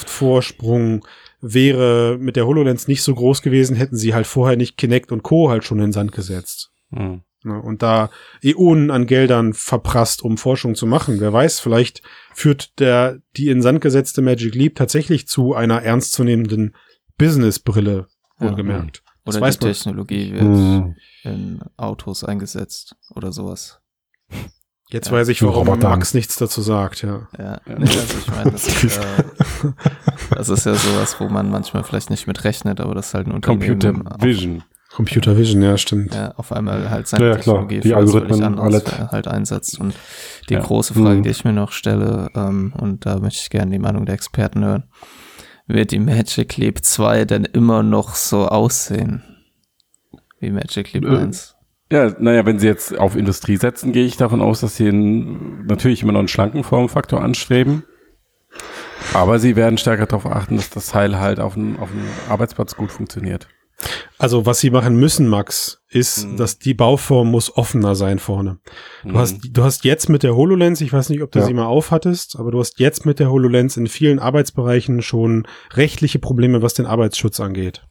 Microsoft-Vorsprung 0.08 1.06
wäre 1.42 2.18
mit 2.20 2.36
der 2.36 2.48
HoloLens 2.48 2.88
nicht 2.88 3.04
so 3.04 3.14
groß 3.14 3.42
gewesen, 3.42 3.76
hätten 3.76 3.96
sie 3.96 4.14
halt 4.14 4.26
vorher 4.28 4.58
nicht 4.58 4.78
Kinect 4.78 5.12
und 5.12 5.24
Co. 5.24 5.50
halt 5.50 5.64
schon 5.64 5.78
in 5.78 5.86
den 5.88 5.92
Sand 5.94 6.12
gesetzt. 6.12 6.72
Mhm. 6.90 7.22
Ne, 7.44 7.62
und 7.62 7.84
da 7.84 8.10
Äonen 8.42 8.90
an 8.90 9.06
Geldern 9.06 9.54
verprasst, 9.54 10.24
um 10.24 10.38
Forschung 10.40 10.74
zu 10.74 10.88
machen. 10.88 11.20
Wer 11.20 11.32
weiß, 11.32 11.60
vielleicht 11.60 12.02
führt 12.34 12.80
der, 12.80 13.20
die 13.38 13.50
in 13.50 13.62
Sand 13.62 13.80
gesetzte 13.82 14.24
Magic 14.24 14.56
Leap 14.56 14.76
tatsächlich 14.76 15.28
zu 15.28 15.54
einer 15.54 15.84
ernstzunehmenden 15.84 16.76
Businessbrille, 17.20 18.08
Ja. 18.40 18.50
wohlgemerkt. 18.50 19.04
Das 19.26 19.36
Oder 19.36 19.42
die 19.42 19.48
weiß 19.50 19.60
man. 19.62 19.72
Technologie 19.74 20.32
wird 20.34 20.42
Hm. 20.44 20.96
in 21.24 21.60
Autos 21.76 22.24
eingesetzt 22.24 22.96
oder 23.14 23.32
sowas. 23.34 23.80
Jetzt 24.90 25.08
Ja. 25.08 25.14
weiß 25.14 25.28
ich, 25.28 25.44
warum 25.44 25.68
Roboter. 25.68 25.90
Max 25.90 26.14
nichts 26.14 26.38
dazu 26.38 26.62
sagt, 26.62 27.02
ja. 27.02 27.28
Ja, 27.38 27.60
nee, 27.66 27.74
also 27.90 28.18
ich 28.20 28.28
meine, 28.32 28.52
das, 28.52 28.68
ist, 28.84 28.98
äh, 28.98 29.02
das 30.30 30.48
ist 30.50 30.66
ja 30.66 30.76
sowas, 30.76 31.20
wo 31.20 31.28
man 31.28 31.50
manchmal 31.50 31.84
vielleicht 31.84 32.10
nicht 32.10 32.26
mit 32.28 32.46
rechnet, 32.46 32.80
aber 32.80 32.96
das 32.96 33.08
ist 33.08 33.14
halt 33.14 33.28
ein 33.28 33.34
Unternehmen 33.34 33.80
Computer 33.80 34.14
auf, 34.16 34.22
Vision. 34.24 34.64
Computer 34.96 35.38
Vision, 35.38 35.62
ja, 35.62 35.78
stimmt. 35.78 36.16
ja, 36.16 36.32
auf 36.38 36.54
einmal 36.54 36.90
halt 36.90 37.08
seine 37.08 37.26
Ja, 37.26 37.30
ja. 37.32 37.36
Technologie 37.36 37.82
Die 37.82 37.94
Algorithmen, 37.94 38.58
alles. 38.58 38.84
äh, 38.86 39.08
halt 39.12 39.28
einsetzt. 39.28 39.78
Und 39.80 39.94
die 40.48 40.54
Ja. 40.54 40.62
große 40.62 40.94
Frage, 40.94 41.18
Mhm. 41.20 41.24
die 41.24 41.30
ich 41.30 41.44
mir 41.44 41.52
noch 41.54 41.74
stelle, 41.74 42.30
ähm, 42.34 42.72
und 42.80 43.06
da 43.06 43.20
möchte 43.20 43.42
ich 43.42 43.50
gerne 43.50 43.72
die 43.72 43.80
Meinung 43.80 44.06
der 44.06 44.16
Experten 44.16 44.64
hören, 44.64 44.84
wird 45.68 45.92
die 45.92 46.00
Magic 46.00 46.58
Leap 46.58 46.84
2 46.84 47.26
denn 47.26 47.46
immer 47.46 47.84
noch 47.84 48.16
so 48.16 48.48
aussehen? 48.48 49.24
Wie 50.40 50.52
Magic 50.52 50.94
Leap 50.94 51.06
Äh, 51.06 51.18
1? 51.18 51.56
Ja, 51.92 52.14
naja, 52.20 52.46
wenn 52.46 52.60
sie 52.60 52.68
jetzt 52.68 52.98
auf 52.98 53.16
Industrie 53.16 53.56
setzen, 53.58 53.94
gehe 53.94 54.06
ich 54.06 54.18
davon 54.18 54.42
aus, 54.42 54.60
dass 54.60 54.76
sie 54.76 54.90
einen, 54.90 55.66
natürlich 55.68 56.04
immer 56.04 56.12
noch 56.12 56.20
einen 56.20 56.28
schlanken 56.28 56.64
Formfaktor 56.64 57.22
anstreben. 57.22 57.84
Aber 59.14 59.40
sie 59.40 59.56
werden 59.56 59.78
stärker 59.78 60.06
darauf 60.06 60.26
achten, 60.26 60.58
dass 60.58 60.70
das 60.70 60.88
Teil 60.88 61.18
halt 61.18 61.40
auf 61.40 61.54
dem, 61.54 61.80
auf 61.80 61.90
dem 61.90 62.04
Arbeitsplatz 62.30 62.76
gut 62.76 62.92
funktioniert. 62.92 63.48
Also 64.18 64.46
was 64.48 64.60
sie 64.60 64.72
machen 64.72 64.96
müssen, 64.96 65.28
Max, 65.28 65.82
ist, 65.90 66.26
Mhm. 66.26 66.38
dass 66.38 66.58
die 66.58 66.74
Bauform 66.74 67.30
muss 67.30 67.56
offener 67.56 67.94
sein 67.96 68.18
vorne. 68.20 68.58
Du 69.04 69.10
Mhm. 69.10 69.18
hast, 69.18 69.40
du 69.52 69.64
hast 69.64 69.84
jetzt 69.86 70.10
mit 70.10 70.24
der 70.24 70.36
HoloLens, 70.36 70.82
ich 70.82 70.92
weiß 70.92 71.10
nicht, 71.10 71.22
ob 71.22 71.32
du 71.32 71.40
Ja. 71.40 71.46
sie 71.46 71.54
mal 71.54 71.66
aufhattest, 71.68 72.38
aber 72.40 72.50
du 72.52 72.60
hast 72.60 72.80
jetzt 72.80 73.06
mit 73.06 73.20
der 73.20 73.30
HoloLens 73.30 73.78
in 73.78 73.88
vielen 73.88 74.18
Arbeitsbereichen 74.20 75.02
schon 75.04 75.48
rechtliche 75.74 76.18
Probleme, 76.20 76.62
was 76.64 76.74
den 76.74 76.88
Arbeitsschutz 76.88 77.40
angeht. 77.40 77.86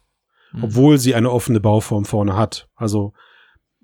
Mhm. 0.53 0.65
Obwohl 0.65 0.99
sie 0.99 1.15
eine 1.15 1.31
offene 1.31 1.61
Bauform 1.61 2.05
vorne 2.05 2.37
hat. 2.37 2.69
Also 2.75 3.13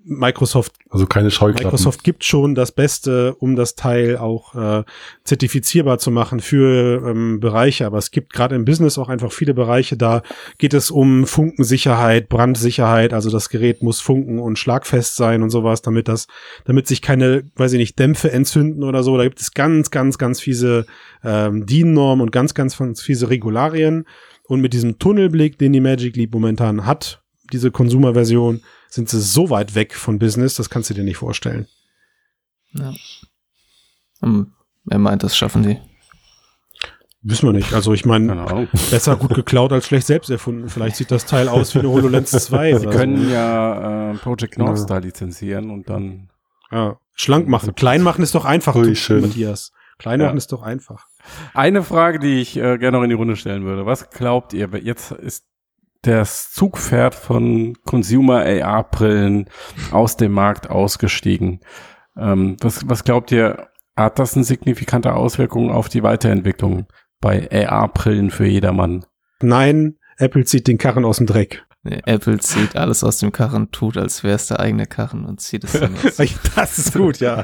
Microsoft 0.05 0.73
Also 0.89 1.05
keine 1.05 1.31
Scheuklappen. 1.31 1.65
Microsoft 1.65 2.03
gibt 2.03 2.23
schon 2.25 2.55
das 2.55 2.71
Beste, 2.71 3.35
um 3.35 3.55
das 3.55 3.75
Teil 3.75 4.17
auch 4.17 4.53
äh, 4.55 4.83
zertifizierbar 5.23 5.97
zu 5.97 6.11
machen 6.11 6.39
für 6.39 7.07
ähm, 7.07 7.39
Bereiche. 7.39 7.85
Aber 7.85 7.97
es 7.97 8.11
gibt 8.11 8.33
gerade 8.33 8.55
im 8.55 8.65
Business 8.65 8.97
auch 8.97 9.09
einfach 9.09 9.31
viele 9.31 9.53
Bereiche, 9.53 9.95
da 9.95 10.21
geht 10.57 10.73
es 10.73 10.91
um 10.91 11.25
Funkensicherheit, 11.25 12.27
Brandsicherheit. 12.27 13.13
Also 13.13 13.29
das 13.29 13.49
Gerät 13.49 13.81
muss 13.81 14.01
funken 14.01 14.39
und 14.39 14.59
schlagfest 14.59 15.15
sein 15.15 15.41
und 15.41 15.49
sowas, 15.49 15.81
damit 15.81 16.07
das, 16.07 16.27
damit 16.65 16.87
sich 16.87 17.01
keine, 17.01 17.43
weiß 17.55 17.73
ich 17.73 17.79
nicht, 17.79 17.97
Dämpfe 17.97 18.31
entzünden 18.31 18.83
oder 18.83 19.03
so. 19.03 19.17
Da 19.17 19.23
gibt 19.23 19.39
es 19.39 19.53
ganz, 19.53 19.89
ganz, 19.89 20.17
ganz 20.17 20.41
fiese 20.41 20.85
ähm, 21.23 21.65
DIN-Normen 21.65 22.21
und 22.21 22.31
ganz, 22.31 22.53
ganz, 22.53 22.77
ganz 22.77 23.01
fiese 23.01 23.29
Regularien. 23.29 24.05
Und 24.47 24.59
mit 24.59 24.73
diesem 24.73 24.99
Tunnelblick, 24.99 25.57
den 25.57 25.71
die 25.71 25.79
Magic 25.79 26.17
Leap 26.17 26.33
momentan 26.33 26.85
hat, 26.85 27.23
diese 27.51 27.71
Consumer-Version, 27.71 28.61
sind 28.93 29.09
sie 29.09 29.19
so 29.21 29.49
weit 29.49 29.73
weg 29.75 29.95
von 29.95 30.19
Business, 30.19 30.55
das 30.55 30.69
kannst 30.69 30.89
du 30.89 30.93
dir 30.93 31.03
nicht 31.03 31.17
vorstellen. 31.17 31.67
Ja. 32.73 32.93
Ähm, 34.21 34.53
Er 34.89 34.99
meint, 34.99 35.23
das 35.23 35.35
schaffen 35.35 35.63
die. 35.63 35.79
Wissen 37.21 37.47
wir 37.47 37.53
nicht. 37.53 37.73
Also 37.73 37.93
ich 37.93 38.05
meine, 38.05 38.67
besser 38.91 39.15
gut 39.15 39.33
geklaut 39.33 39.71
als 39.71 39.87
schlecht 39.87 40.05
selbst 40.07 40.29
erfunden. 40.29 40.67
Vielleicht 40.69 40.97
sieht 40.97 41.09
das 41.09 41.25
Teil 41.25 41.47
aus 41.47 41.73
wie 41.73 41.79
eine 41.79 41.89
HoloLens 41.89 42.31
2 42.31 42.79
Sie 42.79 42.85
können 42.87 43.25
so. 43.25 43.31
ja 43.31 44.11
äh, 44.11 44.17
Project 44.17 44.57
North 44.57 44.79
Star 44.79 44.99
lizenzieren 45.01 45.69
und 45.71 45.89
dann. 45.89 46.29
Ja. 46.71 46.99
Schlank 47.13 47.47
machen. 47.47 47.75
Klein 47.75 48.01
machen 48.01 48.23
ist 48.23 48.35
doch 48.35 48.45
einfach, 48.45 48.75
Ui, 48.75 48.83
du- 48.89 48.95
schön. 48.95 49.21
Matthias. 49.21 49.71
Klein 49.99 50.19
Ja. 50.19 50.25
machen 50.27 50.37
ist 50.37 50.51
doch 50.51 50.61
einfach. 50.63 51.07
Eine 51.53 51.83
Frage, 51.83 52.19
die 52.19 52.41
ich 52.41 52.57
äh, 52.57 52.77
gerne 52.77 52.97
noch 52.97 53.03
in 53.03 53.09
die 53.09 53.15
Runde 53.15 53.37
stellen 53.37 53.63
würde. 53.63 53.85
Was 53.85 54.09
glaubt 54.09 54.51
ihr? 54.53 54.69
Jetzt 54.83 55.11
ist 55.11 55.45
das 56.03 56.51
Zugpferd 56.51 57.15
von 57.15 57.75
Consumer 57.85 58.45
AR-Brillen 58.45 59.49
aus 59.91 60.17
dem 60.17 60.33
Markt 60.33 60.69
ausgestiegen. 60.69 61.61
Ähm, 62.17 62.57
was, 62.61 62.87
was 62.87 63.03
glaubt 63.03 63.31
ihr? 63.31 63.69
Hat 63.95 64.19
das 64.19 64.35
eine 64.35 64.43
signifikante 64.43 65.13
Auswirkung 65.13 65.71
auf 65.71 65.87
die 65.87 66.03
Weiterentwicklung 66.03 66.87
bei 67.21 67.49
AR-Brillen 67.51 68.31
für 68.31 68.45
jedermann? 68.45 69.05
Nein, 69.41 69.97
Apple 70.17 70.45
zieht 70.45 70.67
den 70.67 70.77
Karren 70.77 71.05
aus 71.05 71.17
dem 71.17 71.27
Dreck. 71.27 71.65
Nee, 71.83 72.01
Apple 72.05 72.39
zieht 72.39 72.75
alles 72.75 73.03
aus 73.03 73.17
dem 73.17 73.31
Karren, 73.31 73.71
tut, 73.71 73.97
als 73.97 74.23
wäre 74.23 74.35
es 74.35 74.47
der 74.47 74.59
eigene 74.59 74.87
Karren 74.87 75.25
und 75.25 75.41
zieht 75.41 75.63
es 75.65 75.73
dann 75.73 75.95
jetzt. 76.01 76.19
Das 76.55 76.77
ist 76.77 76.93
gut, 76.93 77.19
ja. 77.19 77.43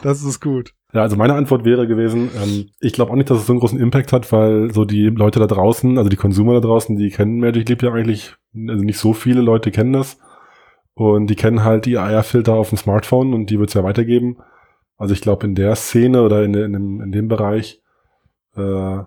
Das 0.00 0.22
ist 0.22 0.40
gut. 0.40 0.74
Ja, 0.94 1.02
also 1.02 1.16
meine 1.16 1.34
Antwort 1.34 1.66
wäre 1.66 1.86
gewesen, 1.86 2.30
ähm, 2.42 2.70
ich 2.80 2.94
glaube 2.94 3.12
auch 3.12 3.16
nicht, 3.16 3.28
dass 3.28 3.40
es 3.40 3.46
so 3.46 3.52
einen 3.52 3.60
großen 3.60 3.78
Impact 3.78 4.12
hat, 4.12 4.32
weil 4.32 4.72
so 4.72 4.86
die 4.86 5.08
Leute 5.10 5.38
da 5.38 5.46
draußen, 5.46 5.98
also 5.98 6.08
die 6.08 6.16
Consumer 6.16 6.54
da 6.54 6.60
draußen, 6.60 6.96
die 6.96 7.10
kennen 7.10 7.40
Magic 7.40 7.68
Leap 7.68 7.82
ja 7.82 7.92
eigentlich, 7.92 8.36
also 8.68 8.82
nicht 8.84 8.98
so 8.98 9.12
viele 9.12 9.42
Leute 9.42 9.70
kennen 9.70 9.92
das. 9.92 10.18
Und 10.94 11.28
die 11.28 11.36
kennen 11.36 11.62
halt 11.62 11.86
die 11.86 11.98
AR-Filter 11.98 12.54
auf 12.54 12.70
dem 12.70 12.78
Smartphone 12.78 13.34
und 13.34 13.50
die 13.50 13.58
wird 13.58 13.68
es 13.68 13.74
ja 13.74 13.84
weitergeben. 13.84 14.38
Also 14.96 15.14
ich 15.14 15.20
glaube, 15.20 15.46
in 15.46 15.54
der 15.54 15.76
Szene 15.76 16.22
oder 16.22 16.42
in, 16.42 16.54
in, 16.54 16.72
dem, 16.72 17.00
in 17.02 17.12
dem 17.12 17.28
Bereich 17.28 17.82
äh, 18.56 18.98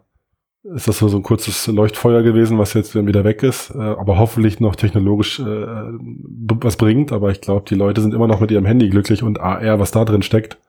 ist 0.64 0.88
das 0.88 1.00
so, 1.00 1.08
so 1.08 1.18
ein 1.18 1.24
kurzes 1.24 1.68
Leuchtfeuer 1.68 2.22
gewesen, 2.22 2.60
was 2.60 2.76
jetzt 2.76 2.96
wieder 2.96 3.24
weg 3.24 3.44
ist, 3.44 3.72
äh, 3.72 3.80
aber 3.80 4.20
hoffentlich 4.20 4.60
noch 4.60 4.76
technologisch 4.76 5.40
äh, 5.40 5.44
was 5.44 6.78
bringt. 6.78 7.12
Aber 7.12 7.32
ich 7.32 7.42
glaube, 7.42 7.66
die 7.68 7.76
Leute 7.76 8.02
sind 8.02 8.14
immer 8.14 8.28
noch 8.28 8.40
mit 8.40 8.52
ihrem 8.52 8.66
Handy 8.66 8.90
glücklich 8.90 9.24
und 9.24 9.42
AR, 9.42 9.80
was 9.80 9.92
da 9.92 10.06
drin 10.06 10.22
steckt. 10.22 10.60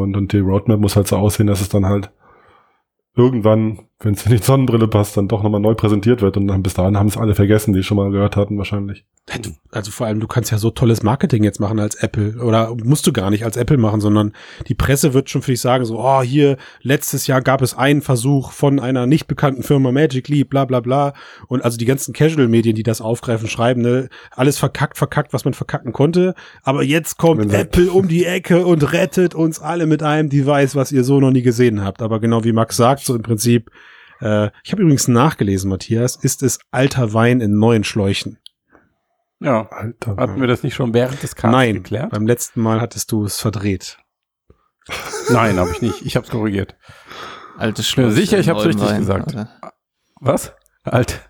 Und, 0.00 0.16
und 0.16 0.32
die 0.32 0.38
Roadmap 0.38 0.80
muss 0.80 0.96
halt 0.96 1.08
so 1.08 1.16
aussehen, 1.16 1.46
dass 1.46 1.60
es 1.60 1.68
dann 1.68 1.86
halt 1.86 2.10
irgendwann, 3.14 3.85
wenn 4.00 4.12
es 4.12 4.26
in 4.26 4.32
die 4.32 4.42
Sonnenbrille 4.42 4.88
passt, 4.88 5.16
dann 5.16 5.26
doch 5.26 5.42
nochmal 5.42 5.60
neu 5.60 5.74
präsentiert 5.74 6.20
wird. 6.20 6.36
Und 6.36 6.48
dann 6.48 6.62
bis 6.62 6.74
dahin 6.74 6.98
haben 6.98 7.06
es 7.06 7.16
alle 7.16 7.34
vergessen, 7.34 7.72
die 7.72 7.82
schon 7.82 7.96
mal 7.96 8.10
gehört 8.10 8.36
hatten 8.36 8.58
wahrscheinlich. 8.58 9.06
Also 9.72 9.90
vor 9.90 10.06
allem, 10.06 10.20
du 10.20 10.26
kannst 10.26 10.52
ja 10.52 10.58
so 10.58 10.70
tolles 10.70 11.02
Marketing 11.02 11.42
jetzt 11.42 11.60
machen 11.60 11.80
als 11.80 11.96
Apple. 11.96 12.36
Oder 12.42 12.74
musst 12.84 13.06
du 13.06 13.12
gar 13.12 13.30
nicht 13.30 13.44
als 13.44 13.56
Apple 13.56 13.78
machen, 13.78 14.02
sondern 14.02 14.32
die 14.68 14.74
Presse 14.74 15.14
wird 15.14 15.30
schon 15.30 15.40
für 15.40 15.52
dich 15.52 15.62
sagen, 15.62 15.86
so, 15.86 15.98
oh, 15.98 16.20
hier, 16.20 16.58
letztes 16.82 17.26
Jahr 17.26 17.40
gab 17.40 17.62
es 17.62 17.74
einen 17.74 18.02
Versuch 18.02 18.52
von 18.52 18.78
einer 18.78 19.06
nicht 19.06 19.26
bekannten 19.26 19.62
Firma 19.62 19.90
Magic 19.92 20.28
Leap, 20.28 20.50
bla 20.50 20.66
bla 20.66 20.80
bla. 20.80 21.14
Und 21.48 21.64
also 21.64 21.78
die 21.78 21.86
ganzen 21.86 22.12
Casual-Medien, 22.12 22.76
die 22.76 22.82
das 22.82 23.00
aufgreifen, 23.00 23.48
schreiben, 23.48 23.80
ne, 23.80 24.10
alles 24.30 24.58
verkackt, 24.58 24.98
verkackt, 24.98 25.32
was 25.32 25.46
man 25.46 25.54
verkacken 25.54 25.94
konnte. 25.94 26.34
Aber 26.62 26.82
jetzt 26.82 27.16
kommt 27.16 27.40
Wenn 27.40 27.50
Apple 27.50 27.90
um 27.90 28.08
die 28.08 28.26
Ecke 28.26 28.66
und 28.66 28.92
rettet 28.92 29.34
uns 29.34 29.58
alle 29.58 29.86
mit 29.86 30.02
einem 30.02 30.28
Device, 30.28 30.76
was 30.76 30.92
ihr 30.92 31.02
so 31.02 31.18
noch 31.18 31.30
nie 31.30 31.42
gesehen 31.42 31.82
habt. 31.82 32.02
Aber 32.02 32.20
genau 32.20 32.44
wie 32.44 32.52
Max 32.52 32.76
sagt, 32.76 33.04
so 33.04 33.16
im 33.16 33.22
Prinzip, 33.22 33.70
äh, 34.20 34.50
ich 34.64 34.72
habe 34.72 34.82
übrigens 34.82 35.08
nachgelesen, 35.08 35.70
Matthias, 35.70 36.16
ist 36.16 36.42
es 36.42 36.58
alter 36.70 37.12
Wein 37.12 37.40
in 37.40 37.58
neuen 37.58 37.84
Schläuchen. 37.84 38.38
Ja. 39.40 39.68
Alter. 39.70 40.16
Hatten 40.16 40.40
wir 40.40 40.48
das 40.48 40.62
nicht 40.62 40.74
schon 40.74 40.94
während 40.94 41.22
des 41.22 41.34
Casts 41.36 41.52
Nein, 41.52 41.74
geklärt? 41.74 42.10
beim 42.10 42.26
letzten 42.26 42.60
Mal 42.62 42.80
hattest 42.80 43.12
du 43.12 43.24
es 43.24 43.38
verdreht. 43.40 43.98
Nein, 45.30 45.58
habe 45.58 45.70
ich 45.72 45.82
nicht. 45.82 46.02
Ich 46.06 46.16
habe 46.16 46.24
es 46.24 46.30
korrigiert. 46.30 46.76
Alte 47.58 47.82
Schläuche 47.82 48.12
sicher, 48.12 48.38
ich 48.38 48.48
hab's 48.48 48.64
neuem 48.64 48.68
richtig 48.76 48.88
Wein, 48.88 49.00
gesagt. 49.00 49.32
oder? 49.34 49.48
Was? 50.20 50.52
Alt. 50.84 51.28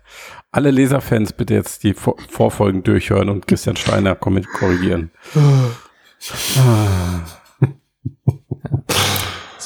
Alle 0.51 0.71
Leserfans 0.71 1.33
bitte 1.33 1.53
jetzt 1.55 1.83
die 1.83 1.93
Vor 1.93 2.15
Vorfolgen 2.29 2.83
durchhören 2.83 3.29
und 3.29 3.47
Christian 3.47 3.75
Steiner 3.75 4.15
kommen- 4.15 4.45
korrigieren. 4.45 5.11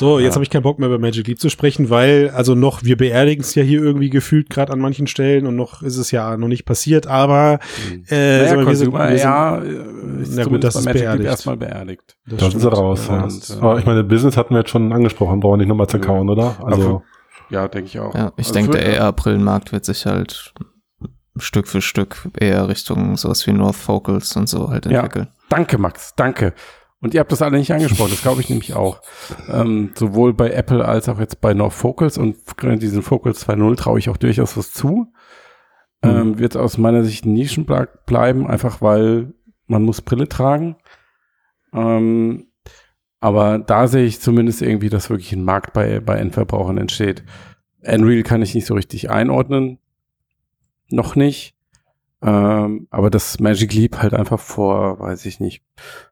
So 0.01 0.19
jetzt 0.19 0.29
Ja. 0.31 0.35
habe 0.35 0.43
ich 0.43 0.49
keinen 0.49 0.63
Bock 0.63 0.79
mehr 0.79 0.87
über 0.89 0.99
Magic 0.99 1.27
Leap 1.27 1.39
zu 1.39 1.49
sprechen, 1.49 1.89
weil, 1.89 2.29
also 2.31 2.55
noch, 2.55 2.83
wir 2.83 2.97
beerdigen 2.97 3.41
es 3.43 3.55
ja 3.55 3.63
hier 3.63 3.81
irgendwie 3.81 4.09
gefühlt 4.09 4.49
gerade 4.49 4.73
an 4.73 4.79
manchen 4.79 5.07
Stellen 5.07 5.45
und 5.47 5.55
noch 5.55 5.81
ist 5.83 5.97
es 5.97 6.11
ja 6.11 6.35
noch 6.37 6.47
nicht 6.47 6.65
passiert, 6.65 7.05
aber 7.07 7.59
äh, 8.09 8.39
naja, 8.45 8.65
wir 8.67 8.75
sind, 8.75 8.91
wir 8.93 9.07
sind, 9.07 9.17
ja, 9.19 9.55
ist 9.57 10.35
Na 10.35 10.43
gut, 10.45 10.63
das 10.63 10.73
bei 10.73 10.79
ist 10.79 10.85
Magic 10.85 11.01
Leap 11.01 11.05
beerdigt. 11.11 11.29
erstmal 11.29 11.57
beerdigt. 11.57 12.17
das 12.27 12.39
Da 12.39 12.49
sind 12.51 12.59
sie 12.61 12.67
raus. 12.71 13.07
Ja. 13.07 13.23
Und, 13.23 13.49
äh, 13.49 13.53
Aber 13.61 13.79
ich 13.79 13.85
meine, 13.85 14.03
Business 14.03 14.35
hatten 14.37 14.53
wir 14.55 14.59
jetzt 14.61 14.71
schon 14.71 14.91
angesprochen, 14.91 15.39
brauchen 15.39 15.53
wir 15.53 15.57
nicht 15.57 15.69
nochmal 15.69 15.87
zerkauen, 15.87 16.29
oder? 16.29 16.55
Also, 16.63 17.03
Ja, 17.49 17.67
denke 17.67 17.87
ich 17.87 17.99
auch. 17.99 18.13
Ja, 18.15 18.31
ich 18.37 18.47
Also 18.47 18.53
denke, 18.53 18.77
der 18.77 19.03
AR-Brillenmarkt 19.03 19.71
wird 19.71 19.85
sich 19.85 20.05
halt 20.05 20.53
Stück 21.37 21.67
für 21.67 21.81
Stück 21.81 22.27
eher 22.39 22.67
Richtung 22.67 23.15
sowas 23.17 23.45
wie 23.47 23.53
North 23.53 23.75
Focals 23.75 24.35
und 24.35 24.49
so 24.49 24.69
halt 24.69 24.85
Ja. 24.85 25.01
entwickeln. 25.01 25.27
Danke, 25.49 25.77
Max, 25.77 26.13
danke. 26.15 26.53
Und 27.01 27.15
ihr 27.15 27.19
habt 27.19 27.31
das 27.31 27.41
alle 27.41 27.57
nicht 27.57 27.73
angesprochen, 27.73 28.11
das 28.11 28.21
glaube 28.21 28.41
ich 28.41 28.49
nämlich 28.49 28.75
auch. 28.75 29.01
Ähm, 29.49 29.91
sowohl 29.95 30.33
bei 30.33 30.51
Apple 30.51 30.85
als 30.85 31.09
auch 31.09 31.19
jetzt 31.19 31.41
bei 31.41 31.55
North 31.55 31.73
Focals 31.73 32.17
und 32.17 32.37
diesen 32.61 33.01
Focals 33.01 33.47
2.0 33.47 33.75
traue 33.75 33.99
ich 33.99 34.09
auch 34.09 34.17
durchaus 34.17 34.55
was 34.55 34.71
zu. 34.71 35.11
Ähm, 36.03 36.39
wird 36.39 36.57
aus 36.57 36.77
meiner 36.77 37.03
Sicht 37.03 37.25
ein 37.25 37.33
Nischenmarkt 37.33 38.05
bleiben, 38.05 38.47
einfach 38.47 38.81
weil 38.81 39.33
man 39.67 39.83
muss 39.83 40.01
Brille 40.01 40.29
tragen. 40.29 40.75
Ähm, 41.73 42.47
aber 43.19 43.59
da 43.59 43.87
sehe 43.87 44.05
ich 44.05 44.19
zumindest 44.19 44.61
irgendwie, 44.61 44.89
dass 44.89 45.09
wirklich 45.09 45.31
ein 45.33 45.43
Markt 45.43 45.73
bei, 45.73 45.99
bei 45.99 46.17
Endverbrauchern 46.17 46.77
entsteht. 46.77 47.23
Unreal 47.83 48.23
kann 48.23 48.41
ich 48.41 48.55
nicht 48.55 48.65
so 48.65 48.73
richtig 48.73 49.09
einordnen. 49.09 49.79
Noch 50.89 51.15
nicht. 51.15 51.55
Ähm, 52.23 52.88
aber 52.91 53.10
dass 53.10 53.39
Magic 53.39 53.73
Leap 53.73 53.97
halt 53.97 54.13
einfach 54.13 54.39
vor, 54.39 54.99
weiß 54.99 55.25
ich 55.25 55.39
nicht, 55.39 55.63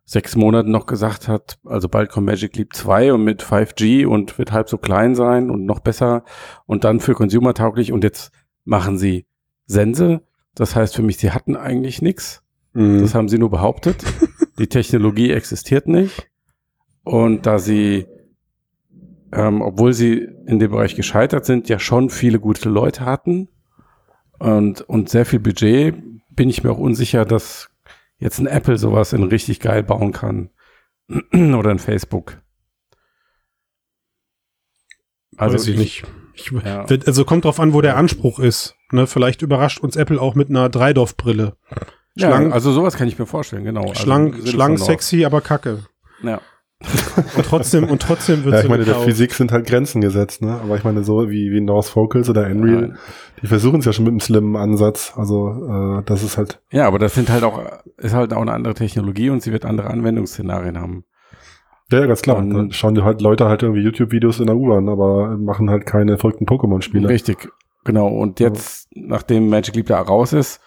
sechs 0.06 0.36
Monaten 0.36 0.72
noch 0.72 0.88
gesagt 0.88 1.28
hat, 1.28 1.60
also 1.64 1.88
bald 1.88 2.10
kommt 2.10 2.26
Magic 2.26 2.56
Leap 2.56 2.74
2 2.74 3.14
und 3.14 3.24
mit 3.24 3.44
5G 3.44 4.08
und 4.08 4.40
wird 4.40 4.52
halb 4.52 4.70
so 4.70 4.80
klein 4.80 5.14
sein 5.14 5.52
und 5.52 5.66
noch 5.66 5.82
besser 5.82 6.24
und 6.66 6.84
dann 6.84 7.00
für 7.00 7.14
Consumer 7.14 7.54
tauglich 7.54 7.92
und 7.92 8.04
jetzt 8.04 8.32
machen 8.66 8.98
sie 8.98 9.28
Sense. 9.68 10.22
Das 10.56 10.76
heißt 10.76 10.96
für 10.96 11.04
mich, 11.04 11.18
sie 11.18 11.32
hatten 11.32 11.56
eigentlich 11.56 12.02
nichts. 12.02 12.44
Mhm. 12.74 13.02
Das 13.02 13.14
haben 13.14 13.30
sie 13.30 13.38
nur 13.38 13.52
behauptet. 13.52 14.04
Die 14.58 14.68
Technologie 14.68 15.32
existiert 15.32 15.88
nicht. 15.88 16.28
Und 17.04 17.46
da 17.46 17.60
sie, 17.60 18.08
ähm, 19.32 19.62
obwohl 19.62 19.94
sie 19.94 20.28
in 20.48 20.58
dem 20.58 20.72
Bereich 20.72 20.96
gescheitert 20.96 21.46
sind, 21.46 21.70
ja 21.70 21.78
schon 21.78 22.10
viele 22.10 22.40
gute 22.40 22.68
Leute 22.68 23.06
hatten 23.06 23.48
und, 24.40 24.82
und 24.82 25.10
sehr 25.10 25.26
viel 25.26 25.40
Budget, 25.40 25.96
bin 26.30 26.50
ich 26.50 26.64
mir 26.64 26.72
auch 26.72 26.78
unsicher, 26.78 27.26
dass 27.26 27.70
jetzt 28.18 28.40
ein 28.40 28.48
Apple 28.48 28.78
sowas 28.78 29.14
in 29.14 29.24
richtig 29.24 29.60
geil 29.60 29.84
bauen 29.84 30.12
kann. 30.12 30.50
Oder 31.34 31.72
ein 31.72 31.80
Facebook. 31.80 32.42
Also 35.38 35.56
Weiß 35.56 35.68
ich 35.68 35.78
nicht. 35.78 36.04
Ich, 36.34 36.52
Ja. 36.52 36.86
Also 36.86 37.26
kommt 37.26 37.46
drauf 37.46 37.60
an, 37.60 37.74
wo 37.74 37.82
der 37.82 37.98
Anspruch 37.98 38.40
ist. 38.40 38.76
Ne, 38.92 39.08
vielleicht 39.08 39.42
überrascht 39.42 39.80
uns 39.80 39.96
Apple 39.96 40.20
auch 40.20 40.36
mit 40.36 40.50
einer 40.50 40.70
Dreidorf-Brille. 40.70 41.56
Ja, 42.16 42.32
also 42.32 42.72
sowas 42.72 42.96
kann 42.96 43.08
ich 43.08 43.20
mir 43.20 43.26
vorstellen, 43.26 43.64
genau. 43.64 43.90
Also 43.90 44.02
schlank, 44.02 44.36
Sinne 44.36 44.48
schlank 44.48 44.80
sexy, 44.80 45.26
aber 45.26 45.42
kacke. 45.42 45.86
Ja. 46.24 46.42
Und 47.36 47.46
trotzdem, 47.46 47.84
und 47.90 48.02
trotzdem 48.02 48.46
wird 48.46 48.56
ja, 48.56 48.62
ich 48.62 48.70
meine, 48.70 48.86
der. 48.86 48.96
Physik 48.96 49.34
sind 49.34 49.52
halt 49.52 49.68
Grenzen 49.68 50.00
gesetzt, 50.00 50.42
ne? 50.42 50.60
Aber 50.64 50.78
ich 50.78 50.86
meine, 50.86 51.04
so 51.04 51.30
wie, 51.30 51.52
wie 51.52 51.60
North 51.60 51.88
Focals 51.88 52.30
oder 52.30 52.46
Unreal, 52.48 52.82
Nein. 52.90 52.98
die 53.42 53.48
versuchen 53.48 53.80
es 53.80 53.86
ja 53.86 53.92
schon 53.92 54.06
mit 54.06 54.12
einem 54.14 54.22
slimmen 54.22 54.56
Ansatz. 54.56 55.12
Also, 55.18 56.00
äh, 56.00 56.04
das 56.06 56.24
ist 56.24 56.38
halt, 56.38 56.62
Ja, 56.72 56.88
aber 56.88 56.98
das 56.98 57.16
sind 57.16 57.30
halt 57.30 57.44
auch, 57.44 57.60
ist 57.98 58.14
halt 58.14 58.34
auch 58.34 58.42
eine 58.42 58.54
andere 58.54 58.76
Technologie 58.76 59.30
und 59.30 59.44
sie 59.44 59.52
wird 59.52 59.66
andere 59.66 59.90
Anwendungsszenarien 59.90 60.80
haben. 60.80 61.04
ja, 61.92 62.00
ja, 62.00 62.06
ganz 62.06 62.22
klar. 62.22 62.38
Und- 62.38 62.52
Dann 62.54 62.72
schauen 62.72 62.96
die 62.96 63.02
halt 63.04 63.20
Leute 63.22 63.50
halt 63.50 63.62
irgendwie 63.62 63.82
YouTube-Videos 63.82 64.40
in 64.40 64.48
der 64.48 64.56
U-Bahn, 64.56 64.88
aber 64.88 65.36
machen 65.38 65.70
halt 65.70 65.86
keine 65.86 66.18
verrückten 66.18 66.46
Pokémon-Spiele. 66.46 67.10
Richtig, 67.10 67.50
genau. 67.84 68.08
Und 68.08 68.40
jetzt, 68.40 68.88
nachdem 68.96 69.50
Magic 69.50 69.76
Leap 69.76 69.88
da 69.88 70.00
raus 70.00 70.32
ist, 70.32 70.62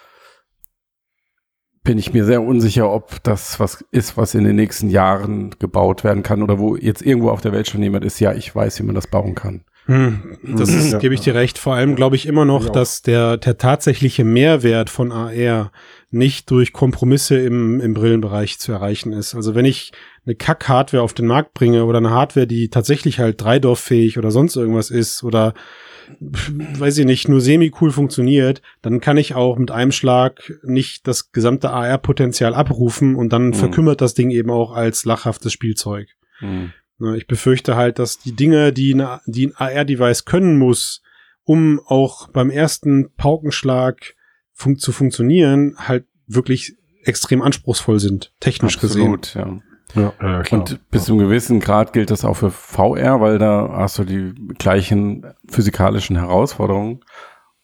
bin 1.84 1.98
ich 1.98 2.12
mir 2.12 2.24
sehr 2.24 2.42
unsicher, 2.42 2.90
ob 2.92 3.22
das 3.24 3.58
was 3.58 3.84
ist, 3.90 4.16
was 4.16 4.34
in 4.34 4.44
den 4.44 4.56
nächsten 4.56 4.88
Jahren 4.88 5.50
gebaut 5.58 6.04
werden 6.04 6.22
kann 6.22 6.42
oder 6.42 6.58
wo 6.58 6.76
jetzt 6.76 7.02
irgendwo 7.02 7.30
auf 7.30 7.40
der 7.40 7.52
Welt 7.52 7.68
schon 7.68 7.82
jemand 7.82 8.04
ist, 8.04 8.20
ja, 8.20 8.32
ich 8.32 8.54
weiß, 8.54 8.78
wie 8.78 8.84
man 8.84 8.94
das 8.94 9.06
bauen 9.08 9.34
kann. 9.34 9.62
Hm, 9.86 10.38
das 10.56 10.70
Mhm. 10.70 10.78
ist, 10.78 10.92
Ja. 10.92 10.98
gebe 11.00 11.12
ich 11.14 11.22
dir 11.22 11.34
recht. 11.34 11.58
Vor 11.58 11.74
allem 11.74 11.96
glaube 11.96 12.14
ich 12.14 12.26
immer 12.26 12.44
noch, 12.44 12.62
Ich 12.62 12.68
auch. 12.70 12.72
dass 12.72 13.02
der, 13.02 13.36
der 13.36 13.58
tatsächliche 13.58 14.22
Mehrwert 14.22 14.90
von 14.90 15.10
AR 15.10 15.72
nicht 16.12 16.48
durch 16.52 16.72
Kompromisse 16.72 17.36
im, 17.38 17.80
im 17.80 17.92
Brillenbereich 17.94 18.60
zu 18.60 18.70
erreichen 18.70 19.12
ist. 19.12 19.34
Also 19.34 19.56
wenn 19.56 19.64
ich 19.64 19.90
eine 20.24 20.36
Kack-Hardware 20.36 21.02
auf 21.02 21.14
den 21.14 21.26
Markt 21.26 21.52
bringe 21.52 21.84
oder 21.84 21.98
eine 21.98 22.10
Hardware, 22.10 22.46
die 22.46 22.68
tatsächlich 22.68 23.18
halt 23.18 23.40
Dreidorffähig 23.42 24.18
oder 24.18 24.30
sonst 24.30 24.54
irgendwas 24.54 24.90
ist 24.90 25.24
oder 25.24 25.52
weiß 26.20 26.98
ich 26.98 27.06
nicht, 27.06 27.28
nur 27.28 27.40
semi-cool 27.40 27.90
funktioniert, 27.90 28.62
dann 28.82 29.00
kann 29.00 29.16
ich 29.16 29.34
auch 29.34 29.56
mit 29.58 29.70
einem 29.70 29.92
Schlag 29.92 30.52
nicht 30.62 31.06
das 31.06 31.32
gesamte 31.32 31.70
AR-Potenzial 31.70 32.54
abrufen 32.54 33.14
und 33.16 33.32
dann 33.32 33.48
Mhm. 33.48 33.54
verkümmert 33.54 34.00
das 34.00 34.14
Ding 34.14 34.30
eben 34.30 34.50
auch 34.50 34.72
als 34.72 35.04
lachhaftes 35.04 35.52
Spielzeug. 35.52 36.08
Hm. 36.38 36.72
Ne, 36.98 37.16
Ich 37.16 37.26
befürchte 37.26 37.76
halt, 37.76 37.98
dass 37.98 38.18
die 38.18 38.34
Dinge, 38.34 38.72
die, 38.72 38.94
eine, 38.94 39.20
die 39.26 39.46
ein 39.48 39.56
AR-Device 39.56 40.24
können 40.24 40.58
muss, 40.58 41.02
um 41.44 41.80
auch 41.86 42.28
beim 42.28 42.50
ersten 42.50 43.10
Paukenschlag 43.16 44.14
fun 44.52 44.76
zu 44.78 44.92
funktionieren, 44.92 45.74
halt 45.78 46.04
wirklich 46.26 46.76
extrem 47.04 47.42
anspruchsvoll 47.42 47.98
sind, 47.98 48.32
technisch 48.38 48.78
gesehen. 48.78 49.14
Absolut, 49.14 49.34
ja. 49.34 49.60
Ja, 49.94 50.12
ja 50.22 50.42
klar. 50.42 50.60
Und 50.60 50.90
bis 50.90 51.04
zu 51.04 51.12
einem 51.12 51.20
gewissen 51.26 51.60
Grad 51.60 51.92
gilt 51.92 52.10
das 52.10 52.24
auch 52.24 52.34
für 52.34 52.50
VR, 52.50 53.20
weil 53.20 53.38
da 53.38 53.70
hast 53.76 53.98
du 53.98 54.04
die 54.04 54.32
gleichen 54.58 55.26
physikalischen 55.48 56.16
Herausforderungen. 56.16 57.00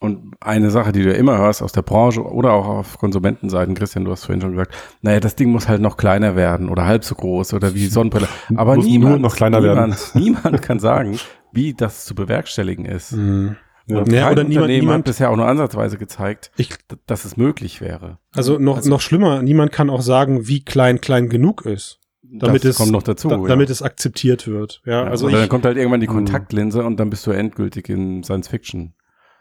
Und 0.00 0.34
eine 0.40 0.70
Sache, 0.70 0.92
die 0.92 1.02
du 1.02 1.08
ja 1.10 1.16
immer 1.16 1.38
hörst 1.38 1.60
aus 1.60 1.72
der 1.72 1.82
Branche 1.82 2.22
oder 2.22 2.52
auch 2.52 2.68
auf 2.68 2.98
Konsumentenseiten, 2.98 3.74
Christian, 3.74 4.04
du 4.04 4.12
hast 4.12 4.26
vorhin 4.26 4.40
schon 4.40 4.52
gesagt, 4.52 4.72
naja, 5.02 5.18
das 5.18 5.34
Ding 5.34 5.50
muss 5.50 5.66
halt 5.68 5.80
noch 5.80 5.96
kleiner 5.96 6.36
werden 6.36 6.68
oder 6.68 6.84
halb 6.86 7.02
so 7.02 7.16
groß 7.16 7.52
oder 7.54 7.74
wie 7.74 7.86
Sonnenbrille. 7.86 8.28
Aber 8.54 8.76
Muss 8.76 8.84
nur 8.84 8.92
niemand, 8.92 9.22
noch 9.22 9.34
kleiner 9.34 9.60
niemand, 9.60 9.76
werden. 9.78 9.96
niemand 10.22 10.62
kann 10.62 10.78
sagen, 10.78 11.18
wie 11.52 11.74
das 11.74 12.04
zu 12.04 12.14
bewerkstelligen 12.14 12.84
ist. 12.84 13.12
Mhm. 13.12 13.56
Ja. 13.86 13.98
Und 13.98 14.12
Ja, 14.12 14.24
kein 14.24 14.32
oder 14.34 14.42
niemand- 14.44 14.56
Unternehmen 14.56 14.80
niemand- 14.82 14.98
hat 14.98 15.04
bisher 15.06 15.30
auch 15.30 15.36
nur 15.36 15.46
ansatzweise 15.48 15.98
gezeigt, 15.98 16.52
Ich, 16.58 16.68
dass 17.06 17.24
es 17.24 17.36
möglich 17.36 17.80
wäre. 17.80 18.18
also 18.36 18.58
noch, 18.58 18.84
noch 18.84 19.00
schlimmer, 19.00 19.42
niemand 19.42 19.72
kann 19.72 19.90
auch 19.90 20.02
sagen, 20.02 20.46
wie 20.46 20.62
klein 20.64 21.00
klein 21.00 21.28
genug 21.28 21.64
ist, 21.66 21.98
damit 22.30 22.64
das 22.64 22.70
es 22.70 22.76
kommt 22.76 22.92
noch 22.92 23.02
dazu. 23.02 23.28
da, 23.28 23.36
ja. 23.36 23.46
damit 23.46 23.70
es 23.70 23.82
akzeptiert 23.82 24.46
wird. 24.46 24.80
Ja, 24.84 25.04
Ja, 25.04 25.04
also 25.10 25.26
oder 25.26 25.36
dann 25.36 25.44
ich, 25.44 25.50
kommt 25.50 25.64
halt 25.64 25.76
irgendwann 25.76 26.00
die 26.00 26.08
Mhm. 26.08 26.12
Kontaktlinse 26.12 26.84
und 26.84 26.98
dann 26.98 27.10
bist 27.10 27.26
du 27.26 27.30
endgültig 27.30 27.88
in 27.88 28.22
Science 28.22 28.48
Fiction. 28.48 28.94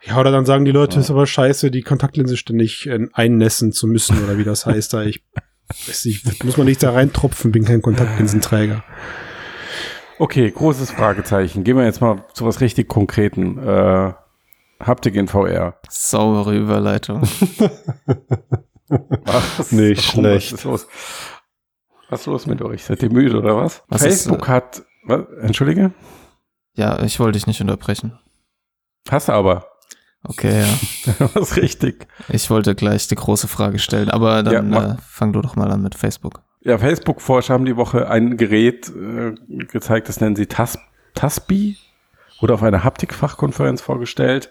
ja, 0.05 0.19
oder 0.19 0.31
dann 0.31 0.45
sagen 0.45 0.65
die 0.65 0.71
Leute, 0.71 0.95
Ja. 0.95 1.01
ist 1.01 1.09
aber 1.11 1.25
scheiße, 1.27 1.71
die 1.71 1.81
Kontaktlinse 1.81 2.37
ständig 2.37 2.87
äh, 2.87 3.07
einnässen 3.13 3.71
zu 3.71 3.87
müssen 3.87 4.23
oder 4.23 4.37
wie 4.37 4.43
das 4.43 4.65
heißt 4.65 4.93
da. 4.93 5.03
Ich, 5.03 5.23
weiß 5.87 6.05
nicht, 6.05 6.43
muss 6.43 6.57
man 6.57 6.67
nicht 6.67 6.81
da 6.83 6.91
reintropfen, 6.91 7.51
bin 7.51 7.65
kein 7.65 7.81
Kontaktlinsenträger. 7.81 8.83
Okay, 10.19 10.49
großes 10.49 10.89
Fragezeichen. 10.91 11.63
Gehen 11.63 11.77
wir 11.77 11.85
jetzt 11.85 12.01
mal 12.01 12.23
zu 12.33 12.45
was 12.45 12.59
richtig 12.61 12.87
Konkreten. 12.87 13.57
Äh, 13.59 14.13
Haptik 14.79 15.15
in 15.15 15.27
VR. 15.27 15.79
Saubere 15.89 16.55
Überleitung. 16.55 17.21
Was? 18.89 19.71
Nicht 19.71 20.07
Warum? 20.15 20.23
schlecht. 20.23 20.51
Was 20.53 20.59
ist 20.59 20.63
los? 20.65 20.87
Was 22.09 22.21
ist 22.21 22.25
los 22.27 22.45
mit 22.45 22.61
euch? 22.61 22.83
Seid 22.83 23.03
ihr 23.03 23.11
müde 23.11 23.37
oder 23.37 23.57
was? 23.57 23.83
Was 23.87 24.01
ist, 24.01 24.23
Facebook 24.23 24.47
äh, 24.47 24.51
hat, 24.51 24.83
was? 25.05 25.21
Entschuldige? 25.41 25.91
ja, 26.75 27.01
ich 27.03 27.19
wollte 27.19 27.33
dich 27.33 27.47
nicht 27.47 27.61
unterbrechen. 27.61 28.17
Hast 29.09 29.29
du 29.29 29.33
aber. 29.33 29.65
Okay, 30.23 30.61
ja. 30.61 31.29
was 31.33 31.57
richtig. 31.57 32.07
Ich 32.29 32.49
wollte 32.49 32.75
gleich 32.75 33.07
die 33.07 33.15
große 33.15 33.47
Frage 33.47 33.79
stellen, 33.79 34.09
aber 34.09 34.43
dann 34.43 34.73
Ja, 34.73 34.93
äh, 34.93 34.95
fang 35.01 35.33
du 35.33 35.41
doch 35.41 35.55
mal 35.55 35.71
an 35.71 35.81
mit 35.81 35.95
Facebook. 35.95 36.41
Ja, 36.61 36.77
Facebook-Forscher 36.77 37.53
haben 37.53 37.65
die 37.65 37.77
Woche 37.77 38.09
ein 38.09 38.35
Gerät 38.35 38.89
äh, 38.89 39.35
gezeigt, 39.65 40.09
das 40.09 40.19
nennen 40.19 40.35
sie 40.35 40.47
Tas 40.47 40.77
Tasbi. 41.13 41.77
Wurde 42.39 42.53
auf 42.53 42.61
einer 42.61 42.83
Haptikfachkonferenz 42.83 43.81
vorgestellt. 43.81 44.49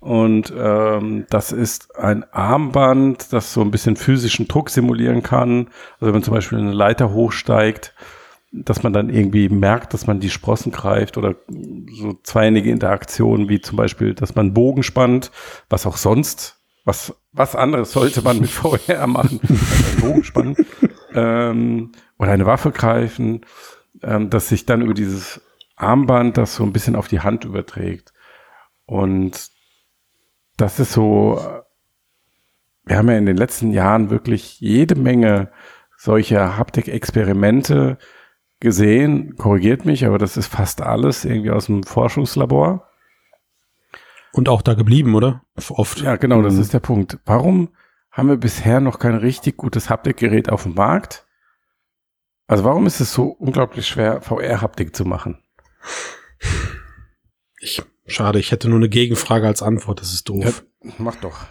Und 0.00 0.52
ähm, 0.56 1.26
das 1.28 1.52
ist 1.52 1.94
ein 1.96 2.24
Armband, 2.32 3.34
das 3.34 3.52
so 3.52 3.60
ein 3.60 3.70
bisschen 3.70 3.96
physischen 3.96 4.48
Druck 4.48 4.70
simulieren 4.70 5.22
kann. 5.22 5.68
Also 5.94 6.06
wenn 6.06 6.12
man 6.12 6.22
zum 6.22 6.34
Beispiel 6.34 6.58
eine 6.58 6.72
Leiter 6.72 7.12
hochsteigt, 7.12 7.94
dass 8.50 8.82
man 8.82 8.94
dann 8.94 9.10
irgendwie 9.10 9.48
merkt, 9.48 9.94
dass 9.94 10.06
man 10.06 10.18
die 10.18 10.30
Sprossen 10.30 10.72
greift 10.72 11.18
oder 11.18 11.36
so 11.92 12.18
zweieinige 12.22 12.70
Interaktionen, 12.70 13.48
wie 13.48 13.60
zum 13.60 13.76
Beispiel, 13.76 14.14
dass 14.14 14.34
man 14.34 14.54
Bogen 14.54 14.82
spannt, 14.82 15.30
was 15.68 15.86
auch 15.86 15.98
sonst, 15.98 16.56
was, 16.84 17.14
was 17.32 17.54
anderes 17.54 17.92
sollte 17.92 18.22
man 18.22 18.40
mit 18.40 18.50
VR 18.50 19.06
machen, 19.06 19.38
als 19.42 20.00
Bogen 20.00 20.24
spannen, 20.24 20.56
ähm, 21.14 21.92
oder 22.18 22.32
eine 22.32 22.46
Waffe 22.46 22.72
greifen, 22.72 23.42
ähm, 24.02 24.30
dass 24.30 24.48
sich 24.48 24.64
dann 24.64 24.80
über 24.80 24.94
dieses 24.94 25.42
Armband 25.76 26.38
das 26.38 26.56
so 26.56 26.64
ein 26.64 26.72
bisschen 26.72 26.96
auf 26.96 27.06
die 27.06 27.20
Hand 27.20 27.44
überträgt. 27.44 28.12
Und 28.86 29.50
das 30.60 30.78
ist 30.78 30.92
so, 30.92 31.40
wir 32.84 32.98
haben 32.98 33.08
ja 33.08 33.16
in 33.16 33.26
den 33.26 33.36
letzten 33.36 33.70
Jahren 33.70 34.10
wirklich 34.10 34.60
jede 34.60 34.94
Menge 34.94 35.50
solcher 35.96 36.56
Haptik-Experimente, 36.56 37.98
gesehen, 38.60 39.36
korrigiert 39.36 39.86
mich, 39.86 40.04
aber 40.04 40.18
das 40.18 40.36
ist 40.36 40.48
fast 40.48 40.82
alles 40.82 41.24
irgendwie 41.24 41.50
aus 41.50 41.66
dem 41.66 41.82
Forschungslabor. 41.82 42.86
Und 44.32 44.48
auch 44.48 44.62
da 44.62 44.74
geblieben, 44.74 45.14
oder? 45.14 45.42
Oft. 45.70 46.02
Ja, 46.02 46.16
genau, 46.16 46.42
das 46.42 46.54
mhm. 46.54 46.60
ist 46.60 46.74
der 46.74 46.80
Punkt. 46.80 47.18
Warum 47.24 47.70
haben 48.12 48.28
wir 48.28 48.36
bisher 48.36 48.80
noch 48.80 48.98
kein 48.98 49.14
richtig 49.14 49.56
gutes 49.56 49.90
Haptikgerät 49.90 50.50
auf 50.50 50.64
dem 50.64 50.74
Markt? 50.74 51.26
Also 52.46 52.64
warum 52.64 52.86
ist 52.86 53.00
es 53.00 53.12
so 53.12 53.28
unglaublich 53.28 53.86
schwer, 53.86 54.20
VR-Haptik 54.20 54.94
zu 54.94 55.04
machen? 55.04 55.42
Ich, 58.20 58.24
schade, 58.24 58.38
ich 58.38 58.52
hätte 58.52 58.68
nur 58.68 58.78
eine 58.78 58.88
Gegenfrage 58.88 59.46
als 59.46 59.62
Antwort, 59.62 60.00
das 60.00 60.12
ist 60.12 60.28
doof. 60.28 60.64
Ja, 60.84 60.92
mach 60.98 61.16
doch. 61.16 61.36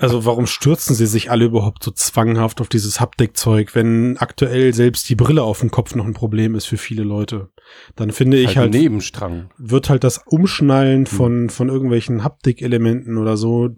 Also 0.00 0.24
warum 0.24 0.48
stürzen 0.48 0.96
sie 0.96 1.06
sich 1.06 1.30
alle 1.30 1.44
überhaupt 1.44 1.84
so 1.84 1.92
zwanghaft 1.92 2.60
auf 2.60 2.68
dieses 2.68 2.98
Haptikzeug, 2.98 3.76
wenn 3.76 4.16
aktuell 4.18 4.74
selbst 4.74 5.08
die 5.08 5.14
Brille 5.14 5.44
auf 5.44 5.60
dem 5.60 5.70
Kopf 5.70 5.94
noch 5.94 6.04
ein 6.04 6.14
Problem 6.14 6.56
ist 6.56 6.64
für 6.66 6.76
viele 6.76 7.04
Leute? 7.04 7.48
Dann 7.94 8.10
finde 8.10 8.38
ich 8.38 8.56
halt, 8.56 8.56
halt 8.56 8.72
Nebenstrang. 8.72 9.50
wird 9.58 9.88
halt 9.88 10.02
das 10.02 10.18
Umschnallen 10.26 11.06
von, 11.06 11.48
von 11.48 11.68
irgendwelchen 11.68 12.24
Haptikelementen 12.24 13.18
oder 13.18 13.36
so, 13.36 13.68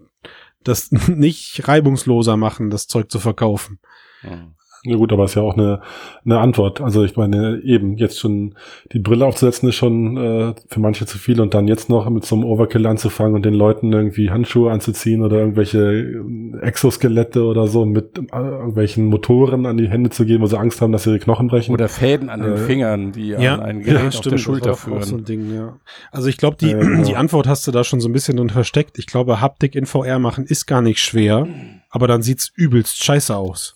das 0.63 0.89
nicht 1.07 1.67
reibungsloser 1.67 2.35
machen, 2.35 2.71
das 2.71 2.87
Zeug 2.87 3.11
zu 3.11 3.19
verkaufen. 3.19 3.77
Mhm. 4.23 4.54
Ja 4.85 4.97
gut, 4.97 5.11
aber 5.11 5.25
ist 5.25 5.33
ja 5.33 5.41
auch 5.41 5.57
eine, 5.57 5.81
eine 6.23 6.39
Antwort. 6.39 6.79
Also 6.79 7.03
ich 7.03 7.17
meine, 7.17 7.59
eben 7.63 7.97
jetzt 7.97 8.19
schon 8.19 8.53
die 8.91 8.99
Brille 8.99 9.25
aufzusetzen 9.25 9.67
ist 9.69 9.75
schon 9.75 10.15
äh, 10.15 10.53
für 10.67 10.79
manche 10.79 11.07
zu 11.07 11.17
viel 11.17 11.41
und 11.41 11.55
dann 11.55 11.67
jetzt 11.67 11.89
noch 11.89 12.07
mit 12.09 12.23
so 12.23 12.35
einem 12.35 12.45
Overkill 12.45 12.85
anzufangen 12.85 13.33
und 13.33 13.45
den 13.45 13.55
Leuten 13.55 13.91
irgendwie 13.91 14.29
Handschuhe 14.29 14.71
anzuziehen 14.71 15.23
oder 15.23 15.37
irgendwelche 15.37 15.79
äh, 15.79 16.59
Exoskelette 16.61 17.43
oder 17.43 17.67
so 17.67 17.85
mit 17.85 18.19
äh, 18.19 18.21
irgendwelchen 18.31 19.07
Motoren 19.07 19.65
an 19.65 19.77
die 19.77 19.89
Hände 19.89 20.11
zu 20.11 20.23
geben, 20.23 20.43
wo 20.43 20.47
sie 20.47 20.59
Angst 20.59 20.81
haben, 20.81 20.91
dass 20.91 21.03
sie 21.03 21.09
ihre 21.09 21.19
Knochen 21.19 21.47
brechen. 21.47 21.73
Oder 21.73 21.89
Fäden 21.89 22.29
an 22.29 22.41
den 22.41 22.53
äh, 22.53 22.57
Fingern, 22.57 23.11
die 23.11 23.29
ja, 23.29 23.55
an 23.55 23.61
ein 23.61 23.81
Gerät 23.81 24.01
ja, 24.01 24.07
auf 24.07 24.13
stimmt, 24.13 24.33
der 24.33 24.37
Schulter 24.37 24.73
auch, 24.73 24.77
führen. 24.77 24.99
Auch 24.99 25.03
so 25.03 25.17
ein 25.17 25.25
Ding, 25.25 25.51
ja. 25.51 25.77
Also 26.11 26.29
ich 26.29 26.37
glaube, 26.37 26.57
die, 26.57 26.71
äh, 26.71 26.79
genau. 26.79 27.03
die 27.03 27.15
Antwort 27.15 27.47
hast 27.47 27.65
du 27.65 27.71
da 27.71 27.83
schon 27.83 28.01
so 28.01 28.07
ein 28.07 28.13
bisschen 28.13 28.37
drin 28.37 28.51
versteckt. 28.51 28.99
Ich 28.99 29.07
glaube, 29.07 29.41
Haptik 29.41 29.73
in 29.73 29.87
VR 29.87 30.19
machen 30.19 30.45
ist 30.45 30.67
gar 30.67 30.83
nicht 30.83 30.99
schwer, 30.99 31.47
aber 31.89 32.07
dann 32.07 32.21
sieht's 32.21 32.51
übelst 32.55 33.03
scheiße 33.03 33.35
aus. 33.35 33.75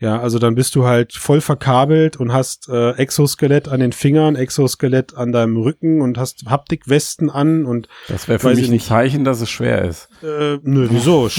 Ja, 0.00 0.20
also 0.20 0.40
dann 0.40 0.56
bist 0.56 0.74
du 0.74 0.84
halt 0.84 1.12
voll 1.12 1.40
verkabelt 1.40 2.16
und 2.16 2.32
hast 2.32 2.68
äh, 2.68 2.90
Exoskelett 2.92 3.68
an 3.68 3.78
den 3.78 3.92
Fingern, 3.92 4.34
Exoskelett 4.34 5.16
an 5.16 5.30
deinem 5.30 5.56
Rücken 5.56 6.02
und 6.02 6.18
hast 6.18 6.46
Haptikwesten 6.46 7.30
an 7.30 7.64
und 7.64 7.88
das 8.08 8.26
wäre 8.26 8.40
für 8.40 8.54
mich 8.54 8.70
ein 8.70 8.80
Zeichen, 8.80 9.24
dass 9.24 9.40
es 9.40 9.50
schwer 9.50 9.84
ist. 9.84 10.08
Äh, 10.22 10.58
nö, 10.62 10.88
wieso? 10.90 11.30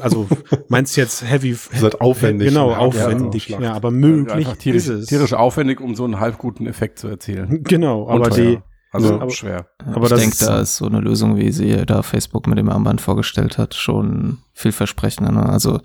also 0.00 0.28
meinst 0.68 0.96
du 0.96 1.00
jetzt 1.00 1.22
heavy? 1.22 1.52
Das 1.52 1.68
ist 1.72 1.82
halt 1.82 2.00
aufwendig. 2.00 2.48
Genau, 2.48 2.70
ne? 2.70 2.78
aufwendig. 2.78 3.48
Ja, 3.48 3.60
ja, 3.60 3.72
aber 3.72 3.92
möglich 3.92 4.48
ja, 4.48 4.54
tierisch, 4.54 4.82
ist 4.82 4.88
es. 4.88 5.06
Tierisch 5.06 5.32
aufwendig, 5.32 5.80
um 5.80 5.94
so 5.94 6.04
einen 6.04 6.18
halb 6.18 6.38
guten 6.38 6.66
Effekt 6.66 6.98
zu 6.98 7.08
erzielen. 7.08 7.64
Genau, 7.70 8.08
aber 8.08 8.30
die 8.30 8.58
also 8.92 9.20
aber, 9.20 9.30
schwer. 9.30 9.66
Aber 9.86 10.10
ich 10.10 10.20
denke, 10.20 10.36
da 10.40 10.60
ist 10.60 10.76
so 10.76 10.86
eine 10.86 11.00
Lösung, 11.00 11.36
wie 11.36 11.52
sie 11.52 11.86
da 11.86 12.02
Facebook 12.02 12.48
mit 12.48 12.58
dem 12.58 12.68
Armband 12.68 13.00
vorgestellt 13.00 13.56
hat, 13.56 13.74
schon 13.74 14.38
vielversprechender. 14.52 15.30
Ne? 15.30 15.48
Also 15.48 15.80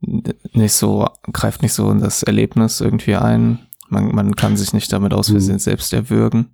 nicht 0.00 0.72
so, 0.72 1.08
greift 1.32 1.62
nicht 1.62 1.72
so 1.72 1.90
in 1.90 2.00
das 2.00 2.22
Erlebnis 2.22 2.80
irgendwie 2.80 3.16
ein. 3.16 3.66
Man, 3.88 4.14
man 4.14 4.36
kann 4.36 4.56
sich 4.56 4.72
nicht 4.72 4.92
damit 4.92 5.12
aus 5.12 5.30
Versehen 5.30 5.54
mhm. 5.54 5.60
selbst 5.60 5.92
erwürgen. 5.92 6.50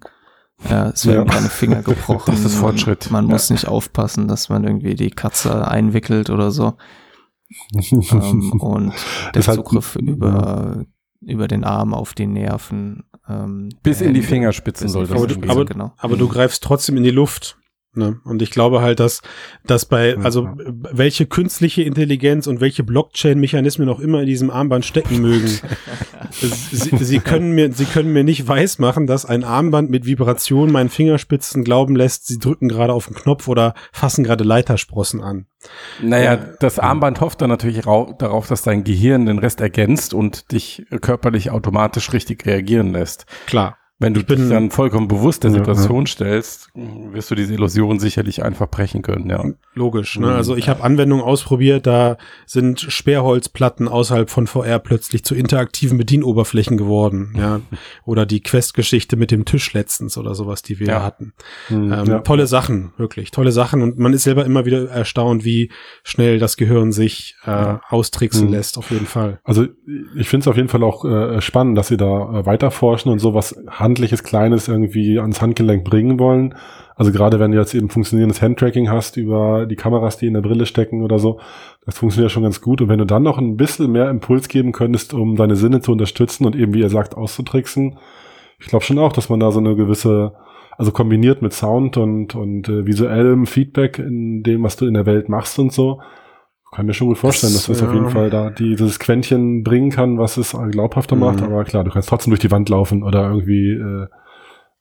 Ja, 0.71 0.89
es 0.89 1.07
werden 1.07 1.27
ja. 1.27 1.33
keine 1.33 1.49
Finger 1.49 1.83
gebrochen. 1.85 2.35
Das 2.35 2.45
ist 2.45 2.57
Fortschritt. 2.57 3.11
Man, 3.11 3.25
man 3.25 3.33
muss 3.33 3.51
nicht 3.51 3.69
aufpassen, 3.69 4.27
dass 4.27 4.49
man 4.49 4.65
irgendwie 4.65 4.95
die 4.95 5.11
Katze 5.11 5.69
einwickelt 5.69 6.31
oder 6.31 6.51
so. 6.51 6.75
ähm, 7.75 8.53
und 8.61 8.93
der 9.35 9.43
das 9.43 9.55
Zugriff 9.55 9.95
hat, 9.95 10.03
über, 10.03 10.85
über 11.21 11.49
den 11.49 11.65
Arm 11.65 11.95
auf 11.95 12.15
die 12.15 12.27
Nerven. 12.27 13.05
Ähm, 13.29 13.69
Bis 13.83 14.01
in 14.01 14.15
die 14.15 14.23
Fingerspitzen 14.23 14.89
soll 14.89 15.07
das 15.07 15.17
aber, 15.17 15.27
du, 15.27 15.49
aber, 15.49 15.65
genau. 15.67 15.93
aber 15.99 16.17
du 16.17 16.29
greifst 16.29 16.63
trotzdem 16.63 16.97
in 16.97 17.05
die 17.05 17.11
Luft. 17.11 17.59
Ne? 17.97 18.21
Und 18.25 18.43
ich 18.43 18.51
glaube 18.51 18.83
halt, 18.83 19.01
dass, 19.01 19.23
dass 19.65 19.87
bei, 19.87 20.17
also 20.19 20.49
welche 20.57 21.27
künstliche 21.27 21.83
Intelligenz 21.83 22.47
und 22.47 22.61
welche 22.61 22.83
Blockchain-Mechanismen 22.83 23.89
auch 23.89 24.01
immer 24.01 24.21
in 24.21 24.27
diesem 24.27 24.51
Armband 24.51 24.85
stecken 24.85 25.21
mögen, 25.23 25.49
sie, 26.31 26.97
sie, 26.97 27.19
können 27.21 27.53
mir, 27.53 27.73
sie 27.73 27.87
können 27.87 28.13
mir 28.13 28.25
nicht 28.25 28.47
weismachen, 28.47 29.07
dass 29.07 29.25
ein 29.25 29.45
Armband 29.45 29.91
mit 29.91 30.05
Vibration 30.05 30.71
meinen 30.71 30.91
Fingerspitzen 30.91 31.65
glauben 31.65 31.97
lässt, 31.97 32.27
sie 32.27 32.39
drücken 32.39 32.69
gerade 32.69 32.93
auf 32.93 33.07
den 33.07 33.17
Knopf 33.17 33.49
oder 33.49 33.75
fassen 33.93 34.25
gerade 34.25 34.45
Leitersprossen 34.45 35.23
an. 35.23 35.47
Naja, 36.03 36.35
äh, 36.35 36.39
das 36.61 36.79
Armband 36.79 37.21
hofft 37.21 37.41
dann 37.41 37.49
natürlich 37.49 37.83
darauf, 37.83 38.47
dass 38.47 38.63
dein 38.63 38.85
Gehirn 38.85 39.27
den 39.27 39.39
Rest 39.39 39.61
ergänzt 39.61 40.15
und 40.15 40.53
dich 40.53 40.85
körperlich 41.01 41.51
automatisch 41.51 42.13
richtig 42.13 42.45
reagieren 42.47 42.93
lässt. 42.93 43.27
Klar. 43.47 43.79
Wenn 43.99 44.13
du 44.13 44.23
dich 44.23 44.49
dann 44.51 44.71
vollkommen 44.71 45.09
bewusst 45.09 45.43
der 45.43 45.51
Situation 45.51 46.01
ja, 46.01 46.07
stellst, 46.07 46.69
wirst 46.75 47.31
du 47.31 47.35
diese 47.35 47.55
Illusion 47.55 47.99
sicherlich 47.99 48.43
einfach 48.43 48.69
brechen 48.69 49.01
können, 49.01 49.31
ja. 49.31 49.43
Logisch, 49.73 50.19
ne? 50.19 50.35
Also 50.35 50.55
ich 50.55 50.69
habe 50.69 50.83
Anwendungen 50.83 51.25
ausprobiert, 51.25 51.87
da 51.87 52.19
sind 52.45 52.81
Sperrholzplatten 52.81 53.89
außerhalb 53.89 54.29
von 54.29 54.47
VR 54.47 54.81
plötzlich 54.81 55.25
zu 55.25 55.35
interaktiven 55.35 55.97
Bedienoberflächen 55.97 56.77
geworden, 56.77 57.35
ja. 57.39 57.61
Oder 58.05 58.27
die 58.27 58.43
Quest-Geschichte 58.43 59.17
mit 59.17 59.31
dem 59.31 59.47
Tisch 59.47 59.73
letztens 59.73 60.19
oder 60.19 60.35
sowas, 60.35 60.63
die 60.63 60.79
wir 60.79 60.89
ja. 60.89 61.03
hatten. 61.03 61.33
Mhm, 61.71 61.93
ähm, 61.93 62.07
ja. 62.07 62.19
Tolle 62.19 62.47
Sachen, 62.47 62.93
wirklich, 62.99 63.31
tolle 63.31 63.53
Sachen. 63.53 63.83
Und 63.83 63.99
man 63.99 64.13
ist 64.13 64.25
selber 64.25 64.45
immer 64.45 64.67
wieder 64.67 64.89
erstaunt, 64.91 65.45
wie 65.45 65.71
schnell 66.03 66.39
das 66.39 66.57
Gehirn 66.57 66.93
sich 66.93 67.37
äh, 67.45 67.77
austricksen 67.89 68.49
mhm. 68.49 68.53
lässt, 68.53 68.77
auf 68.77 68.91
jeden 68.91 69.07
Fall. 69.07 69.41
Also 69.43 69.67
ich 70.17 70.29
finde 70.29 70.45
es 70.45 70.49
auf 70.49 70.57
jeden 70.57 70.69
Fall 70.69 70.83
auch 70.83 71.05
äh, 71.05 71.41
spannend, 71.41 71.79
dass 71.79 71.89
sie 71.89 71.97
da 71.97 72.41
äh, 72.41 72.47
weiterforschen 72.47 73.11
und 73.11 73.21
sowas 73.21 73.57
handliches 73.87 74.25
Kleines 74.25 74.67
irgendwie 74.67 75.19
ans 75.21 75.41
Handgelenk 75.41 75.85
bringen 75.85 76.19
wollen. 76.19 76.55
Also 76.97 77.13
gerade 77.13 77.39
wenn 77.39 77.53
du 77.53 77.59
jetzt 77.59 77.75
eben 77.75 77.89
funktionierendes 77.89 78.43
Handtracking 78.43 78.91
hast 78.91 79.17
über 79.17 79.67
die 79.67 79.77
Kameras, 79.77 80.17
die 80.17 80.27
in 80.27 80.35
der 80.35 80.41
Brille 80.41 80.67
stecken 80.67 81.03
oder 81.03 81.19
so, 81.19 81.39
das 81.85 81.99
funktioniert 81.99 82.33
schon 82.33 82.43
ganz 82.43 82.61
gut. 82.61 82.81
Und 82.81 82.89
wenn 82.89 82.99
du 82.99 83.05
dann 83.05 83.23
noch 83.23 83.39
ein 83.39 83.57
bisschen 83.57 83.93
mehr 83.93 84.11
Impuls 84.11 84.49
geben 84.49 84.73
könntest, 84.73 85.15
um 85.15 85.37
deine 85.37 85.57
Sinne 85.57 85.81
zu 85.81 85.93
unterstützen 85.93 86.47
und 86.47 86.57
eben, 86.57 86.75
wie 86.75 86.81
ihr 86.81 86.91
sagt, 86.91 87.17
auszutricksen, 87.17 87.99
ich 88.59 88.67
glaube 88.67 88.85
schon 88.85 88.99
auch, 88.99 89.13
dass 89.13 89.29
man 89.29 89.41
da 89.41 89.53
so 89.53 89.61
eine 89.61 89.77
gewisse, 89.77 90.33
also 90.77 90.91
kombiniert 90.91 91.43
mit 91.43 91.53
Sound 91.53 91.97
und, 91.97 92.35
und 92.35 92.69
äh, 92.69 92.87
visuellem 92.87 93.47
Feedback 93.47 93.99
in 93.99 94.43
dem, 94.43 94.63
was 94.63 94.77
du 94.77 94.87
in 94.87 94.95
der 94.95 95.07
Welt 95.07 95.29
machst 95.29 95.59
und 95.59 95.73
so, 95.73 96.01
kann 96.73 96.87
mir 96.87 96.95
schon 96.95 97.09
gut 97.09 97.19
vorstellen, 97.19 97.53
das, 97.53 97.67
dass 97.67 97.79
das 97.79 97.81
ja. 97.81 97.89
auf 97.89 97.95
jeden 97.95 98.11
Fall 98.11 98.31
da 98.31 98.51
dieses 98.51 98.99
Quäntchen 98.99 99.63
bringen 99.63 99.91
kann, 99.91 100.19
was 100.19 100.37
es 100.37 100.57
glaubhafter 100.71 101.15
mhm. 101.15 101.21
macht. 101.21 101.43
Aber 101.43 101.65
klar, 101.65 101.85
du 101.85 101.91
kannst 101.91 102.09
trotzdem 102.09 102.31
durch 102.33 102.41
die 102.41 102.51
Wand 102.51 102.69
laufen 102.69 103.03
oder 103.03 103.29
irgendwie, 103.29 103.73
äh, 103.73 104.07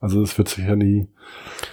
also 0.06 0.22
es 0.22 0.38
wird 0.38 0.50
sich 0.50 0.66
ja 0.66 0.76
nie 0.76 1.08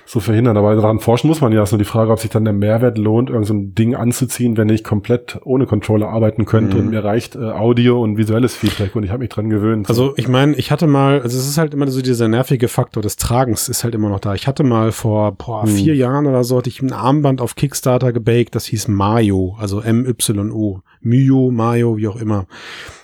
so 0.07 0.21
verhindern. 0.21 0.57
Aber 0.57 0.75
daran 0.75 1.01
forschen 1.01 1.29
muss 1.29 1.41
man 1.41 1.53
ja. 1.53 1.63
Ist 1.63 1.73
nur 1.73 1.79
die 1.79 1.85
Frage, 1.85 2.11
ob 2.11 2.19
sich 2.19 2.31
dann 2.31 2.45
der 2.45 2.53
Mehrwert 2.53 2.99
lohnt, 2.99 3.31
irgend 3.31 3.47
so 3.47 3.55
ein 3.55 3.75
Ding 3.75 3.95
anzuziehen, 3.95 4.57
wenn 4.57 4.69
ich 4.69 4.83
komplett 4.85 5.39
ohne 5.45 5.67
Controller 5.67 6.09
arbeiten 6.09 6.45
könnte 6.45 6.77
mhm. 6.77 6.83
und 6.83 6.91
mir 6.91 7.05
reicht 7.05 7.37
äh, 7.37 7.51
Audio 7.51 8.03
und 8.03 8.17
visuelles 8.17 8.55
Feedback 8.55 8.97
und 8.97 9.05
ich 9.05 9.11
habe 9.11 9.21
mich 9.21 9.29
dran 9.29 9.51
gewöhnt. 9.51 9.89
Also 9.89 10.15
ich 10.17 10.29
meine, 10.29 10.57
ich 10.57 10.71
hatte 10.71 10.87
mal, 10.87 11.21
also 11.21 11.39
es 11.39 11.47
ist 11.47 11.59
halt 11.59 11.75
immer 11.75 11.87
so 11.89 12.03
dieser 12.03 12.29
nervige 12.29 12.69
Faktor 12.69 13.03
des 13.03 13.17
Tragens 13.17 13.69
ist 13.69 13.85
halt 13.85 13.95
immer 13.95 14.09
noch 14.09 14.21
da. 14.21 14.35
Ich 14.35 14.47
hatte 14.47 14.65
mal 14.65 14.93
vor 14.93 15.33
boah, 15.33 15.65
mhm. 15.65 15.69
vier 15.71 15.95
Jahren 15.95 16.27
oder 16.27 16.43
so, 16.45 16.59
hatte 16.59 16.71
ich 16.71 16.81
ein 16.81 16.93
Armband 16.93 17.41
auf 17.41 17.55
Kickstarter 17.55 18.13
gebaked, 18.13 18.55
das 18.55 18.65
hieß 18.67 18.89
Mayo, 18.89 19.57
also 19.59 19.81
M-Y-O. 19.81 20.81
Myo, 21.05 21.51
Mayo, 21.51 21.97
wie 21.97 22.09
auch 22.09 22.17
immer. 22.17 22.47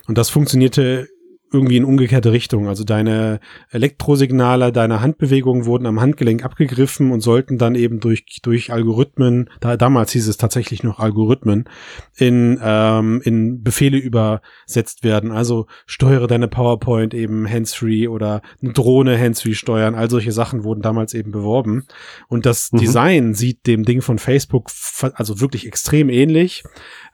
Und 0.07 0.16
das 0.18 0.31
funktionierte 0.31 1.09
irgendwie 1.53 1.76
in 1.76 1.84
umgekehrte 1.84 2.32
Richtung. 2.32 2.68
Also 2.68 2.84
deine 2.84 3.40
Elektrosignale, 3.70 4.72
deine 4.72 5.01
Handbewegungen 5.01 5.64
wurden 5.66 5.86
am 5.86 6.01
Handgelenk 6.01 6.44
abgegriffen 6.44 7.11
und 7.11 7.20
sollten 7.20 7.59
dann 7.59 7.74
eben 7.74 8.01
durch, 8.01 8.24
durch 8.42 8.72
Algorithmen, 8.72 9.49
da, 9.61 9.76
damals 9.76 10.12
hieß 10.12 10.28
es 10.28 10.36
tatsächlich 10.36 10.82
noch 10.82 10.99
Algorithmen, 10.99 11.64
in, 12.16 12.61
ähm, 12.62 13.22
in 13.24 13.62
Befehle 13.62 13.99
übersetzt 13.99 15.05
werden. 15.05 15.30
Also 15.30 15.66
steuere 15.86 16.26
deine 16.26 16.49
PowerPoint 16.49 17.14
eben 17.14 17.49
hands-free 17.49 18.09
oder 18.09 18.42
eine 18.62 18.72
Drohne 18.72 19.18
hands-free 19.18 19.55
steuern. 19.55 19.94
All 19.94 20.11
solche 20.11 20.32
Sachen 20.32 20.64
wurden 20.64 20.82
damals 20.82 21.14
eben 21.14 21.30
beworben. 21.30 21.86
Und 22.28 22.46
das 22.46 22.72
mhm. 22.72 22.78
Design 22.78 23.34
sieht 23.34 23.66
dem 23.66 23.84
Ding 23.84 24.03
von 24.03 24.18
Facebook 24.18 24.70
also 25.14 25.40
wirklich 25.40 25.66
extrem 25.66 26.11
ähnlich. 26.11 26.62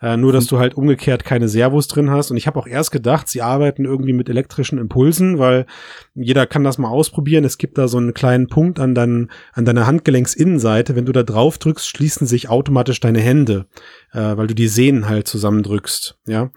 Äh, 0.03 0.17
nur, 0.17 0.33
dass 0.33 0.47
mhm. 0.47 0.49
du 0.49 0.59
halt 0.59 0.75
umgekehrt 0.75 1.25
keine 1.25 1.49
Servos 1.49 1.89
drin 1.89 2.11
hast. 2.11 2.31
Und 2.31 2.37
ich 2.37 2.47
habe 2.47 2.59
auch 2.59 2.67
erst 2.67 2.91
gedacht, 2.91 3.29
sie 3.29 3.43
arbeiten 3.43 3.85
irgendwie 3.85 4.13
mit 4.13 4.24
elektrischen 4.29 4.79
Impulsen, 4.79 5.39
weil 5.39 5.67
jeder 6.15 6.47
kann 6.47 6.65
das 6.65 6.79
mal 6.79 6.89
ausprobieren. 6.89 7.45
Es 7.45 7.59
gibt 7.59 7.79
da 7.79 7.89
so 7.89 7.99
einen 7.99 8.15
kleinen 8.15 8.49
Punkt 8.49 8.81
an, 8.81 8.95
dein, 8.95 9.31
an 9.53 9.65
deiner 9.65 9.87
Handgelenksinnenseite. 9.87 10.97
Wenn 10.97 11.07
du 11.07 11.13
da 11.13 11.23
drauf 11.23 11.59
drückst, 11.59 11.87
schließen 11.87 12.27
sich 12.27 12.49
automatisch 12.49 13.01
deine 13.01 13.21
Hände, 13.21 13.67
äh, 14.13 14.37
weil 14.37 14.47
du 14.47 14.55
die 14.55 14.69
Sehnen 14.69 15.09
halt 15.09 15.29
zusammendrückst. 15.29 16.19
Ja. 16.27 16.51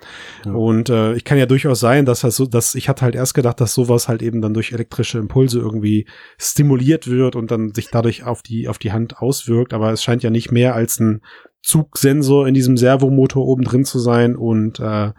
ja. 0.46 0.52
Und 0.52 0.90
äh, 0.90 1.14
ich 1.14 1.24
kann 1.24 1.38
ja 1.38 1.46
durchaus 1.46 1.80
sein, 1.80 2.06
dass 2.06 2.22
das 2.22 2.36
so, 2.36 2.46
dass 2.46 2.76
ich 2.76 2.90
hatte 2.90 3.04
halt 3.04 3.16
erst 3.16 3.34
gedacht, 3.34 3.60
dass 3.62 3.74
sowas 3.74 4.08
halt 4.08 4.22
eben 4.22 4.42
dann 4.42 4.54
durch 4.54 4.72
elektrische 4.72 5.18
Impulse 5.18 5.60
irgendwie 5.60 6.08
stimuliert 6.38 7.08
wird 7.08 7.36
und 7.36 7.52
dann 7.52 7.74
sich 7.74 7.90
dadurch 7.90 8.24
auf 8.24 8.42
die, 8.42 8.68
auf 8.68 8.78
die 8.78 8.92
Hand 8.92 9.18
auswirkt. 9.18 9.74
Aber 9.74 9.92
es 9.92 10.04
scheint 10.04 10.24
ja 10.24 10.30
nicht 10.30 10.52
mehr 10.52 10.76
als 10.76 11.00
ein 11.00 11.22
Zugsensor 11.68 12.48
in 12.48 12.54
diesem 12.54 12.78
Servomotor 12.78 13.46
oben 13.46 13.64
drin 13.64 13.84
zu 13.84 14.00
sein 14.00 14.38
und 14.38 14.80
äh, 14.80 15.12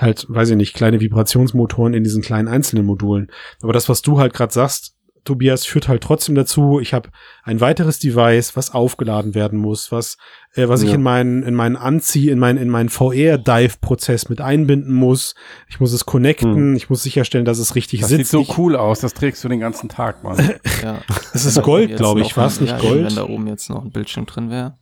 halt, 0.00 0.26
weiß 0.28 0.50
ich 0.50 0.56
nicht, 0.56 0.74
kleine 0.74 1.00
Vibrationsmotoren 1.00 1.92
in 1.92 2.04
diesen 2.04 2.22
kleinen 2.22 2.48
einzelnen 2.48 2.86
Modulen. 2.86 3.30
Aber 3.60 3.74
das, 3.74 3.90
was 3.90 4.00
du 4.00 4.18
halt 4.18 4.32
gerade 4.32 4.52
sagst, 4.52 4.94
Tobias, 5.24 5.66
führt 5.66 5.88
halt 5.88 6.02
trotzdem 6.02 6.34
dazu, 6.34 6.80
ich 6.80 6.94
habe 6.94 7.10
ein 7.42 7.60
weiteres 7.60 7.98
Device, 7.98 8.56
was 8.56 8.72
aufgeladen 8.72 9.34
werden 9.34 9.58
muss, 9.58 9.92
was, 9.92 10.16
äh, 10.54 10.68
was 10.68 10.82
ja. 10.82 10.88
ich 10.88 10.94
in 10.94 11.02
meinen, 11.02 11.42
in 11.42 11.54
meinen 11.54 11.76
Anzieh, 11.76 12.30
in 12.30 12.38
meinen, 12.38 12.58
in 12.58 12.70
meinen 12.70 12.88
VR-Dive-Prozess 12.88 14.28
mit 14.28 14.40
einbinden 14.40 14.94
muss. 14.94 15.34
Ich 15.68 15.80
muss 15.80 15.92
es 15.92 16.06
connecten, 16.06 16.54
hm. 16.54 16.76
ich 16.76 16.88
muss 16.90 17.02
sicherstellen, 17.02 17.44
dass 17.44 17.58
es 17.58 17.74
richtig 17.74 18.00
das 18.00 18.10
sitzt. 18.10 18.20
Das 18.20 18.30
sieht 18.30 18.46
so 18.46 18.52
ich, 18.52 18.58
cool 18.58 18.76
aus, 18.76 19.00
das 19.00 19.12
trägst 19.12 19.42
du 19.44 19.48
den 19.48 19.60
ganzen 19.60 19.88
Tag, 19.88 20.22
Mann. 20.22 20.38
ja. 20.82 21.02
Das 21.32 21.44
ist 21.44 21.60
Gold, 21.62 21.96
glaube 21.96 22.20
ich, 22.20 22.36
war 22.36 22.46
es 22.46 22.60
nicht 22.60 22.70
ja, 22.70 22.78
Gold? 22.78 23.06
Wenn 23.06 23.16
da 23.16 23.24
oben 23.24 23.46
jetzt 23.46 23.68
noch 23.70 23.84
ein 23.84 23.90
Bildschirm 23.90 24.26
drin 24.26 24.50
wäre. 24.50 24.78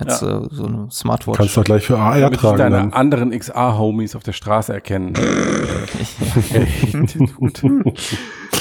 Jetzt 0.00 0.22
ja. 0.22 0.40
äh, 0.40 0.48
so 0.50 0.66
eine 0.66 0.88
Smartwatch. 0.90 1.36
Kannst 1.36 1.56
du 1.56 1.62
gleich 1.62 1.86
für 1.86 1.98
AR 1.98 2.20
Damit 2.20 2.40
tragen. 2.40 2.58
deine 2.58 2.76
dann. 2.76 2.92
anderen 2.92 3.38
XA-Homies 3.38 4.16
auf 4.16 4.22
der 4.22 4.32
Straße 4.32 4.72
erkennen. 4.72 5.14
und 7.38 7.62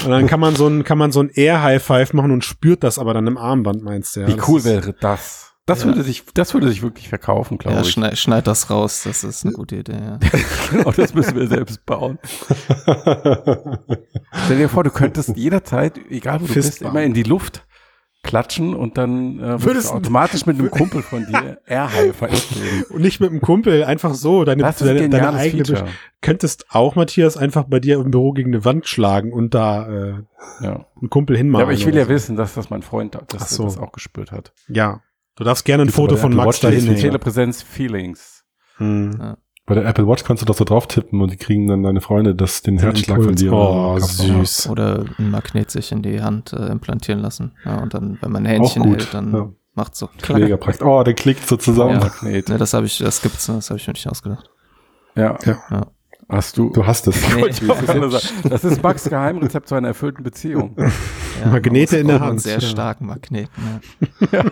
dann 0.05 0.27
kann 0.27 0.39
man 0.39 0.55
so 0.55 0.67
ein, 0.67 0.83
kann 0.83 0.97
man 0.97 1.11
so 1.11 1.21
ein 1.21 1.29
Air-High-Five 1.33 2.13
machen 2.13 2.31
und 2.31 2.43
spürt 2.43 2.83
das 2.83 2.99
aber 2.99 3.13
dann 3.13 3.27
im 3.27 3.37
Armband, 3.37 3.83
meinst 3.83 4.15
du? 4.15 4.21
Ja? 4.21 4.27
Wie 4.27 4.35
das 4.35 4.47
cool 4.47 4.63
wäre 4.63 4.93
das? 4.99 5.45
Das 5.65 5.81
ja. 5.81 5.85
würde 5.85 6.01
sich, 6.01 6.23
das 6.33 6.55
würde 6.55 6.67
sich 6.67 6.81
wirklich 6.81 7.09
verkaufen, 7.09 7.59
glaube 7.59 7.77
ja, 7.77 7.83
ich. 7.83 7.91
Schneid, 7.91 8.17
schneid 8.17 8.47
das 8.47 8.71
raus, 8.71 9.03
das 9.03 9.23
ist 9.23 9.45
eine 9.45 9.53
gute 9.53 9.75
Idee, 9.75 9.93
ja. 9.93 10.19
genau, 10.71 10.91
das 10.97 11.13
müssen 11.13 11.35
wir 11.35 11.47
selbst 11.47 11.85
bauen. 11.85 12.17
Stell 14.45 14.57
dir 14.57 14.67
vor, 14.67 14.83
du 14.83 14.89
könntest 14.89 15.37
jederzeit, 15.37 15.99
egal 16.09 16.41
wo 16.41 16.47
du 16.47 16.53
Fist 16.53 16.79
bist, 16.79 16.81
immer 16.81 17.03
in 17.03 17.13
die 17.13 17.21
Luft 17.21 17.67
klatschen 18.23 18.75
und 18.75 18.97
dann 18.97 19.39
äh, 19.39 19.63
würdest 19.63 19.89
du 19.89 19.95
automatisch 19.95 20.45
mit 20.45 20.59
einem 20.59 20.69
Kumpel 20.69 21.01
von 21.01 21.25
dir 21.25 21.59
Air 21.65 21.89
geben. 21.93 22.85
Und 22.89 23.01
nicht 23.01 23.19
mit 23.19 23.29
einem 23.29 23.41
Kumpel, 23.41 23.83
einfach 23.83 24.13
so. 24.13 24.43
Deine, 24.43 24.61
das 24.61 24.79
deine, 24.79 25.09
deine 25.09 25.33
eigene 25.33 25.65
Feature. 25.65 25.87
Könntest 26.21 26.65
auch, 26.69 26.95
Matthias, 26.95 27.37
einfach 27.37 27.63
bei 27.63 27.79
dir 27.79 27.99
im 27.99 28.11
Büro 28.11 28.33
gegen 28.33 28.53
eine 28.53 28.65
Wand 28.65 28.87
schlagen 28.87 29.31
und 29.31 29.53
da 29.53 29.87
äh, 29.87 30.13
ja. 30.61 30.85
einen 30.99 31.09
Kumpel 31.09 31.37
hinmachen. 31.37 31.61
Ja, 31.61 31.65
aber 31.65 31.73
ich 31.73 31.85
will 31.85 31.95
ja 31.95 32.03
so. 32.03 32.09
wissen, 32.09 32.35
dass 32.35 32.55
das 32.55 32.69
mein 32.69 32.81
Freund 32.81 33.17
das, 33.29 33.51
so. 33.51 33.63
das 33.63 33.77
auch 33.77 33.93
gespürt 33.93 34.31
hat. 34.31 34.53
Ja. 34.67 35.01
Du 35.35 35.45
darfst 35.45 35.63
gerne 35.63 35.83
ein 35.83 35.89
Foto 35.89 36.17
von 36.17 36.35
Max 36.35 36.59
dahin 36.59 36.95
Telepräsenz 36.97 37.61
Feelings. 37.61 38.43
Hm. 38.77 39.17
Ja. 39.17 39.37
Bei 39.69 39.75
der 39.75 39.85
Apple 39.85 40.07
Watch 40.07 40.23
kannst 40.23 40.41
du 40.41 40.47
doch 40.47 40.55
so 40.55 40.63
drauf 40.63 40.87
tippen 40.87 41.21
und 41.21 41.31
die 41.31 41.37
kriegen 41.37 41.67
dann 41.67 41.83
deine 41.83 42.01
Freunde 42.01 42.33
das, 42.33 42.63
den 42.63 42.79
Herzschlag 42.79 43.21
von 43.21 43.35
dir. 43.35 43.53
Oh, 43.53 43.99
süß. 43.99 44.67
Oder 44.67 45.05
ein 45.19 45.29
Magnet 45.29 45.69
sich 45.69 45.91
in 45.91 46.01
die 46.01 46.23
Hand 46.23 46.53
äh, 46.53 46.71
implantieren 46.71 47.21
lassen. 47.21 47.51
Ja, 47.63 47.77
und 47.77 47.93
dann, 47.93 48.17
wenn 48.19 48.31
man 48.31 48.47
ein 48.47 48.49
Händchen 48.49 48.83
hält, 48.83 49.13
dann 49.13 49.31
ja. 49.31 49.49
macht 49.75 49.95
so. 49.95 50.09
Mega 50.33 50.57
praktisch. 50.57 50.83
Oh, 50.83 51.03
der 51.03 51.13
klickt 51.13 51.47
so 51.47 51.55
zusammen. 51.55 51.91
Ja, 51.91 51.99
Magnet. 51.99 52.49
Ja, 52.49 52.57
das 52.57 52.73
habe 52.73 52.87
ich, 52.87 52.97
das 52.97 53.21
gibt's, 53.21 53.45
das 53.45 53.69
habe 53.69 53.79
ich 53.79 53.85
mir 53.85 53.93
nicht 53.93 54.09
ausgedacht. 54.09 54.49
Ja. 55.15 55.37
ja. 55.45 55.57
ja. 55.69 55.87
Hast 56.29 56.57
du? 56.57 56.71
Du 56.71 56.87
hast 56.87 57.05
es. 57.05 57.15
Nee. 57.35 57.49
das 58.49 58.63
ist 58.63 58.81
Max 58.81 59.03
Geheimrezept 59.07 59.67
zu 59.67 59.75
einer 59.75 59.89
erfüllten 59.89 60.23
Beziehung. 60.23 60.75
Ja, 61.43 61.51
Magnete 61.51 61.97
in 61.97 62.07
der 62.07 62.21
Hand. 62.21 62.41
Sehr 62.41 62.59
starken 62.59 63.05
Magneten. 63.05 63.81
Ja. 64.31 64.45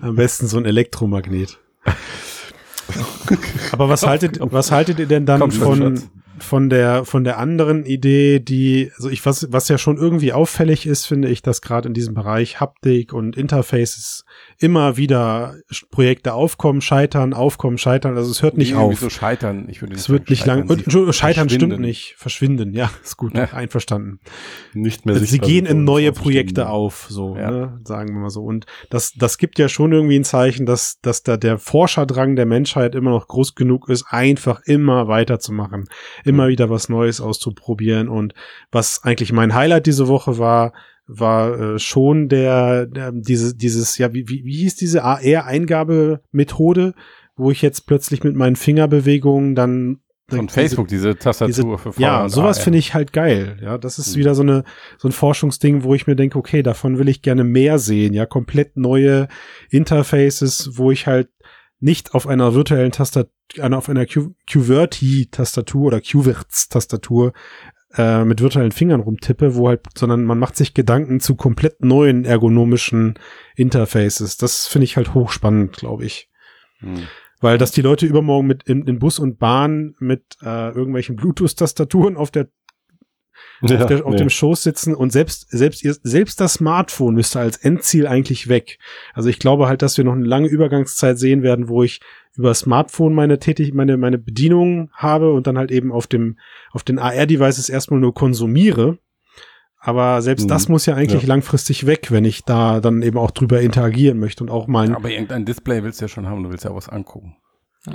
Am 0.00 0.14
besten 0.14 0.46
so 0.46 0.58
ein 0.58 0.64
Elektromagnet. 0.64 1.58
Aber 3.72 3.88
was 3.88 4.06
haltet, 4.06 4.38
was 4.40 4.72
haltet 4.72 4.98
ihr 4.98 5.06
denn 5.06 5.26
dann 5.26 5.50
von, 5.50 6.00
von 6.38 6.70
der, 6.70 7.04
von 7.04 7.24
der 7.24 7.38
anderen 7.38 7.84
Idee, 7.84 8.40
die, 8.40 8.90
also 8.96 9.08
ich, 9.08 9.24
was, 9.26 9.52
was 9.52 9.68
ja 9.68 9.78
schon 9.78 9.96
irgendwie 9.96 10.32
auffällig 10.32 10.86
ist, 10.86 11.06
finde 11.06 11.28
ich, 11.28 11.42
dass 11.42 11.62
gerade 11.62 11.88
in 11.88 11.94
diesem 11.94 12.14
Bereich 12.14 12.60
Haptik 12.60 13.12
und 13.12 13.36
Interfaces 13.36 14.24
immer 14.60 14.98
wieder 14.98 15.54
Projekte 15.90 16.34
aufkommen, 16.34 16.82
scheitern, 16.82 17.32
aufkommen, 17.32 17.78
scheitern. 17.78 18.16
Also 18.16 18.30
es 18.30 18.42
hört 18.42 18.58
nicht 18.58 18.74
auf. 18.74 19.00
so 19.00 19.08
scheitern? 19.08 19.66
Ich 19.70 19.80
würde 19.80 19.94
es 19.94 20.10
wird 20.10 20.28
nicht 20.28 20.44
lang. 20.44 20.68
Scheitern, 20.68 21.12
scheitern 21.14 21.48
stimmt 21.48 21.80
nicht. 21.80 22.14
Verschwinden, 22.18 22.74
ja, 22.74 22.90
ist 23.02 23.16
gut, 23.16 23.34
ja. 23.34 23.44
einverstanden. 23.52 24.20
Nicht 24.74 25.06
mehr. 25.06 25.14
Also 25.14 25.24
sie 25.24 25.38
gehen 25.38 25.64
in 25.64 25.84
neue 25.84 26.12
Projekte 26.12 26.68
auf, 26.68 27.06
so, 27.08 27.36
ja. 27.36 27.50
ne, 27.50 27.80
sagen 27.84 28.12
wir 28.14 28.20
mal 28.20 28.30
so. 28.30 28.42
Und 28.42 28.66
das, 28.90 29.14
das 29.14 29.38
gibt 29.38 29.58
ja 29.58 29.70
schon 29.70 29.92
irgendwie 29.92 30.18
ein 30.18 30.24
Zeichen, 30.24 30.66
dass, 30.66 31.00
dass 31.00 31.22
da 31.22 31.38
der 31.38 31.58
Forscherdrang 31.58 32.36
der 32.36 32.46
Menschheit 32.46 32.94
immer 32.94 33.10
noch 33.10 33.28
groß 33.28 33.54
genug 33.54 33.88
ist, 33.88 34.04
einfach 34.10 34.60
immer 34.66 35.08
weiterzumachen, 35.08 35.88
immer 36.22 36.44
mhm. 36.44 36.50
wieder 36.50 36.68
was 36.68 36.90
Neues 36.90 37.22
auszuprobieren. 37.22 38.10
Und 38.10 38.34
was 38.70 39.02
eigentlich 39.04 39.32
mein 39.32 39.54
Highlight 39.54 39.86
diese 39.86 40.06
Woche 40.06 40.36
war, 40.38 40.74
war 41.18 41.58
äh, 41.58 41.78
schon 41.78 42.28
der, 42.28 42.86
der 42.86 43.12
diese, 43.12 43.54
dieses, 43.56 43.98
ja, 43.98 44.12
wie, 44.12 44.28
wie, 44.28 44.44
wie 44.44 44.56
hieß 44.58 44.76
diese 44.76 45.02
AR-Eingabemethode, 45.04 46.94
wo 47.36 47.50
ich 47.50 47.62
jetzt 47.62 47.86
plötzlich 47.86 48.22
mit 48.22 48.36
meinen 48.36 48.56
Fingerbewegungen 48.56 49.54
dann 49.54 50.00
von 50.28 50.46
diese, 50.46 50.60
Facebook, 50.60 50.88
diese 50.88 51.16
Tastatur 51.16 51.76
diese, 51.76 51.92
für 51.92 52.00
Ja, 52.00 52.28
sowas 52.28 52.60
finde 52.60 52.78
ich 52.78 52.94
halt 52.94 53.12
geil. 53.12 53.58
Ja, 53.60 53.78
das 53.78 53.98
ist 53.98 54.14
mhm. 54.14 54.20
wieder 54.20 54.34
so 54.34 54.42
eine, 54.42 54.64
so 54.96 55.08
ein 55.08 55.12
Forschungsding, 55.12 55.82
wo 55.82 55.94
ich 55.94 56.06
mir 56.06 56.16
denke, 56.16 56.38
okay, 56.38 56.62
davon 56.62 56.98
will 56.98 57.08
ich 57.08 57.22
gerne 57.22 57.42
mehr 57.44 57.78
sehen. 57.78 58.14
Ja, 58.14 58.26
komplett 58.26 58.76
neue 58.76 59.26
Interfaces, 59.70 60.70
wo 60.74 60.90
ich 60.90 61.06
halt 61.06 61.28
nicht 61.80 62.14
auf 62.14 62.26
einer 62.26 62.54
virtuellen 62.54 62.92
Tastatur, 62.92 63.32
auf 63.58 63.88
einer 63.88 64.06
QWERTY-Tastatur 64.06 65.86
oder 65.86 66.00
QWERTZ-Tastatur 66.00 67.32
äh, 67.96 68.24
mit 68.24 68.40
virtuellen 68.40 68.72
Fingern 68.72 69.00
rumtippe, 69.00 69.54
wo 69.54 69.68
halt, 69.68 69.82
sondern 69.96 70.24
man 70.24 70.38
macht 70.38 70.56
sich 70.56 70.74
Gedanken 70.74 71.20
zu 71.20 71.34
komplett 71.34 71.84
neuen 71.84 72.24
ergonomischen 72.24 73.18
Interfaces. 73.56 74.36
Das 74.36 74.66
finde 74.66 74.84
ich 74.84 74.96
halt 74.96 75.14
hochspannend, 75.14 75.76
glaube 75.76 76.04
ich. 76.04 76.30
Hm. 76.78 77.08
Weil, 77.40 77.56
dass 77.56 77.72
die 77.72 77.82
Leute 77.82 78.06
übermorgen 78.06 78.46
mit 78.46 78.64
in, 78.64 78.86
in 78.86 78.98
Bus 78.98 79.18
und 79.18 79.38
Bahn 79.38 79.94
mit 79.98 80.36
äh, 80.42 80.68
irgendwelchen 80.68 81.16
Bluetooth-Tastaturen 81.16 82.16
auf 82.16 82.30
der 82.30 82.48
ja, 83.62 83.80
auf, 83.80 83.86
der, 83.86 84.06
auf 84.06 84.12
nee. 84.12 84.18
dem 84.18 84.30
Schoß 84.30 84.62
sitzen 84.62 84.94
und 84.94 85.12
selbst, 85.12 85.50
selbst, 85.50 85.84
ihr, 85.84 85.94
selbst 86.02 86.40
das 86.40 86.54
Smartphone 86.54 87.14
müsste 87.14 87.40
als 87.40 87.56
Endziel 87.58 88.06
eigentlich 88.06 88.48
weg. 88.48 88.78
Also 89.14 89.28
ich 89.28 89.38
glaube 89.38 89.68
halt, 89.68 89.82
dass 89.82 89.96
wir 89.96 90.04
noch 90.04 90.14
eine 90.14 90.24
lange 90.24 90.48
Übergangszeit 90.48 91.18
sehen 91.18 91.42
werden, 91.42 91.68
wo 91.68 91.82
ich 91.82 92.00
über 92.36 92.54
Smartphone 92.54 93.14
meine 93.14 93.38
tätig, 93.38 93.74
meine, 93.74 93.96
meine 93.96 94.18
Bedienung 94.18 94.90
habe 94.94 95.32
und 95.32 95.46
dann 95.46 95.58
halt 95.58 95.70
eben 95.70 95.92
auf 95.92 96.06
dem, 96.06 96.38
auf 96.72 96.82
den 96.82 96.98
AR-Devices 96.98 97.68
erstmal 97.68 98.00
nur 98.00 98.14
konsumiere. 98.14 98.98
Aber 99.78 100.20
selbst 100.22 100.44
mhm. 100.44 100.48
das 100.48 100.68
muss 100.68 100.86
ja 100.86 100.94
eigentlich 100.94 101.22
ja. 101.22 101.28
langfristig 101.28 101.86
weg, 101.86 102.10
wenn 102.10 102.24
ich 102.24 102.44
da 102.44 102.80
dann 102.80 103.02
eben 103.02 103.18
auch 103.18 103.30
drüber 103.30 103.60
interagieren 103.60 104.18
möchte 104.18 104.44
und 104.44 104.50
auch 104.50 104.66
mal. 104.66 104.94
Aber 104.94 105.10
irgendein 105.10 105.44
Display 105.46 105.82
willst 105.82 106.00
du 106.00 106.04
ja 106.04 106.08
schon 106.08 106.26
haben, 106.28 106.42
du 106.42 106.50
willst 106.50 106.64
ja 106.64 106.74
was 106.74 106.88
angucken. 106.88 107.36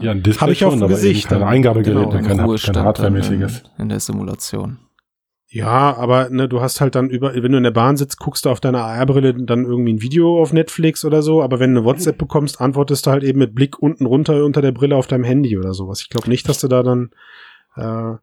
Ja, 0.01 0.11
ein 0.11 0.23
Display 0.23 0.41
Habe 0.41 0.51
ich 0.53 0.59
schon, 0.59 0.73
auf 0.73 0.79
dem 0.79 0.87
Gesicht. 0.87 1.27
Kein 1.27 1.43
Eingabegerät, 1.43 2.09
genau, 2.09 2.09
kein, 2.09 2.57
kein 2.57 2.83
Hardware-mäßiges. 2.83 3.63
In 3.77 3.89
der 3.89 3.99
Simulation. 3.99 4.79
Ja, 5.55 5.95
aber 5.95 6.29
ne, 6.31 6.49
du 6.49 6.59
hast 6.59 6.81
halt 6.81 6.95
dann 6.95 7.09
über, 7.09 7.33
wenn 7.33 7.53
du 7.53 7.57
in 7.57 7.63
der 7.63 7.71
Bahn 7.71 7.95
sitzt, 7.95 8.19
guckst 8.19 8.43
du 8.43 8.49
auf 8.49 8.59
deiner 8.59 8.83
AR-Brille 8.83 9.33
dann 9.35 9.63
irgendwie 9.63 9.93
ein 9.93 10.01
Video 10.01 10.41
auf 10.41 10.51
Netflix 10.51 11.05
oder 11.05 11.21
so, 11.21 11.41
aber 11.41 11.61
wenn 11.61 11.73
du 11.73 11.79
eine 11.79 11.87
WhatsApp 11.87 12.17
bekommst, 12.17 12.59
antwortest 12.59 13.05
du 13.05 13.11
halt 13.11 13.23
eben 13.23 13.39
mit 13.39 13.55
Blick 13.55 13.81
unten 13.81 14.05
runter 14.05 14.43
unter 14.43 14.61
der 14.61 14.73
Brille 14.73 14.97
auf 14.97 15.07
deinem 15.07 15.23
Handy 15.23 15.57
oder 15.57 15.73
sowas. 15.73 16.01
Ich 16.01 16.09
glaube 16.09 16.29
nicht, 16.29 16.49
dass 16.49 16.59
du 16.59 16.67
da 16.67 16.83
dann 16.83 17.11
äh, 17.77 18.17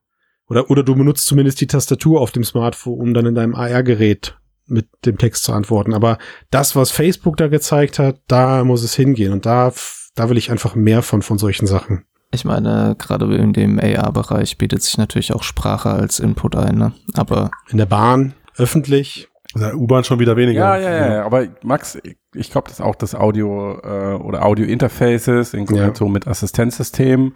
oder 0.47 0.71
oder 0.71 0.83
du 0.83 0.95
benutzt 0.95 1.25
zumindest 1.25 1.59
die 1.63 1.67
Tastatur 1.67 2.21
auf 2.21 2.33
dem 2.33 2.45
Smartphone, 2.45 3.01
um 3.01 3.15
dann 3.15 3.25
in 3.25 3.35
deinem 3.35 3.55
AR-Gerät 3.55 4.37
mit 4.67 4.89
dem 5.07 5.17
Text 5.17 5.45
zu 5.45 5.55
antworten. 5.55 5.95
Aber 5.95 6.19
das, 6.51 6.77
was 6.77 6.91
Facebook 6.91 7.39
da 7.39 7.49
gezeigt 7.49 7.99
hat, 7.99 8.21
da 8.29 8.63
muss 8.63 8.83
es 8.83 8.95
hingehen 8.95 9.33
und 9.33 9.47
da 9.47 9.73
da 10.17 10.29
will 10.29 10.37
ich 10.37 10.51
einfach 10.51 10.75
mehr 10.75 11.01
von 11.01 11.23
von 11.23 11.39
solchen 11.39 11.67
Sachen. 11.67 12.05
Ich 12.35 12.45
meine, 12.45 12.97
gerade 12.99 13.35
in 13.37 13.53
dem 13.53 13.79
AR-Bereich 13.79 14.57
bietet 14.57 14.83
sich 14.83 14.97
natürlich 14.97 15.35
auch 15.35 15.43
Sprache 15.43 15.91
als 15.91 16.19
Input 16.19 16.57
ein, 16.57 16.77
ne? 16.77 16.93
Aber. 17.15 17.51
In 17.69 17.77
der 17.79 17.87
Bahn, 17.87 18.35
öffentlich. 18.57 19.29
In 19.55 19.61
der 19.61 19.77
U-Bahn 19.77 20.03
schon 20.03 20.19
wieder 20.19 20.35
weniger. 20.37 20.61
Ja, 20.61 20.77
ja, 20.79 20.91
ja, 20.91 21.15
ja. 21.15 21.25
aber 21.27 21.47
Max, 21.63 21.99
ich 22.35 22.51
glaube, 22.51 22.69
das 22.69 22.79
ist 22.79 22.85
auch 22.85 22.95
das 22.95 23.15
Audio 23.15 23.79
äh, 23.83 24.15
oder 24.15 24.47
Audio-Interfaces 24.47 25.53
in 25.53 25.67
Kombination 25.67 26.09
ja. 26.09 26.13
mit 26.15 26.27
Assistenzsystemen 26.27 27.35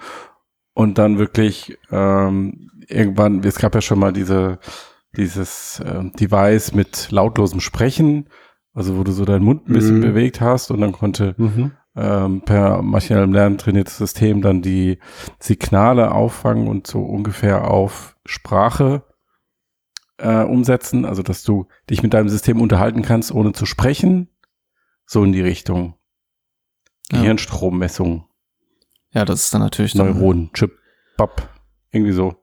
und 0.73 0.97
dann 0.97 1.19
wirklich 1.19 1.77
ähm, 1.91 2.71
irgendwann, 2.89 3.45
es 3.45 3.59
gab 3.59 3.75
ja 3.75 3.83
schon 3.83 3.99
mal 3.99 4.15
diese 4.15 4.59
dieses 5.15 5.81
äh, 5.81 6.05
Device 6.19 6.75
mit 6.75 7.11
lautlosem 7.11 7.61
Sprechen, 7.61 8.29
also 8.73 8.97
wo 8.97 9.05
du 9.05 9.13
so 9.13 9.25
deinen 9.25 9.45
Mund 9.45 9.69
ein 9.69 9.73
bisschen 9.73 9.99
mhm. 9.99 10.03
bewegt 10.03 10.41
hast 10.41 10.71
und 10.71 10.81
dann 10.81 10.93
konnte 10.93 11.35
mhm 11.37 11.73
ähm, 11.97 12.43
per 12.43 12.83
maschinellem 12.83 13.33
Lernen 13.33 13.59
trainiertes 13.59 13.97
System 13.97 14.43
dann 14.43 14.63
die 14.63 14.99
Signale 15.39 16.13
auffangen 16.13 16.69
und 16.69 16.87
so 16.87 17.03
ungefähr 17.03 17.71
auf 17.71 18.17
Sprache 18.27 19.03
äh, 20.19 20.43
umsetzen, 20.43 21.05
also 21.05 21.23
dass 21.23 21.43
du 21.43 21.67
dich 21.89 22.03
mit 22.03 22.15
deinem 22.15 22.29
System 22.29 22.61
unterhalten 22.61 23.03
kannst, 23.03 23.33
ohne 23.33 23.53
zu 23.53 23.67
sprechen, 23.67 24.29
so 25.07 25.25
in 25.25 25.33
die 25.33 25.41
Richtung. 25.41 25.95
Ja. 27.11 27.21
Gehirnstrommessung. 27.21 28.27
Ja, 29.13 29.25
das 29.25 29.45
ist 29.45 29.55
dann 29.55 29.63
natürlich 29.63 29.95
Neuronen, 29.95 30.53
Chip, 30.53 30.77
Bap, 31.17 31.49
irgendwie 31.91 32.13
so. 32.13 32.35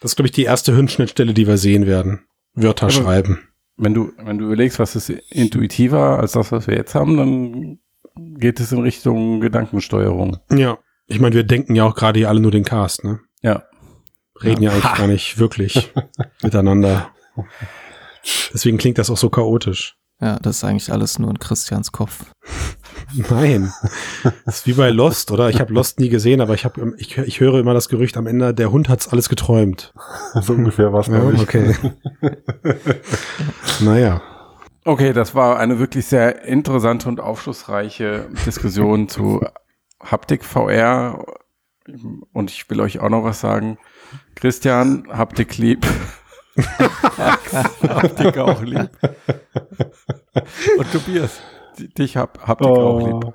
Das 0.00 0.12
ist, 0.12 0.16
glaube 0.16 0.28
ich, 0.28 0.32
die 0.32 0.44
erste 0.44 0.72
Hirnschnittstelle, 0.74 1.34
die 1.34 1.46
wir 1.46 1.58
sehen 1.58 1.86
werden. 1.86 2.26
Wörter 2.54 2.86
Aber 2.86 2.92
schreiben. 2.92 3.48
Wenn 3.76 3.94
du, 3.94 4.12
wenn 4.18 4.38
du 4.38 4.46
überlegst, 4.46 4.78
was 4.78 4.96
ist 4.96 5.10
intuitiver 5.10 6.18
als 6.18 6.32
das, 6.32 6.52
was 6.52 6.66
wir 6.66 6.76
jetzt 6.76 6.94
haben, 6.94 7.16
dann 7.16 7.80
geht 8.36 8.60
es 8.60 8.72
in 8.72 8.80
Richtung 8.80 9.40
Gedankensteuerung. 9.40 10.38
Ja. 10.52 10.78
Ich 11.06 11.20
meine, 11.20 11.34
wir 11.34 11.44
denken 11.44 11.74
ja 11.74 11.84
auch 11.84 11.94
gerade 11.94 12.18
hier 12.18 12.28
alle 12.28 12.40
nur 12.40 12.50
den 12.50 12.64
Cast, 12.64 13.04
ne? 13.04 13.20
Ja. 13.42 13.62
Reden 14.42 14.62
ja, 14.62 14.72
eigentlich 14.72 14.94
gar 14.94 15.06
nicht 15.06 15.38
wirklich 15.38 15.92
miteinander. 16.42 17.10
Deswegen 18.52 18.78
klingt 18.78 18.98
das 18.98 19.10
auch 19.10 19.16
so 19.16 19.30
chaotisch. 19.30 19.94
Ja, 20.20 20.38
das 20.40 20.56
ist 20.58 20.64
eigentlich 20.64 20.90
alles 20.92 21.20
nur 21.20 21.30
in 21.30 21.38
Christians 21.38 21.92
Kopf. 21.92 22.32
Nein. 23.30 23.72
Das 24.44 24.56
ist 24.58 24.66
wie 24.66 24.72
bei 24.72 24.90
Lost, 24.90 25.30
oder? 25.30 25.48
Ich 25.48 25.60
habe 25.60 25.72
Lost 25.72 26.00
nie 26.00 26.08
gesehen, 26.08 26.40
aber 26.40 26.54
ich, 26.54 26.64
hab, 26.64 26.76
ich, 26.96 27.16
ich 27.18 27.38
höre 27.38 27.60
immer 27.60 27.72
das 27.72 27.88
Gerücht 27.88 28.16
am 28.16 28.26
Ende, 28.26 28.52
der 28.52 28.72
Hund 28.72 28.88
hat's 28.88 29.06
alles 29.08 29.28
geträumt. 29.28 29.92
so 30.42 30.54
ungefähr 30.54 30.92
was, 30.92 31.06
Ja, 31.06 31.20
glaube 31.20 31.34
ich. 31.34 31.40
okay. 31.42 31.72
naja. 33.80 34.20
Okay, 34.88 35.12
das 35.12 35.34
war 35.34 35.58
eine 35.58 35.78
wirklich 35.78 36.06
sehr 36.06 36.44
interessante 36.44 37.10
und 37.10 37.20
aufschlussreiche 37.20 38.26
Diskussion 38.46 39.06
zu 39.10 39.44
Haptik 40.02 40.42
VR. 40.46 41.26
Und 42.32 42.50
ich 42.50 42.70
will 42.70 42.80
euch 42.80 42.98
auch 42.98 43.10
noch 43.10 43.22
was 43.22 43.38
sagen. 43.40 43.76
Christian, 44.34 45.06
Haptik 45.10 45.58
lieb. 45.58 45.86
Haptik 47.86 48.38
auch 48.38 48.62
lieb. 48.62 48.88
Und 50.78 50.90
Tobias, 50.92 51.42
di- 51.78 51.88
dich 51.92 52.16
hab, 52.16 52.46
Haptik 52.48 52.66
auch 52.68 52.98
lieb. 53.06 53.34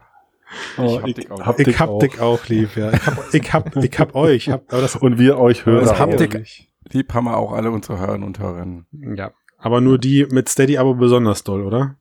Oh, 0.79 0.99
hab 1.01 1.07
ich, 1.07 1.13
dich 1.15 1.29
auch 1.31 1.39
hab 1.45 1.59
Ich 1.59 1.65
dich 1.65 1.79
hab 1.79 1.89
auch. 1.89 1.99
dich 1.99 2.19
auch 2.19 2.47
lieb, 2.47 2.75
ja. 2.75 2.91
Ich 2.93 3.05
hab, 3.05 3.33
ich 3.33 3.53
hab, 3.53 3.75
ich 3.75 3.99
hab 3.99 4.15
euch. 4.15 4.49
Hab, 4.49 4.73
aber 4.73 4.81
das, 4.81 4.95
Und 4.95 5.19
wir 5.19 5.37
euch 5.37 5.67
hören. 5.67 5.85
das 5.85 5.99
Haptik-. 5.99 6.67
Lieb 6.91 7.13
haben 7.13 7.25
wir 7.25 7.37
auch 7.37 7.51
alle 7.53 7.69
unsere 7.69 7.99
Hörer 7.99 8.13
und 8.15 8.39
Hörerinnen. 8.39 8.87
Ja. 9.15 9.31
Aber 9.63 9.79
nur 9.81 9.97
die 9.97 10.25
mit 10.29 10.49
Steady 10.49 10.77
aber 10.77 10.93
besonders 10.95 11.43
doll, 11.43 11.63
oder? 11.63 11.95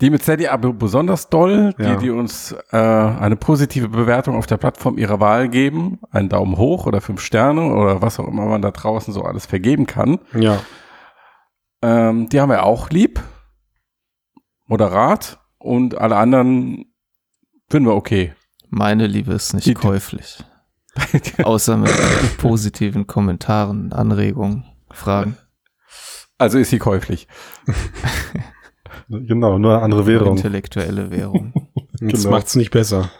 Die 0.00 0.10
mit 0.10 0.22
Steady 0.22 0.48
aber 0.48 0.72
besonders 0.72 1.28
doll, 1.28 1.72
die, 1.78 1.82
Ja. 1.82 1.96
die 1.96 2.10
uns 2.10 2.52
äh, 2.72 2.76
eine 2.76 3.36
positive 3.36 3.88
Bewertung 3.88 4.36
auf 4.36 4.46
der 4.46 4.56
Plattform 4.56 4.98
ihrer 4.98 5.20
Wahl 5.20 5.48
geben, 5.48 6.00
einen 6.10 6.28
Daumen 6.28 6.56
hoch 6.56 6.86
oder 6.86 7.00
fünf 7.00 7.20
Sterne 7.20 7.72
oder 7.74 8.02
was 8.02 8.18
auch 8.18 8.26
immer 8.26 8.46
man 8.46 8.62
da 8.62 8.70
draußen 8.72 9.12
so 9.14 9.22
alles 9.22 9.46
vergeben 9.46 9.86
kann. 9.86 10.18
Ja. 10.34 10.60
Ähm, 11.82 12.28
die 12.30 12.40
haben 12.40 12.48
wir 12.50 12.64
auch 12.64 12.90
lieb, 12.90 13.20
moderat 14.66 15.38
und 15.58 15.96
alle 15.98 16.16
anderen 16.16 16.86
finden 17.68 17.88
wir 17.88 17.94
okay. 17.94 18.32
Meine 18.70 19.06
Liebe 19.06 19.32
ist 19.34 19.52
nicht 19.54 19.66
Die- 19.66 19.74
käuflich. 19.74 20.42
Außer 21.42 21.76
mit 21.76 21.92
positiven 22.38 23.06
Kommentaren, 23.06 23.92
Anregungen, 23.92 24.64
Fragen. 24.92 25.36
Also 26.38 26.58
ist 26.58 26.70
sie 26.70 26.78
käuflich. 26.78 27.26
Genau, 29.08 29.58
nur 29.58 29.74
eine 29.74 29.82
andere 29.82 30.06
Währung. 30.06 30.36
Intellektuelle 30.36 31.10
Währung. 31.10 31.52
Das 32.00 32.22
Genau. 32.22 32.30
macht's 32.36 32.54
nicht 32.56 32.70
besser. 32.70 33.10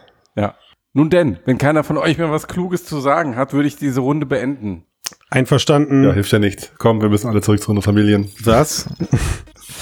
Nun 0.96 1.10
denn, 1.10 1.38
wenn 1.44 1.58
keiner 1.58 1.82
von 1.82 1.98
euch 1.98 2.18
mehr 2.18 2.30
was 2.30 2.46
Kluges 2.46 2.84
zu 2.84 3.00
sagen 3.00 3.34
hat, 3.34 3.52
würde 3.52 3.66
ich 3.66 3.74
diese 3.76 4.00
Runde 4.00 4.26
beenden. 4.26 4.84
Einverstanden. 5.28 6.04
Ja, 6.04 6.12
hilft 6.12 6.30
ja 6.30 6.38
nicht. 6.38 6.72
Komm, 6.78 7.02
wir 7.02 7.08
müssen 7.08 7.28
alle 7.28 7.40
zurück 7.42 7.60
zu 7.60 7.70
unseren 7.72 7.82
Familien. 7.82 8.30
Was? 8.44 8.88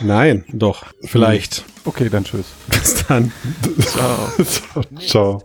Nein, 0.00 0.44
doch. 0.52 0.84
Vielleicht. 1.02 1.64
Okay, 1.84 2.08
dann 2.08 2.22
tschüss. 2.24 2.46
Bis 2.68 3.04
dann. 3.06 3.32
Ciao. 3.80 4.28
Ciao. 5.00 5.42